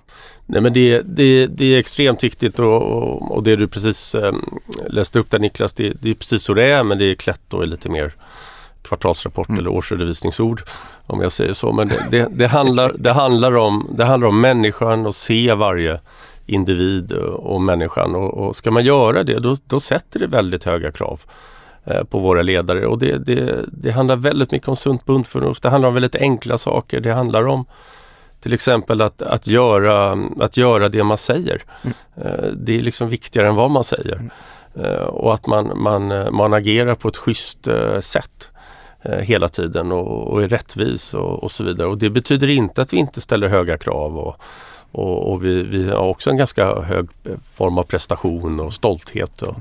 [0.47, 4.35] Nej men det, det, det är extremt viktigt och, och, och det du precis eh,
[4.87, 7.41] läste upp där Niklas, det, det, är precis så det är men det är klätt
[7.49, 8.13] då i lite mer
[8.83, 9.59] kvartalsrapport mm.
[9.59, 10.63] eller årsredovisningsord
[11.07, 11.73] om jag säger så.
[11.73, 16.01] Men det, det, det, handlar, det, handlar om, det handlar om människan och se varje
[16.47, 20.93] individ och människan och, och ska man göra det då, då sätter det väldigt höga
[20.93, 21.21] krav
[21.85, 25.63] eh, på våra ledare och det, det, det handlar väldigt mycket om sunt bondförnuft.
[25.63, 27.01] Det handlar om väldigt enkla saker.
[27.01, 27.65] Det handlar om
[28.41, 31.63] till exempel att, att, göra, att göra det man säger.
[31.83, 31.95] Mm.
[32.17, 34.15] Eh, det är liksom viktigare än vad man säger.
[34.15, 34.31] Mm.
[34.75, 37.69] Eh, och att man, man, man agerar på ett schysst
[38.01, 38.51] sätt.
[39.21, 41.89] Hela tiden och, och är rättvis och, och, så vidare.
[41.89, 44.37] Och det betyder inte att vi inte ställer höga krav och,
[44.97, 47.09] och, och vi, vi, har också en ganska hög
[47.55, 49.57] form av prestation och stolthet och,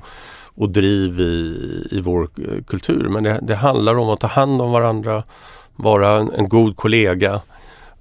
[0.56, 2.30] och driv i, i vår
[2.68, 3.10] kultur.
[3.10, 5.24] Men det, det, handlar om att ta hand om varandra,
[5.76, 7.42] vara en, en god kollega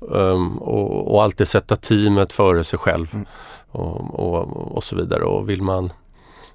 [0.01, 3.27] um, och, och alltid sätta teamet före sig själv mm.
[3.71, 5.25] och, och, och så vidare.
[5.25, 5.93] Och vill man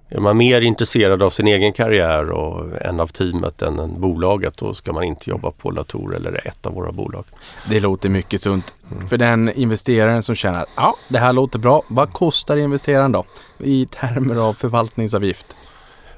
[0.10, 4.58] är man mer intresserad av sin egen karriär och en av teamet än en bolaget
[4.58, 7.26] då ska man inte jobba på Latour eller ett av våra bolag.
[7.66, 8.74] Det låter mycket sunt.
[8.92, 9.08] Mm.
[9.08, 11.84] För den investeraren som känner att ja, det här låter bra.
[11.88, 13.26] Vad kostar investeraren då
[13.58, 15.58] i termer av förvaltningsavgift?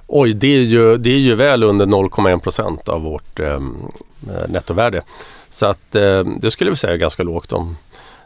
[0.07, 3.59] Oj, det är ju, det är ju väl under 0,1 procent av vårt eh,
[4.47, 5.01] nettovärde.
[5.49, 7.75] Så att eh, det skulle vi säga är ganska lågt om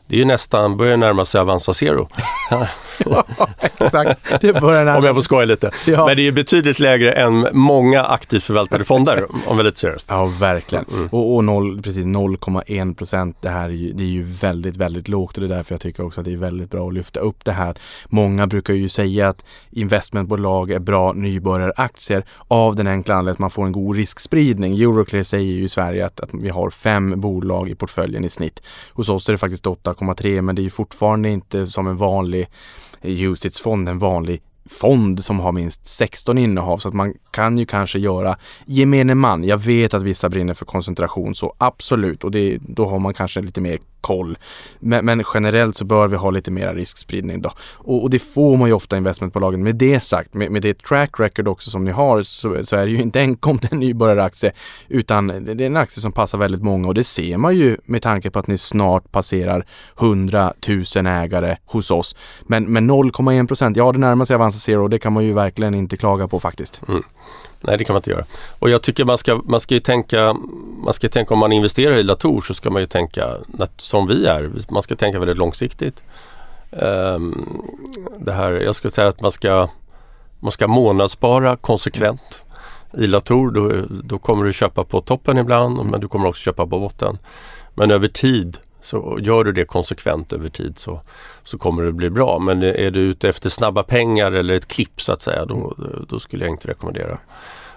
[0.07, 2.07] det är ju nästan, börjar närma sig Avanza Zero.
[3.05, 3.23] ja,
[3.77, 4.41] exakt.
[4.41, 5.71] Det börjar närma Om jag får skoja lite.
[5.85, 6.05] Ja.
[6.05, 10.05] Men det är betydligt lägre än många aktivt förvaltade fonder om vi är lite seriöst.
[10.09, 10.85] Ja, verkligen.
[10.93, 11.07] Mm.
[11.07, 15.07] Och, och 0, precis 0,1 procent, det här är ju, det är ju väldigt, väldigt
[15.07, 17.19] lågt och det är därför jag tycker också att det är väldigt bra att lyfta
[17.19, 17.75] upp det här.
[18.09, 23.49] Många brukar ju säga att investmentbolag är bra nybörjaraktier av den enkla anledningen att man
[23.49, 24.81] får en god riskspridning.
[24.81, 28.63] Euroclear säger ju i Sverige att, att vi har fem bolag i portföljen i snitt.
[28.93, 31.97] Hos oss är det faktiskt 8 8,3 men det är ju fortfarande inte som en
[31.97, 32.47] vanlig
[33.05, 37.99] Usits-fond, en vanlig fond som har minst 16 innehav så att man kan ju kanske
[37.99, 39.43] göra gemene man.
[39.43, 43.41] Jag vet att vissa brinner för koncentration så absolut och det, då har man kanske
[43.41, 44.37] lite mer koll.
[44.79, 47.51] Men, men, generellt så bör vi ha lite mer riskspridning då.
[47.73, 49.63] Och, och det får man ju ofta investmentbolagen.
[49.63, 52.85] Med det sagt, med, med det track record också som ni har så, så är
[52.85, 54.51] det ju inte enkom en nybörjaraktie
[54.87, 58.01] utan det är en aktie som passar väldigt många och det ser man ju med
[58.01, 59.65] tanke på att ni snart passerar
[59.99, 62.15] 100 000 ägare hos oss.
[62.47, 65.33] Men, men 0,1 procent, ja det närmar sig Avanza Alltså Zero det kan man ju
[65.33, 66.81] verkligen inte klaga på faktiskt.
[66.87, 67.03] Mm.
[67.61, 68.25] Nej det kan man inte göra.
[68.59, 70.33] Och jag tycker man ska, man ska ju tänka,
[70.83, 73.37] man ska tänka om man investerar i Latour så ska man ju tänka
[73.77, 74.51] som vi är.
[74.69, 76.03] Man ska tänka väldigt långsiktigt.
[76.71, 77.63] Um,
[78.19, 79.69] det här, jag skulle säga att man ska,
[80.39, 82.43] man ska månadsspara konsekvent.
[82.97, 86.67] I Latour då, då kommer du köpa på toppen ibland men du kommer också köpa
[86.67, 87.17] på botten.
[87.73, 91.01] Men över tid så gör du det konsekvent över tid så,
[91.43, 92.39] så kommer det bli bra.
[92.39, 95.75] Men är du ute efter snabba pengar eller ett klipp så att säga då,
[96.09, 97.17] då skulle jag inte rekommendera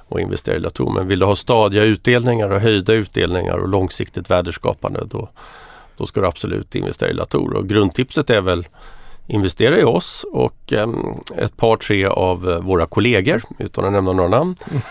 [0.08, 0.92] att investera i Latour.
[0.92, 5.28] Men vill du ha stadiga utdelningar och höjda utdelningar och långsiktigt värdeskapande då,
[5.96, 7.52] då ska du absolut investera i Latour.
[7.52, 8.66] Och grundtipset är väl
[9.26, 10.88] investera i oss och eh,
[11.36, 14.56] ett par tre av eh, våra kollegor utan att nämna några namn.
[14.70, 14.82] Mm.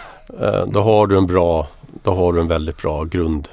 [0.41, 1.67] Eh, då har du en bra,
[2.03, 3.49] då har du en väldigt bra grund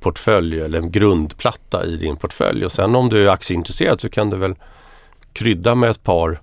[0.00, 2.64] portfölj eller en grundplatta i din portfölj.
[2.64, 4.54] Och sen om du är aktieintresserad så kan du väl
[5.32, 6.40] krydda med ett par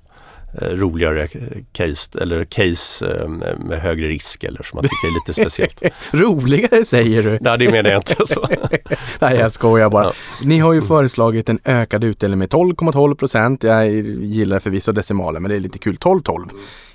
[0.61, 1.27] eh, roligare
[1.71, 5.81] case eller case eh, med högre risk eller som man tycker är lite speciellt.
[6.11, 7.37] roligare säger du?
[7.41, 8.15] Nej det menar jag inte.
[8.25, 8.47] Så.
[9.19, 10.03] Nej jag skojar bara.
[10.03, 10.13] Ja.
[10.43, 13.63] Ni har ju föreslagit en ökad utdelning med 12,12 procent.
[13.63, 15.95] Jag gillar förvisso decimaler men det är lite kul.
[15.95, 16.49] 12,12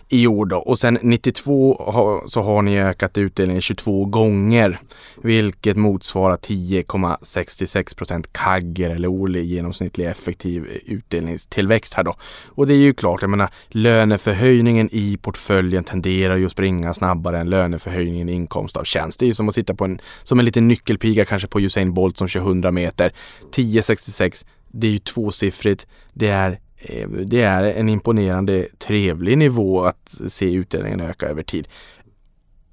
[0.08, 0.56] i år då.
[0.56, 4.78] Och sen 92 så har ni ökat utdelningen 22 gånger.
[5.22, 12.14] Vilket motsvarar 10,66 procent kagger eller årlig genomsnittlig effektiv utdelningstillväxt här då.
[12.46, 17.38] Och det är ju klart, jag menar löneförhöjningen i portföljen tenderar ju att springa snabbare
[17.38, 19.20] än löneförhöjningen i inkomst av tjänst.
[19.20, 21.94] Det är ju som att sitta på en, som en liten nyckelpiga kanske på Usain
[21.94, 23.12] Bolt som kör 100 meter.
[23.52, 25.86] 10,66 det är ju tvåsiffrigt.
[26.12, 31.68] Det är Eh, det är en imponerande trevlig nivå att se utdelningen öka över tid.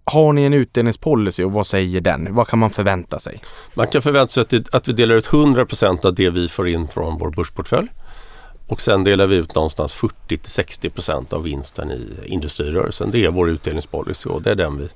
[0.03, 2.33] Har ni en utdelningspolicy och vad säger den?
[2.33, 3.41] Vad kan man förvänta sig?
[3.73, 6.67] Man kan förvänta sig att, det, att vi delar ut 100% av det vi får
[6.67, 7.87] in från vår börsportfölj.
[8.67, 13.11] Och sen delar vi ut någonstans 40 60% av vinsten i industrirörelsen.
[13.11, 14.89] Det är vår utdelningspolicy och det är den vi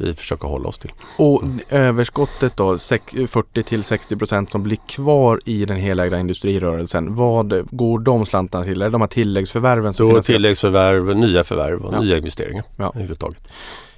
[0.00, 0.92] vi försöker hålla oss till.
[1.16, 7.14] Och överskottet då, 40 till 60 procent som blir kvar i den helägda industrirörelsen.
[7.14, 8.82] Vad går de slantarna till?
[8.82, 9.92] Är det de här tilläggsförvärven?
[9.92, 12.00] Som Då tilläggsförvärv, nya förvärv och ja.
[12.00, 12.88] nya investeringar ja.
[12.88, 13.52] överhuvudtaget.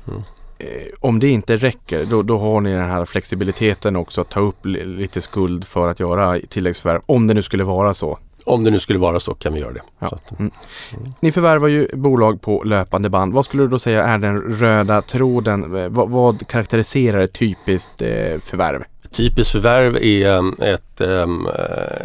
[0.08, 0.22] Mm.
[0.58, 0.66] Eh,
[1.00, 4.66] om det inte räcker, då, då, har ni den här flexibiliteten också att ta upp
[4.66, 7.02] lite skuld för att göra tilläggsförvärv.
[7.06, 8.18] Om det nu skulle vara så.
[8.44, 9.82] Om det nu skulle vara så kan vi göra det.
[9.98, 10.06] Ja.
[10.06, 10.50] Att, mm.
[10.92, 11.12] Mm.
[11.20, 13.34] Ni förvärvar ju bolag på löpande band.
[13.34, 15.76] Vad skulle du då säga är den röda tråden?
[15.76, 18.84] Eh, vad, vad karaktäriserar ett typiskt eh, förvärv?
[19.10, 21.48] Typiskt förvärv är um, ett, um,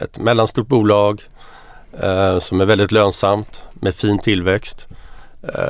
[0.01, 1.21] ett mellanstort bolag
[2.03, 4.87] uh, som är väldigt lönsamt med fin tillväxt.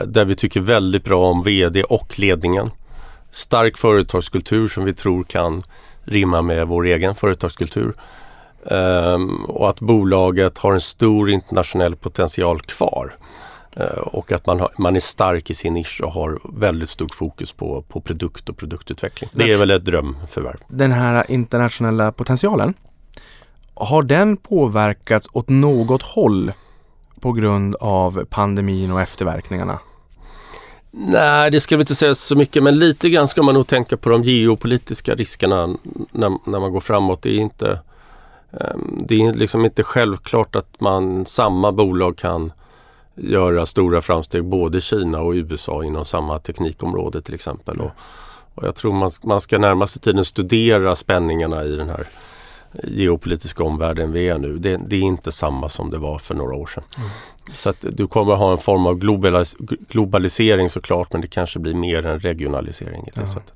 [0.05, 2.69] Där vi tycker väldigt bra om VD och ledningen.
[3.31, 5.63] Stark företagskultur som vi tror kan
[6.03, 7.93] rimma med vår egen företagskultur.
[8.71, 13.15] Um, och att bolaget har en stor internationell potential kvar.
[13.79, 17.15] Uh, och att man, har, man är stark i sin nisch och har väldigt stort
[17.15, 19.29] fokus på, på produkt och produktutveckling.
[19.33, 20.57] Det är väl ett drömförvärv.
[20.67, 22.73] Den här internationella potentialen,
[23.73, 26.51] har den påverkats åt något håll
[27.19, 29.79] på grund av pandemin och efterverkningarna?
[30.91, 33.97] Nej, det ska vi inte säga så mycket men lite grann ska man nog tänka
[33.97, 35.67] på de geopolitiska riskerna
[36.11, 37.21] när, när man går framåt.
[37.21, 37.87] Det är inte Ehm,
[39.07, 42.51] det är liksom inte självklart att man, samma bolag kan
[43.15, 47.81] göra stora framsteg både i Kina och USA inom samma teknikområde till exempel.
[47.81, 47.91] Och,
[48.55, 52.07] och jag tror man, man ska närmaste tiden studera spänningarna i den här
[52.83, 54.57] geopolitiska omvärlden vi är nu.
[54.57, 56.83] Det, det, är inte samma som det var för några år sedan.
[56.97, 57.09] Mm.
[57.53, 59.55] Så att du kommer ha en form av globalis
[59.89, 63.01] globalisering såklart men det kanske blir mer en regionalisering.
[63.01, 63.25] I det ja.
[63.25, 63.53] sättet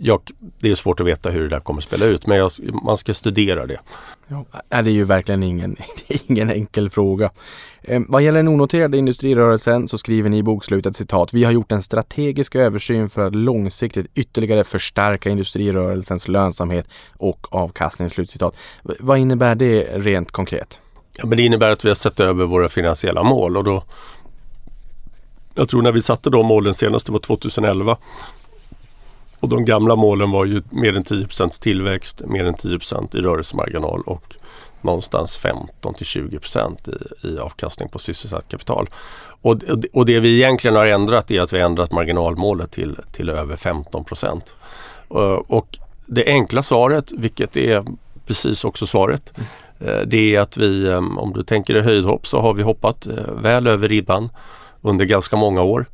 [0.00, 0.20] jag,
[0.58, 2.50] det är svårt att veta hur det där kommer att spela ut men jag,
[2.84, 3.78] man ska studera det.
[4.28, 5.76] Ja, det är ju verkligen ingen,
[6.08, 7.30] ingen enkel fråga.
[7.82, 11.34] Eh, vad gäller den onoterade industrirörelsen så skriver ni i bokslutet citat.
[11.34, 18.10] Vi har gjort en strategisk översyn för att långsiktigt ytterligare förstärka industrirörelsens lönsamhet och avkastning.
[18.10, 18.56] Slutcitat.
[18.82, 20.80] Vad innebär det rent konkret?
[21.18, 23.84] Ja, men det innebär att vi har sett över våra finansiella mål och då
[25.54, 27.96] jag tror när vi satte de målen senast, det var 2011,
[29.44, 34.02] Och de gamla målen var ju mer än 10% tillväxt, mer än 10% i rörelsemarginal
[34.06, 34.34] och
[34.80, 38.88] någonstans 15 till 20 i, i avkastning på sysselsatt kapital.
[39.42, 39.56] Och,
[39.92, 43.56] och det vi egentligen har ändrat är att vi har ändrat marginalmålet till, till över
[43.56, 44.56] 15 procent.
[45.46, 47.84] Och det enkla svaret, vilket är
[48.26, 50.08] precis också svaret, mm.
[50.08, 53.34] det är att vi, eh, om du tänker dig höjdhopp, så har vi hoppat eh,
[53.42, 54.28] väl över ribban
[54.80, 55.86] under ganska många år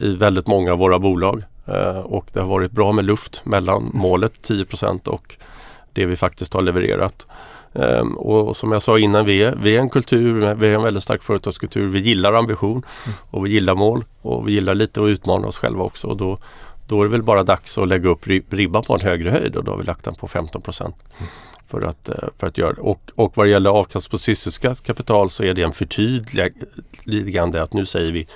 [0.00, 1.44] i väldigt många av våra bolag.
[2.04, 5.36] Och det har varit bra med luft mellan målet 10% och
[5.92, 7.26] det vi faktiskt har levererat.
[7.72, 10.82] Um, och som jag sa innan, vi är, vi är en kultur, vi är en
[10.82, 11.86] väldigt stark företagskultur.
[11.86, 13.16] Vi gillar ambition mm.
[13.30, 16.06] och vi gillar mål och vi gillar lite att utmana oss själva också.
[16.06, 16.38] Och då,
[16.88, 19.64] då är det väl bara dags att lägga upp ribban på en högre höjd och
[19.64, 20.96] då har vi lagt den på 15 procent.
[21.18, 21.30] Mm.
[21.68, 22.80] För att, eh, för att göra det.
[22.80, 27.72] Och, och vad det gäller avkast på sysselsatt kapital så är det en förtydligande att
[27.72, 28.26] nu säger vi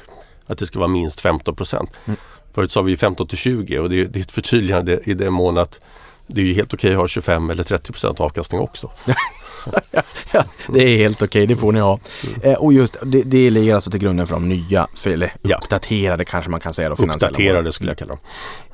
[0.46, 1.90] att det ska vara minst 15 procent.
[2.04, 2.18] Mm.
[2.54, 5.58] Förut sa vi 15 till 20 och det, det är ett förtydligande i den mån
[5.58, 5.80] att
[6.26, 8.90] det är ju helt okej att ha 25 eller 30 procent avkastning också.
[10.32, 12.00] ja, det är helt okej, det får ni ha.
[12.26, 12.52] Mm.
[12.52, 15.56] Eh, och just det, det ligger alltså till grunden för de nya, eller ja.
[15.56, 16.88] uppdaterade kanske man kan säga.
[16.88, 18.18] Då, uppdaterade skulle jag kalla dem.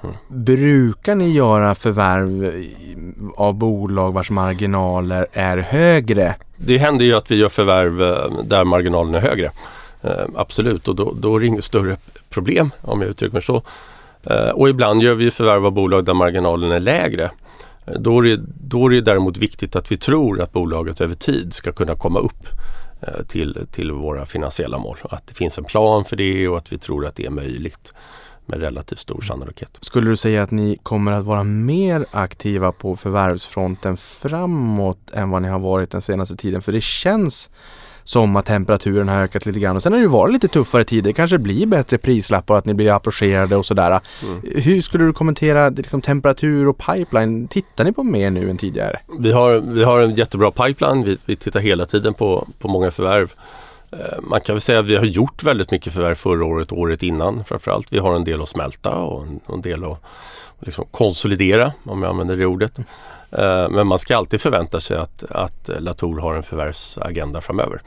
[0.02, 0.16] Mm.
[0.28, 2.64] Brukar ni göra förvärv
[3.36, 6.34] av bolag vars marginaler är högre?
[6.56, 9.50] Det händer ju att vi gör förvärv eh, där marginalen är högre.
[10.06, 11.96] Eh, absolut, och då, då är det inget större
[12.30, 13.62] problem om jag uttrycker mig så.
[14.22, 17.30] Eh, och ibland gör vi förvärv av bolag där marginalen är lägre.
[17.86, 21.14] Eh, då är, det, då är det däremot viktigt att vi tror att bolaget över
[21.14, 22.46] tid ska kunna komma upp
[23.28, 24.98] till, till våra finansiella mål.
[25.02, 27.92] Att det finns en plan för det och att vi tror att det är möjligt
[28.46, 29.78] med relativt stor sannolikhet.
[29.80, 35.42] Skulle du säga att ni kommer att vara mer aktiva på förvärvsfronten framåt än vad
[35.42, 36.62] ni har varit den senaste tiden?
[36.62, 37.50] För det känns
[38.06, 39.76] som att temperaturen har ökat lite grann.
[39.76, 41.02] Och sen har det ju varit lite tuffare tider.
[41.02, 44.00] Det kanske blir bättre prislappar att ni blir approcherade och sådär.
[44.22, 44.42] Mm.
[44.54, 47.48] Hur skulle du kommentera liksom, temperatur och pipeline?
[47.48, 48.98] Tittar ni på mer nu än tidigare?
[49.18, 51.04] Vi har, vi har en jättebra pipeline.
[51.04, 53.32] Vi, vi tittar hela tiden på, på många förvärv.
[53.92, 56.78] Eh, man kan väl säga att vi har gjort väldigt mycket förvärv förra året och
[56.78, 57.92] året innan framförallt.
[57.92, 60.00] Vi har en del att smälta och en, en del att
[60.58, 62.78] liksom konsolidera om jag använder det ordet.
[63.30, 67.82] Eh, men man ska alltid förvänta sig att, att Latour har en förvärvsagenda framöver.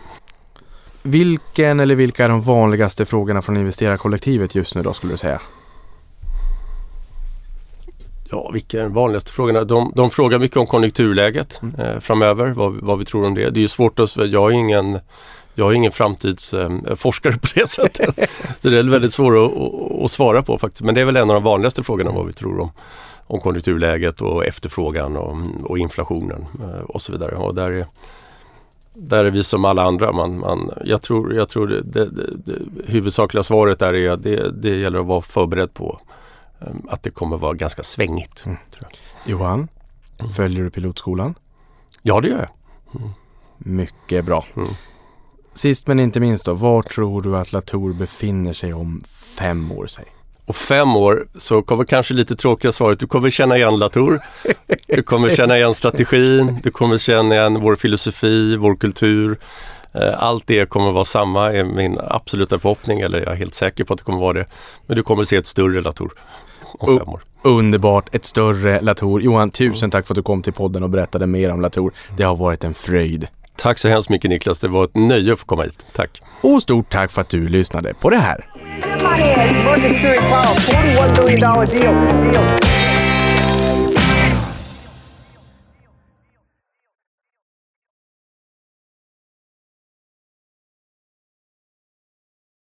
[1.01, 5.41] Vilken eller vilka är de vanligaste frågorna från investerarkollektivet just nu då skulle du säga?
[8.31, 9.63] Ja, vilka är de vanligaste frågorna?
[9.63, 11.75] De, de frågar mycket om konjunkturläget mm.
[11.79, 13.49] eh, framöver, vad, vad, vi tror om det.
[13.49, 14.99] Det är svårt att, jag är ingen
[15.55, 18.29] jag är ingen framtidsforskare eh, på det sättet.
[18.59, 20.83] så det är väldigt svårt att, att, att, svara på faktiskt.
[20.83, 22.71] Men det är väl en av de vanligaste frågorna vad vi tror om
[23.29, 27.35] om konjunkturläget och efterfrågan och, och inflationen eh, och så vidare.
[27.35, 27.87] Och där är,
[28.93, 30.11] där är vi som alla andra.
[30.11, 32.53] Man, man, jag tror, jag tror det, det, det, det
[32.85, 36.01] huvudsakliga svaret där är att det, det gäller att vara förberedd på
[36.59, 38.43] eh, att det kommer vara ganska svängigt.
[38.45, 38.57] Mm.
[39.25, 39.67] Johan,
[40.19, 40.31] mm.
[40.31, 41.35] följer du pilotskolan?
[42.01, 43.01] Ja, det gör jag.
[43.01, 43.09] Mm.
[43.57, 44.45] Mycket bra.
[44.55, 44.69] Mm.
[45.53, 49.03] Sist men inte minst då, var tror du att Latour befinner sig om
[49.37, 49.87] fem år?
[49.87, 50.05] Säg?
[50.49, 54.19] Och fem år så kommer kanske lite tråkiga svaret, du kommer känna igen Latour.
[54.87, 59.39] Du kommer känna igen strategin, du kommer känna igen vår filosofi, vår kultur.
[59.93, 63.83] Eh, allt det kommer vara samma är min absoluta förhoppning, eller jag är helt säker
[63.83, 64.45] på att det kommer vara det.
[64.87, 66.11] Men du kommer se ett större Latour
[66.79, 67.21] om fem år.
[67.43, 69.21] Underbart, ett större Latour.
[69.21, 71.93] Johan, tusen tack för att du kom till podden och berättade mer om Latour.
[72.17, 73.27] Det har varit en fröjd.
[73.61, 75.85] Tack så hemskt mycket Niklas, det var ett nöje att få komma hit.
[75.93, 76.21] Tack!
[76.41, 78.45] Och stort tack för att du lyssnade på det här.